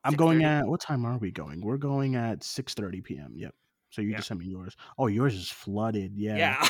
I'm 0.03 0.13
going 0.15 0.43
at 0.43 0.67
what 0.67 0.81
time 0.81 1.05
are 1.05 1.17
we 1.17 1.31
going? 1.31 1.61
We're 1.61 1.77
going 1.77 2.15
at 2.15 2.39
6:30 2.41 3.03
p.m. 3.03 3.33
Yep. 3.35 3.53
So 3.89 4.01
you 4.01 4.09
Yeah. 4.09 4.15
just 4.17 4.27
sent 4.29 4.39
me 4.39 4.47
yours. 4.47 4.75
Oh, 4.97 5.07
yours 5.07 5.35
is 5.35 5.49
flooded. 5.49 6.13
Yeah. 6.15 6.35
Yeah. 6.37 6.67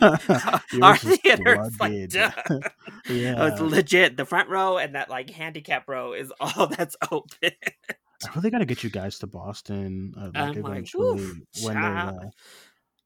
Yours 0.72 0.82
Our 0.82 0.96
theater 0.96 1.60
is 1.62 1.80
like, 1.80 2.10
flooded. 2.10 2.14
yeah. 2.14 3.34
Oh, 3.38 3.46
it's 3.46 3.60
legit. 3.60 4.16
The 4.16 4.24
front 4.24 4.48
row 4.48 4.76
and 4.78 4.94
that 4.94 5.08
like 5.08 5.30
handicap 5.30 5.88
row 5.88 6.12
is 6.12 6.32
all 6.40 6.66
that's 6.66 6.96
open. 7.10 7.52
I 8.24 8.28
really 8.34 8.50
got 8.50 8.58
to 8.58 8.64
get 8.66 8.82
you 8.82 8.90
guys 8.90 9.18
to 9.20 9.26
Boston. 9.26 10.14
Uh, 10.18 10.30
like 10.34 10.56
I'm 10.56 10.62
like, 10.62 10.62
when 10.64 10.74
they 10.74 11.62
child." 11.62 12.18
uh, 12.24 12.26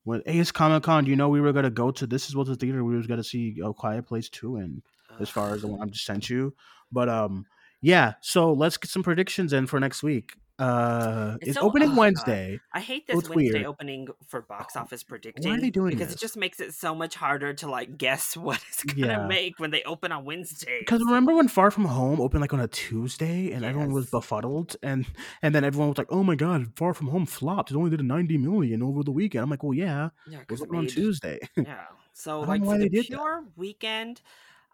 when 0.05 0.23
it's 0.25 0.51
Comic 0.53 0.83
Con. 0.85 1.05
You 1.07 1.17
know, 1.17 1.29
we 1.29 1.41
were 1.41 1.53
gonna 1.53 1.71
go 1.71 1.91
to 1.91 2.07
this 2.07 2.29
is 2.29 2.37
what 2.37 2.47
the 2.47 2.57
theater 2.57 2.83
we 2.85 2.97
was 2.97 3.07
gonna 3.07 3.25
see 3.25 3.61
a 3.63 3.73
Quiet 3.73 4.07
Place 4.07 4.29
two 4.29 4.57
in. 4.57 4.83
As 5.19 5.29
far 5.29 5.53
as 5.53 5.61
the 5.61 5.67
one 5.69 5.83
I 5.83 5.87
just 5.91 6.07
sent 6.07 6.31
you, 6.31 6.55
but 6.91 7.09
um, 7.11 7.45
yeah. 7.81 8.15
So 8.21 8.53
let's 8.53 8.77
get 8.77 8.91
some 8.91 9.03
predictions 9.03 9.53
in 9.53 9.67
for 9.67 9.81
next 9.81 10.03
week. 10.03 10.35
Uh, 10.59 11.39
It's 11.41 11.49
it's 11.53 11.59
so- 11.59 11.63
opening 11.67 11.89
oh, 11.89 11.93
God. 11.93 11.99
Wednesday. 12.01 12.61
I 12.75 12.81
hate 12.81 13.07
this 13.07 13.19
it's 13.21 13.31
Wednesday 13.31 13.53
weird. 13.61 13.65
opening 13.67 14.09
for 14.29 14.43
box 14.43 14.77
office 14.77 15.03
predicting. 15.03 15.59
they 15.59 15.71
doing 15.71 15.93
because 15.93 16.09
this? 16.09 16.17
it 16.17 16.21
just 16.21 16.37
makes 16.37 16.61
it 16.61 16.75
so 16.75 16.95
much 16.95 17.15
harder 17.15 17.55
to 17.55 17.67
like 17.71 17.97
guess 17.97 18.37
what 18.37 18.61
it's 18.69 18.85
gonna 18.85 19.07
Yeah. 19.09 19.27
make 19.27 19.59
when 19.59 19.71
they 19.71 19.83
open 19.85 20.13
on 20.13 20.27
Wednesday. 20.27 20.81
Because 20.81 21.01
remember 21.03 21.35
when 21.35 21.49
Far 21.49 21.71
From 21.71 21.87
Home 21.87 22.21
opened 22.21 22.43
like 22.43 22.53
on 22.53 22.61
a 22.61 22.69
Tuesday 22.69 23.53
and 23.53 23.65
everyone 23.65 23.93
was 23.95 24.11
befuddled 24.11 24.77
and 24.83 25.07
and 25.41 25.55
then 25.55 25.65
everyone 25.65 25.89
was 25.89 25.97
like, 25.97 26.13
"Oh 26.13 26.23
my 26.23 26.35
god, 26.35 26.67
Far 26.77 26.93
From 26.93 27.07
Home 27.09 27.25
flopped. 27.25 27.71
It 27.71 27.77
only 27.79 27.89
did 27.89 28.01
a 28.01 28.03
ninety 28.03 28.37
million 28.37 28.83
over 28.83 29.03
the 29.03 29.13
weekend." 29.13 29.43
I'm 29.45 29.49
like, 29.49 29.63
"Well, 29.63 29.73
yeah, 29.73 30.11
yeah, 30.29 30.41
it 30.41 30.51
was 30.51 30.61
'cause 30.61 30.61
it 30.61 30.65
open 30.69 30.77
on 30.81 30.87
Tuesday." 30.89 31.39
Yeah. 31.57 31.85
So 32.13 32.41
like 32.41 32.63
for 32.63 32.77
the 32.77 32.91
did 32.91 33.05
that. 33.05 33.07
pure 33.07 33.45
weekend, 33.57 34.21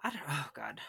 I 0.03 0.11
don't. 0.11 0.21
Oh 0.29 0.49
God. 0.53 0.81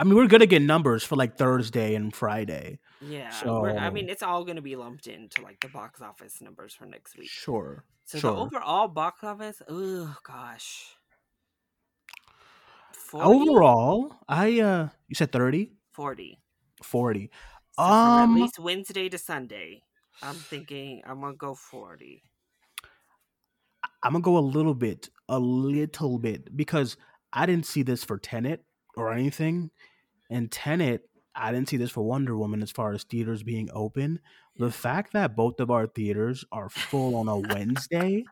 I 0.00 0.04
mean, 0.04 0.14
we're 0.14 0.28
gonna 0.28 0.46
get 0.46 0.62
numbers 0.62 1.04
for 1.04 1.14
like 1.14 1.36
Thursday 1.36 1.94
and 1.94 2.14
Friday. 2.14 2.78
Yeah. 3.02 3.30
we're, 3.44 3.76
I 3.76 3.90
mean, 3.90 4.08
it's 4.08 4.22
all 4.22 4.46
gonna 4.46 4.62
be 4.62 4.74
lumped 4.74 5.06
into 5.06 5.42
like 5.42 5.60
the 5.60 5.68
box 5.68 6.00
office 6.00 6.40
numbers 6.40 6.72
for 6.72 6.86
next 6.86 7.18
week. 7.18 7.28
Sure. 7.28 7.84
So 8.06 8.18
sure. 8.18 8.32
the 8.32 8.38
overall 8.38 8.88
box 8.88 9.22
office, 9.22 9.60
oh 9.68 10.16
gosh. 10.26 10.86
40? 12.94 13.26
Overall, 13.26 14.14
I 14.26 14.60
uh, 14.60 14.88
you 15.06 15.14
said 15.14 15.32
30? 15.32 15.70
40. 15.92 16.38
40. 16.82 17.30
So 17.76 17.82
Um, 17.82 18.36
at 18.36 18.40
least 18.40 18.58
Wednesday 18.58 19.10
to 19.10 19.18
Sunday. 19.18 19.82
I'm 20.22 20.34
thinking 20.34 21.02
I'm 21.04 21.20
gonna 21.20 21.34
go 21.34 21.54
40. 21.54 22.22
I'm 24.02 24.12
gonna 24.12 24.22
go 24.22 24.38
a 24.38 24.40
little 24.40 24.74
bit, 24.74 25.10
a 25.28 25.38
little 25.38 26.18
bit, 26.18 26.56
because 26.56 26.96
I 27.34 27.44
didn't 27.44 27.66
see 27.66 27.82
this 27.82 28.02
for 28.02 28.16
Tenet 28.16 28.64
or 28.96 29.12
anything, 29.12 29.70
and 30.30 30.50
Tenet, 30.50 31.02
I 31.34 31.52
didn't 31.52 31.68
see 31.68 31.76
this 31.76 31.90
for 31.90 32.02
Wonder 32.02 32.36
Woman 32.36 32.62
as 32.62 32.70
far 32.70 32.92
as 32.92 33.04
theaters 33.04 33.42
being 33.42 33.68
open. 33.72 34.20
The 34.56 34.70
fact 34.70 35.12
that 35.12 35.36
both 35.36 35.60
of 35.60 35.70
our 35.70 35.86
theaters 35.86 36.44
are 36.52 36.68
full 36.68 37.16
on 37.16 37.28
a 37.28 37.36
Wednesday, 37.54 38.24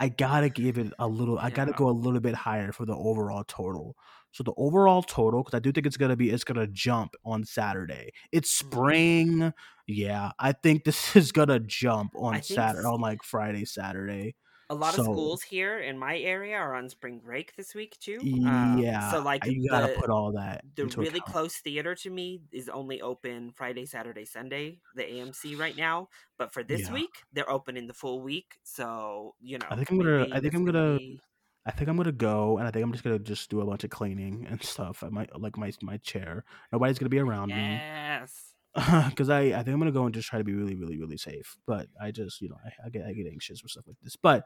I 0.00 0.08
gotta 0.08 0.48
give 0.48 0.78
it 0.78 0.92
a 0.98 1.06
little. 1.06 1.38
I 1.38 1.50
gotta 1.50 1.72
go 1.72 1.88
a 1.88 1.90
little 1.92 2.20
bit 2.20 2.34
higher 2.34 2.72
for 2.72 2.84
the 2.86 2.94
overall 2.96 3.44
total. 3.46 3.96
So 4.32 4.42
the 4.42 4.54
overall 4.56 5.02
total, 5.02 5.42
because 5.42 5.56
I 5.56 5.60
do 5.60 5.70
think 5.72 5.86
it's 5.86 5.96
gonna 5.98 6.16
be, 6.16 6.30
it's 6.30 6.44
gonna 6.44 6.66
jump 6.66 7.14
on 7.24 7.44
Saturday. 7.44 8.10
It's 8.32 8.50
Mm. 8.62 8.66
spring, 8.66 9.52
yeah. 9.86 10.32
I 10.38 10.52
think 10.52 10.84
this 10.84 11.14
is 11.16 11.30
gonna 11.32 11.60
jump 11.60 12.12
on 12.16 12.42
Saturday, 12.42 12.80
s- 12.80 12.84
on 12.86 13.00
like 13.00 13.22
Friday, 13.22 13.64
Saturday. 13.64 14.34
A 14.72 14.74
lot 14.74 14.94
So- 14.94 15.02
of 15.02 15.06
schools 15.06 15.42
here 15.42 15.80
in 15.80 15.98
my 15.98 16.16
area 16.18 16.56
are 16.56 16.74
on 16.74 16.88
spring 16.88 17.18
break 17.18 17.54
this 17.56 17.74
week 17.74 17.96
too. 18.00 18.18
Yeah, 18.22 19.04
Um, 19.04 19.10
so 19.10 19.20
like 19.22 19.44
you 19.44 19.68
gotta 19.68 19.92
the, 19.92 20.00
put 20.00 20.08
all 20.10 20.32
that 20.32 20.64
the 20.76 20.86
really 20.86 21.18
account. 21.18 21.24
close 21.26 21.56
theater 21.58 21.94
to 21.96 22.08
me 22.10 22.40
is 22.52 22.68
only 22.70 23.02
open 23.02 23.52
Friday, 23.52 23.84
Saturday, 23.84 24.24
Sunday, 24.24 24.80
the 24.94 25.02
AMC 25.02 25.56
right 25.58 25.76
now. 25.76 26.08
But 26.38 26.52
for 26.54 26.62
this 26.62 26.82
Yeah. 26.88 26.92
week, 26.94 27.10
they're 27.34 27.50
open 27.50 27.76
in 27.76 27.86
the 27.86 27.94
full 27.94 28.22
week. 28.22 28.58
So 28.62 29.34
you 29.40 29.58
know, 29.58 29.66
I 29.70 29.76
think 29.76 29.90
I'm 29.90 29.98
gonna- 29.98 30.28
I 30.32 30.40
think 30.40 30.54
I'm 30.54 30.64
gonna- 30.64 30.98
be- 30.98 31.20
I 31.66 31.70
think 31.70 31.88
I'm 31.90 31.96
gonna 31.96 32.10
go, 32.10 32.58
and 32.58 32.66
I 32.66 32.70
think 32.70 32.82
I'm 32.84 32.90
just 32.92 33.04
gonna 33.04 33.18
just 33.20 33.48
do 33.50 33.60
a 33.60 33.64
bunch 33.66 33.84
of 33.84 33.90
cleaning 33.90 34.46
and 34.48 34.60
stuff. 34.64 35.04
I 35.04 35.10
might 35.10 35.38
like 35.38 35.56
my 35.58 35.70
my 35.82 35.98
chair. 35.98 36.44
Nobody's 36.72 36.98
gonna 36.98 37.08
be 37.10 37.18
around 37.20 37.48
me. 37.50 37.54
yes. 37.56 38.30
me 38.32 38.51
because 39.10 39.28
I 39.30 39.40
I 39.40 39.56
think 39.62 39.68
I'm 39.68 39.78
gonna 39.78 39.92
go 39.92 40.04
and 40.06 40.14
just 40.14 40.28
try 40.28 40.38
to 40.38 40.44
be 40.44 40.54
really 40.54 40.74
really 40.74 40.98
really 40.98 41.16
safe. 41.18 41.56
But 41.66 41.88
I 42.00 42.10
just 42.10 42.40
you 42.40 42.48
know 42.48 42.56
I, 42.64 42.86
I 42.86 42.88
get 42.90 43.04
I 43.06 43.12
get 43.12 43.26
anxious 43.26 43.62
with 43.62 43.72
stuff 43.72 43.84
like 43.86 43.96
this. 44.02 44.16
But 44.16 44.44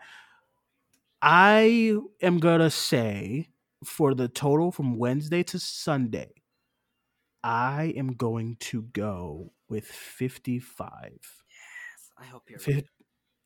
I 1.23 1.97
am 2.23 2.39
gonna 2.39 2.71
say 2.71 3.49
for 3.85 4.15
the 4.15 4.29
total 4.29 4.73
from 4.73 4.97
Wednesday 4.99 5.43
to 5.45 5.59
Sunday, 5.59 6.31
I 7.45 7.95
am 7.97 8.15
going 8.15 8.57
to 8.61 8.83
go 8.83 9.53
with 9.69 9.87
55. 9.87 10.89
Yes. 11.11 11.21
I 12.19 12.25
hope 12.25 12.43
you're 12.49 12.59
Fif- 12.59 12.85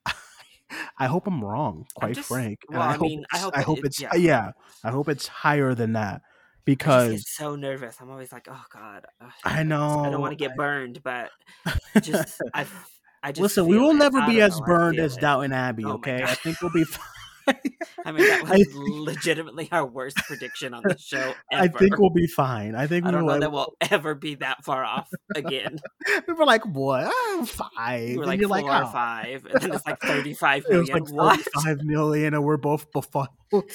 right. 0.06 0.14
I 0.98 1.06
hope 1.06 1.26
I'm 1.26 1.44
wrong, 1.44 1.86
quite 1.94 2.14
just- 2.14 2.28
frank. 2.28 2.60
well, 2.68 2.80
I 2.82 2.92
hope 2.92 3.02
mean, 3.02 3.24
I 3.32 3.36
it's- 3.36 3.44
hope 3.44 3.58
I 3.58 3.62
hope 3.62 3.78
it- 3.78 3.84
it's 3.86 4.00
yeah. 4.00 4.14
yeah. 4.14 4.52
I 4.84 4.90
hope 4.90 5.08
it's 5.08 5.26
higher 5.26 5.74
than 5.74 5.92
that 5.94 6.22
because 6.64 7.10
get 7.10 7.20
so 7.26 7.56
nervous. 7.56 7.96
I'm 8.00 8.10
always 8.10 8.32
like, 8.32 8.48
oh 8.50 8.64
god. 8.72 9.06
ugh, 9.20 9.30
I 9.44 9.62
know. 9.62 10.00
I 10.00 10.10
don't 10.10 10.20
want 10.20 10.32
to 10.32 10.36
get 10.36 10.56
burned, 10.56 11.02
but 11.02 11.30
just 12.02 12.40
I. 12.54 12.66
I 13.22 13.32
just 13.32 13.42
listen. 13.42 13.66
We 13.66 13.78
will 13.78 13.90
it. 13.90 13.96
never 13.96 14.24
be 14.26 14.40
as 14.40 14.58
know, 14.58 14.64
burned 14.64 14.98
as. 14.98 15.14
Downton 15.18 15.52
Abbey. 15.52 15.84
Oh 15.84 15.92
Okay, 15.92 16.22
I 16.22 16.34
think 16.36 16.62
we'll 16.62 16.72
be. 16.72 16.84
Fine. 16.84 17.19
I 18.04 18.12
mean, 18.12 18.26
that 18.26 18.48
was 18.48 18.74
legitimately 18.74 19.68
our 19.72 19.86
worst 19.86 20.16
prediction 20.16 20.74
on 20.74 20.82
the 20.84 20.96
show 21.00 21.34
ever. 21.52 21.62
I 21.62 21.68
think 21.68 21.98
we'll 21.98 22.10
be 22.10 22.26
fine. 22.26 22.74
I 22.74 22.86
think 22.86 23.06
I 23.06 23.10
don't 23.10 23.24
we'll, 23.24 23.34
know 23.36 23.40
that 23.40 23.52
we'll 23.52 23.74
ever 23.90 24.14
be 24.14 24.36
that 24.36 24.64
far 24.64 24.84
off 24.84 25.08
again. 25.34 25.78
we 26.28 26.34
were 26.34 26.44
like, 26.44 26.64
what? 26.64 27.04
Oh, 27.06 27.46
five. 27.46 28.08
We 28.08 28.16
were 28.16 28.22
and 28.22 28.28
like 28.28 28.40
you're 28.40 28.48
four 28.48 28.62
like, 28.62 28.82
or 28.82 28.84
oh. 28.86 28.92
five, 28.92 29.46
and 29.46 29.60
then 29.62 29.72
it's 29.72 29.86
like 29.86 30.00
thirty-five 30.00 30.64
It 30.68 30.76
was 30.76 30.90
like 30.90 31.10
what? 31.10 31.40
45 31.40 31.84
million, 31.84 32.34
and 32.34 32.44
we're 32.44 32.56
both 32.56 32.90
befuddled. 32.92 33.28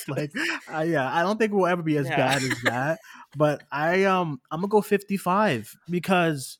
like, 0.07 0.31
uh, 0.73 0.81
yeah, 0.81 1.13
I 1.13 1.21
don't 1.21 1.37
think 1.37 1.51
we'll 1.51 1.67
ever 1.67 1.83
be 1.83 1.97
as 1.97 2.07
Yeah. 2.07 2.15
bad 2.15 2.43
as 2.43 2.61
that. 2.63 2.99
But 3.35 3.63
I 3.71 4.05
um, 4.05 4.39
I'm 4.51 4.61
gonna 4.61 4.69
go 4.69 4.81
55 4.81 5.75
because 5.89 6.59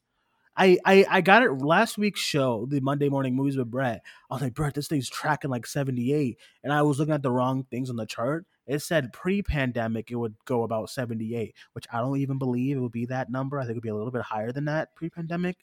I, 0.58 0.78
I 0.86 1.06
I 1.10 1.22
got 1.22 1.43
it 1.43 1.51
last 1.51 1.97
week's 1.97 2.20
show, 2.22 2.66
the 2.70 2.80
Monday 2.80 3.10
morning 3.10 3.36
movies 3.36 3.58
with 3.58 3.70
Brett. 3.70 4.01
I 4.30 4.36
was 4.36 4.41
like, 4.41 4.53
Brett, 4.53 4.74
this 4.74 4.88
thing's 4.88 5.10
tracking 5.10 5.49
like 5.51 5.68
78, 5.68 6.38
and 6.64 6.72
I 6.72 6.82
was 6.82 6.97
looking 6.99 7.14
at 7.14 7.24
the 7.24 7.32
wrong 7.32 7.66
things 7.70 7.89
on 7.89 7.95
the 7.97 8.06
chart. 8.06 8.45
It 8.68 8.80
said 8.82 9.14
pre-pandemic 9.14 10.10
it 10.10 10.16
would 10.16 10.36
go 10.45 10.64
about 10.64 10.89
78, 10.89 11.53
which 11.74 11.86
I 11.93 11.99
don't 11.99 12.18
even 12.18 12.39
believe 12.39 12.78
it 12.78 12.80
would 12.80 12.91
be 12.91 13.06
that 13.08 13.30
number. 13.30 13.60
I 13.60 13.64
think 13.64 13.72
it 13.72 13.76
would 13.76 13.84
be 13.84 13.89
a 13.89 13.95
little 13.95 14.12
bit 14.12 14.24
higher 14.24 14.51
than 14.51 14.66
that 14.66 14.95
pre-pandemic. 14.95 15.58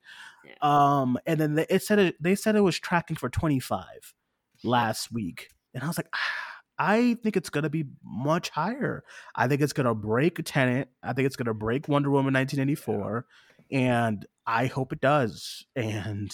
Yeah. 0.44 0.52
Um, 0.62 1.18
and 1.26 1.40
then 1.40 1.54
they- 1.54 1.66
it 1.68 1.82
said 1.82 1.98
it, 1.98 2.22
they 2.22 2.34
said 2.36 2.54
it 2.54 2.60
was 2.60 2.78
tracking 2.78 3.16
for 3.16 3.28
25 3.28 4.14
last 4.62 5.10
week, 5.10 5.48
and 5.74 5.82
I 5.82 5.86
was 5.88 5.98
like, 5.98 6.08
ah, 6.14 6.18
I 6.78 7.16
think 7.22 7.36
it's 7.36 7.50
gonna 7.50 7.70
be 7.70 7.84
much 8.02 8.48
higher. 8.50 9.04
I 9.36 9.46
think 9.46 9.60
it's 9.60 9.72
gonna 9.74 9.94
break 9.94 10.40
Tenet. 10.44 10.88
I 11.02 11.12
think 11.12 11.26
it's 11.26 11.36
gonna 11.36 11.54
break 11.54 11.86
Wonder 11.86 12.10
Woman 12.10 12.32
1984, 12.34 13.26
and 13.72 14.26
I 14.46 14.66
hope 14.66 14.92
it 14.92 15.00
does. 15.00 15.64
And 15.76 16.30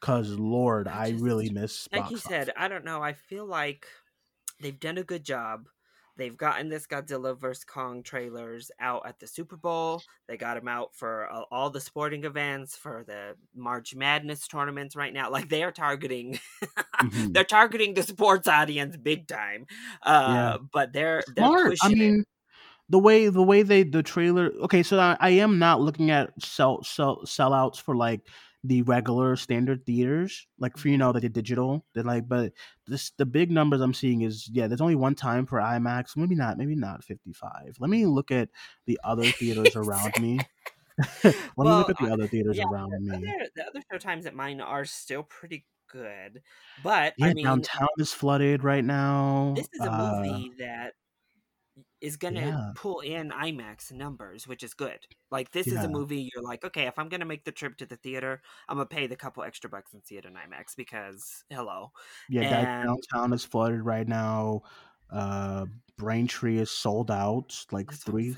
cause 0.00 0.30
Lord, 0.30 0.88
I 0.88 1.08
I, 1.08 1.08
really 1.10 1.50
miss. 1.50 1.88
like 1.92 2.08
box 2.08 2.10
you 2.10 2.18
said. 2.18 2.50
I 2.56 2.68
don't 2.68 2.84
know. 2.84 3.02
I 3.02 3.12
feel 3.14 3.46
like 3.46 3.86
they've 4.60 4.78
done 4.80 4.98
a 4.98 5.04
good 5.04 5.24
job. 5.24 5.68
They've 6.16 6.36
gotten 6.36 6.68
this 6.68 6.86
Godzilla 6.86 7.38
vs 7.38 7.64
Kong 7.64 8.02
trailers 8.02 8.70
out 8.78 9.06
at 9.06 9.18
the 9.18 9.26
Super 9.26 9.56
Bowl. 9.56 10.02
They 10.28 10.36
got 10.36 10.54
them 10.56 10.68
out 10.68 10.94
for 10.94 11.32
uh, 11.32 11.44
all 11.50 11.70
the 11.70 11.80
sporting 11.80 12.24
events, 12.24 12.76
for 12.76 13.04
the 13.06 13.36
March 13.54 13.94
Madness 13.94 14.46
tournaments 14.46 14.94
right 14.96 15.14
now. 15.14 15.30
Like 15.30 15.48
they 15.48 15.62
are 15.62 15.72
targeting, 15.72 16.38
Mhm. 17.02 17.32
they're 17.32 17.44
targeting 17.44 17.94
the 17.94 18.02
sports 18.02 18.48
audience 18.48 18.96
big 18.98 19.28
time. 19.28 19.66
Uh, 20.02 20.26
Yeah. 20.28 20.56
But 20.72 20.92
they're 20.92 21.22
they're 21.34 21.46
smart. 21.46 21.76
I 21.82 21.88
pushing 21.88 22.20
it. 22.20 22.26
The 22.90 22.98
way 22.98 23.28
the 23.28 23.42
way 23.42 23.62
they 23.62 23.84
the 23.84 24.02
trailer. 24.02 24.50
Okay, 24.64 24.82
so 24.82 24.98
I, 24.98 25.16
I 25.20 25.30
am 25.30 25.58
not 25.58 25.80
looking 25.80 26.10
at 26.10 26.30
sell 26.42 26.82
sell 26.82 27.22
sellouts 27.24 27.80
for 27.80 27.96
like 27.96 28.20
the 28.62 28.82
regular 28.82 29.36
standard 29.36 29.86
theaters, 29.86 30.46
like 30.58 30.76
for 30.76 30.88
you 30.88 30.98
know 30.98 31.12
that 31.12 31.20
the 31.20 31.28
digital. 31.28 31.86
They're 31.94 32.04
like, 32.04 32.28
but 32.28 32.52
this 32.86 33.12
the 33.16 33.24
big 33.24 33.50
numbers 33.50 33.80
I'm 33.80 33.94
seeing 33.94 34.22
is 34.22 34.48
yeah. 34.52 34.66
There's 34.66 34.80
only 34.80 34.96
one 34.96 35.14
time 35.14 35.46
for 35.46 35.60
IMAX. 35.60 36.16
Maybe 36.16 36.34
not. 36.34 36.58
Maybe 36.58 36.74
not 36.74 37.04
55. 37.04 37.76
Let 37.78 37.88
me 37.90 38.06
look 38.06 38.30
at 38.30 38.50
the 38.86 38.98
other 39.04 39.24
theaters 39.24 39.76
around 39.76 40.20
me. 40.20 40.40
Let 41.24 41.34
me 41.56 41.70
look 41.70 41.90
at 41.90 41.96
the 41.98 42.12
other 42.12 42.26
theaters 42.26 42.58
yeah, 42.58 42.64
around 42.68 42.92
me. 43.00 43.16
Other, 43.16 43.48
the 43.54 43.66
other 43.66 43.80
show 43.90 43.98
times 43.98 44.26
at 44.26 44.34
mine 44.34 44.60
are 44.60 44.84
still 44.84 45.22
pretty 45.22 45.64
good, 45.88 46.42
but 46.82 47.14
Yeah, 47.16 47.28
I 47.28 47.34
mean, 47.34 47.44
downtown 47.44 47.88
is 47.98 48.12
flooded 48.12 48.62
right 48.64 48.84
now. 48.84 49.54
this 49.56 49.68
is 49.72 49.80
a 49.80 49.90
Uh, 49.90 50.22
movie 50.22 50.52
that 50.58 50.92
is 52.00 52.16
going 52.16 52.34
to 52.34 52.40
yeah. 52.40 52.70
pull 52.74 53.00
in 53.00 53.30
IMAX 53.30 53.92
numbers, 53.92 54.48
which 54.48 54.62
is 54.62 54.74
good. 54.74 54.98
Like 55.30 55.50
this 55.52 55.66
is 55.66 55.84
a 55.84 55.88
movie 55.88 56.30
you're 56.34 56.42
like, 56.42 56.64
okay, 56.64 56.86
if 56.86 56.98
I'm 56.98 57.08
going 57.08 57.20
to 57.20 57.26
make 57.26 57.44
the 57.44 57.52
trip 57.52 57.76
to 57.78 57.86
the 57.86 57.96
theater, 57.96 58.40
I'm 58.68 58.76
going 58.76 58.88
to 58.88 58.94
pay 58.94 59.06
the 59.06 59.16
couple 59.16 59.42
extra 59.42 59.68
bucks 59.68 59.92
and 59.92 60.02
see 60.04 60.16
it 60.16 60.24
in 60.24 60.32
IMAX 60.32 60.76
because 60.76 61.44
hello. 61.50 61.92
Yeah, 62.28 62.42
And- 62.42 62.86
downtown 62.86 63.32
is 63.32 63.44
flooded 63.44 63.84
right 63.84 64.08
now. 64.08 64.62
Uh, 65.10 65.66
Braintree 65.98 66.58
is 66.58 66.70
sold 66.70 67.10
out. 67.10 67.64
Like 67.72 67.90
That's 67.90 68.02
three 68.04 68.36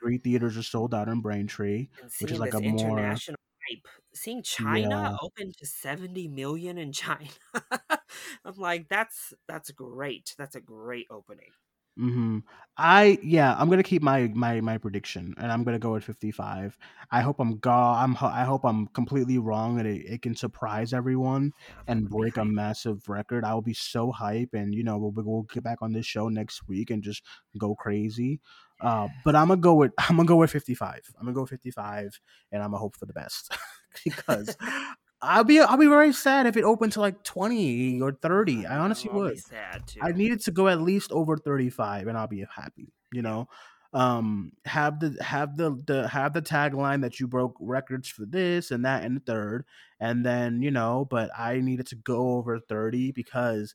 three 0.00 0.18
theaters 0.18 0.56
are 0.56 0.62
sold 0.62 0.94
out 0.94 1.08
in 1.08 1.20
Braintree. 1.20 1.88
Which 2.20 2.32
is 2.32 2.38
like 2.38 2.54
a 2.54 2.60
more- 2.60 2.78
international 2.78 3.38
hype. 3.68 3.86
Seeing 4.14 4.42
China 4.42 4.88
Yeah. 4.88 5.16
open 5.22 5.52
to 5.58 5.66
70 5.66 6.28
million 6.28 6.76
in 6.76 6.92
China. 6.92 7.28
I'm 8.44 8.56
like, 8.56 8.88
that's 8.88 9.32
that's 9.46 9.70
great. 9.70 10.34
That's 10.36 10.56
a 10.56 10.60
great 10.60 11.06
opening. 11.10 11.50
Hmm 11.98 12.38
I 12.80 13.18
yeah, 13.24 13.56
I'm 13.58 13.68
gonna 13.68 13.82
keep 13.82 14.02
my 14.02 14.30
my 14.34 14.60
my 14.60 14.78
prediction, 14.78 15.34
and 15.36 15.50
I'm 15.50 15.64
gonna 15.64 15.80
go 15.80 15.94
with 15.94 16.04
55. 16.04 16.78
I 17.10 17.20
hope 17.22 17.40
I'm 17.40 17.58
go. 17.58 17.72
I'm 17.72 18.16
I 18.20 18.44
hope 18.44 18.64
I'm 18.64 18.86
completely 18.88 19.38
wrong, 19.38 19.80
and 19.80 19.88
it, 19.88 20.06
it 20.06 20.22
can 20.22 20.36
surprise 20.36 20.92
everyone 20.92 21.52
and 21.88 22.08
break 22.08 22.36
a 22.36 22.44
massive 22.44 23.08
record. 23.08 23.44
I 23.44 23.52
will 23.52 23.62
be 23.62 23.74
so 23.74 24.12
hype, 24.12 24.50
and 24.52 24.72
you 24.72 24.84
know 24.84 24.96
we'll 24.96 25.12
we'll 25.24 25.42
get 25.52 25.64
back 25.64 25.78
on 25.82 25.92
this 25.92 26.06
show 26.06 26.28
next 26.28 26.68
week 26.68 26.90
and 26.90 27.02
just 27.02 27.24
go 27.58 27.74
crazy. 27.74 28.38
Uh, 28.80 29.08
but 29.24 29.34
I'm 29.34 29.48
gonna 29.48 29.60
go 29.60 29.74
with 29.74 29.90
I'm 29.98 30.16
gonna 30.16 30.28
go 30.28 30.36
with 30.36 30.52
55. 30.52 31.00
I'm 31.18 31.26
gonna 31.26 31.34
go 31.34 31.46
55, 31.46 32.20
and 32.52 32.62
I'm 32.62 32.70
gonna 32.70 32.78
hope 32.78 32.94
for 32.94 33.06
the 33.06 33.12
best 33.12 33.56
because 34.04 34.56
I'll 35.20 35.44
be 35.44 35.60
I'll 35.60 35.76
be 35.76 35.86
very 35.86 36.12
sad 36.12 36.46
if 36.46 36.56
it 36.56 36.64
opened 36.64 36.92
to 36.92 37.00
like 37.00 37.22
20 37.24 38.00
or 38.00 38.12
30. 38.12 38.66
I 38.66 38.78
honestly 38.78 39.10
I'll 39.10 39.18
would. 39.18 39.38
sad 39.38 39.86
too. 39.86 40.00
I 40.02 40.12
needed 40.12 40.40
to 40.42 40.50
go 40.50 40.68
at 40.68 40.80
least 40.80 41.10
over 41.10 41.36
35 41.36 42.06
and 42.06 42.16
I'll 42.16 42.28
be 42.28 42.44
happy, 42.54 42.92
you 43.12 43.22
know. 43.22 43.48
Um 43.94 44.52
have 44.66 45.00
the 45.00 45.16
have 45.24 45.56
the 45.56 45.82
the 45.86 46.06
have 46.08 46.34
the 46.34 46.42
tagline 46.42 47.00
that 47.00 47.18
you 47.18 47.26
broke 47.26 47.56
records 47.58 48.06
for 48.08 48.26
this 48.26 48.70
and 48.70 48.84
that 48.84 49.02
and 49.02 49.16
the 49.16 49.20
third 49.20 49.64
and 49.98 50.24
then, 50.24 50.62
you 50.62 50.70
know, 50.70 51.06
but 51.10 51.30
I 51.36 51.60
needed 51.60 51.86
to 51.88 51.96
go 51.96 52.36
over 52.36 52.60
30 52.60 53.12
because 53.12 53.74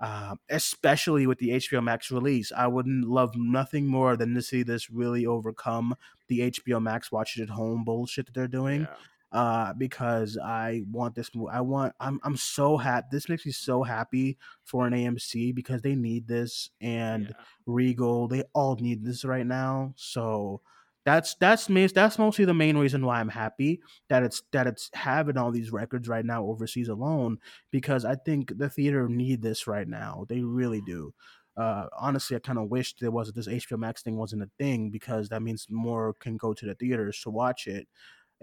um, 0.00 0.40
especially 0.50 1.26
with 1.26 1.38
the 1.38 1.50
HBO 1.50 1.82
Max 1.82 2.10
release. 2.10 2.52
I 2.54 2.66
wouldn't 2.66 3.06
love 3.06 3.36
nothing 3.36 3.86
more 3.86 4.16
than 4.16 4.34
to 4.34 4.42
see 4.42 4.62
this 4.62 4.90
really 4.90 5.24
overcome 5.24 5.94
the 6.28 6.50
HBO 6.50 6.82
Max 6.82 7.12
watch 7.12 7.38
it 7.38 7.42
at 7.42 7.50
home 7.50 7.84
bullshit 7.84 8.26
that 8.26 8.34
they're 8.34 8.48
doing. 8.48 8.82
Yeah. 8.82 8.96
Uh, 9.34 9.72
because 9.74 10.38
I 10.38 10.82
want 10.92 11.16
this. 11.16 11.34
mo- 11.34 11.48
I 11.48 11.60
want. 11.60 11.92
I'm. 11.98 12.20
I'm 12.22 12.36
so 12.36 12.76
happy. 12.76 13.08
This 13.10 13.28
makes 13.28 13.44
me 13.44 13.50
so 13.52 13.82
happy 13.82 14.38
for 14.62 14.86
an 14.86 14.92
AMC 14.94 15.52
because 15.52 15.82
they 15.82 15.96
need 15.96 16.28
this 16.28 16.70
and 16.80 17.26
Yeah. 17.26 17.44
Regal. 17.66 18.28
They 18.28 18.44
all 18.54 18.76
need 18.76 19.04
this 19.04 19.24
right 19.24 19.44
now. 19.46 19.92
So 19.96 20.60
that's 21.04 21.34
that's 21.40 21.68
me. 21.68 21.84
That's 21.88 22.16
mostly 22.16 22.44
the 22.44 22.54
main 22.54 22.76
reason 22.78 23.04
why 23.04 23.18
I'm 23.18 23.28
happy 23.28 23.80
that 24.08 24.22
it's 24.22 24.42
that 24.52 24.68
it's 24.68 24.88
having 24.94 25.36
all 25.36 25.50
these 25.50 25.72
records 25.72 26.06
right 26.08 26.24
now 26.24 26.44
overseas 26.46 26.88
alone 26.88 27.38
because 27.72 28.04
I 28.04 28.14
think 28.14 28.56
the 28.56 28.70
theater 28.70 29.08
need 29.08 29.42
this 29.42 29.66
right 29.66 29.88
now. 29.88 30.26
They 30.28 30.42
really 30.42 30.80
do. 30.80 31.12
Uh, 31.56 31.86
honestly, 31.98 32.36
I 32.36 32.40
kind 32.40 32.58
of 32.58 32.68
wish 32.68 32.94
there 32.96 33.10
was 33.10 33.32
this 33.32 33.48
HBO 33.48 33.78
Max 33.78 34.02
thing 34.02 34.16
wasn't 34.16 34.42
a 34.44 34.50
thing 34.58 34.90
because 34.90 35.28
that 35.30 35.42
means 35.42 35.66
more 35.70 36.14
can 36.14 36.36
go 36.36 36.54
to 36.54 36.66
the 36.66 36.74
theaters 36.74 37.20
to 37.22 37.30
watch 37.30 37.66
it 37.66 37.86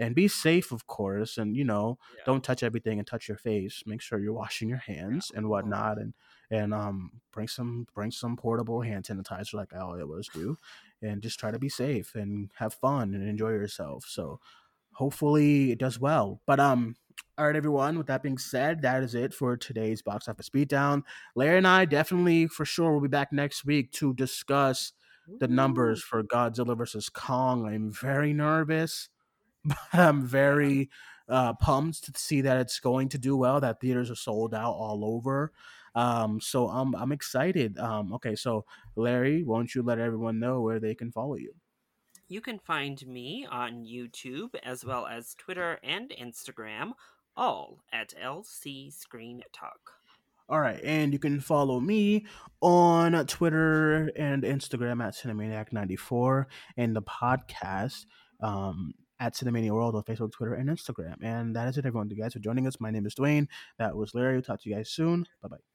and 0.01 0.15
be 0.15 0.27
safe, 0.27 0.71
of 0.71 0.87
course. 0.87 1.37
And 1.37 1.55
you 1.57 1.63
know, 1.65 1.99
Yeah. 2.17 2.23
don't 2.25 2.43
touch 2.43 2.63
everything 2.63 2.99
and 2.99 3.07
touch 3.07 3.27
your 3.29 3.37
face. 3.37 3.83
Make 3.85 4.01
sure 4.01 4.19
you're 4.19 4.33
washing 4.33 4.69
your 4.69 4.79
hands 4.79 5.31
and 5.35 5.47
Oh. 5.47 5.49
whatnot, 5.49 5.97
and 5.99 6.13
and 6.49 6.73
um 6.73 7.21
bring 7.31 7.47
some 7.47 7.87
bring 7.93 8.11
some 8.11 8.35
portable 8.37 8.81
hand 8.81 9.05
sanitizer 9.05 9.53
like 9.55 9.73
I 9.73 9.79
always 9.79 10.29
do, 10.29 10.57
and 11.01 11.21
just 11.21 11.39
try 11.39 11.51
to 11.51 11.59
be 11.59 11.69
safe 11.69 12.15
and 12.15 12.51
have 12.55 12.73
fun 12.73 13.13
and 13.13 13.23
enjoy 13.27 13.51
yourself. 13.51 14.05
So 14.07 14.39
hopefully 14.93 15.71
it 15.71 15.79
does 15.79 15.99
well. 15.99 16.41
But 16.45 16.59
um, 16.59 16.95
all 17.37 17.45
right, 17.47 17.55
everyone. 17.55 17.97
With 17.97 18.07
that 18.07 18.23
being 18.23 18.37
said, 18.37 18.81
that 18.81 19.03
is 19.03 19.15
it 19.15 19.33
for 19.33 19.57
today's 19.57 20.01
box 20.01 20.27
office 20.27 20.49
beatdown. 20.49 21.03
Larry 21.35 21.57
and 21.57 21.67
I 21.67 21.85
definitely, 21.85 22.47
for 22.47 22.65
sure, 22.65 22.93
will 22.93 23.01
be 23.01 23.07
back 23.07 23.31
next 23.31 23.65
week 23.65 23.91
to 23.93 24.13
discuss 24.13 24.93
the 25.39 25.47
numbers 25.47 26.03
for 26.03 26.23
Godzilla 26.23 26.77
versus 26.77 27.09
Kong. 27.09 27.65
I'm 27.65 27.91
very 27.91 28.33
nervous, 28.33 29.09
but 29.65 29.77
I'm 29.93 30.25
very 30.25 30.89
uh, 31.27 31.53
pumped 31.53 32.03
to 32.03 32.19
see 32.19 32.41
that 32.41 32.57
it's 32.57 32.79
going 32.79 33.09
to 33.09 33.17
do 33.17 33.37
well. 33.37 33.59
That 33.61 33.79
theaters 33.79 34.11
are 34.11 34.15
sold 34.15 34.53
out 34.53 34.73
all 34.73 35.03
over. 35.05 35.51
Um, 35.95 36.39
so 36.39 36.67
I'm 36.69 36.95
I'm 36.95 37.11
excited. 37.11 37.77
Um, 37.77 38.13
okay, 38.13 38.35
so 38.35 38.65
Larry, 38.95 39.43
won't 39.43 39.75
you 39.75 39.81
let 39.81 39.99
everyone 39.99 40.39
know 40.39 40.61
where 40.61 40.79
they 40.79 40.95
can 40.95 41.11
follow 41.11 41.35
you? 41.35 41.53
You 42.27 42.39
can 42.39 42.59
find 42.59 43.05
me 43.05 43.45
on 43.49 43.83
YouTube 43.83 44.55
as 44.63 44.85
well 44.85 45.05
as 45.05 45.35
Twitter 45.35 45.79
and 45.83 46.11
Instagram, 46.11 46.93
all 47.35 47.83
at 47.91 48.13
LC 48.21 48.93
Screen 48.93 49.41
Talk. 49.51 49.91
All 50.47 50.59
right, 50.59 50.79
and 50.83 51.13
you 51.13 51.19
can 51.19 51.39
follow 51.39 51.79
me 51.79 52.25
on 52.61 53.25
Twitter 53.25 54.11
and 54.17 54.43
Instagram 54.43 55.01
at 55.01 55.13
Cinemaniac94 55.13 56.45
and 56.75 56.95
the 56.95 57.01
podcast 57.01 58.05
um, 58.41 58.93
at 59.21 59.35
Cinemania 59.35 59.71
World 59.71 59.95
on 59.95 60.03
Facebook, 60.03 60.33
Twitter, 60.33 60.55
and 60.55 60.67
Instagram. 60.69 61.15
And 61.21 61.55
that 61.55 61.69
is 61.69 61.77
it, 61.77 61.85
everyone. 61.85 62.09
Thank 62.09 62.17
you 62.17 62.23
guys 62.23 62.33
for 62.33 62.39
joining 62.39 62.67
us. 62.67 62.81
My 62.81 62.91
name 62.91 63.05
is 63.05 63.15
Duane. 63.15 63.47
That 63.77 63.95
was 63.95 64.13
Larry. 64.13 64.33
We'll 64.33 64.41
Talk 64.41 64.61
to 64.61 64.69
you 64.69 64.75
guys 64.75 64.89
soon. 64.89 65.27
Bye 65.41 65.49
bye. 65.49 65.70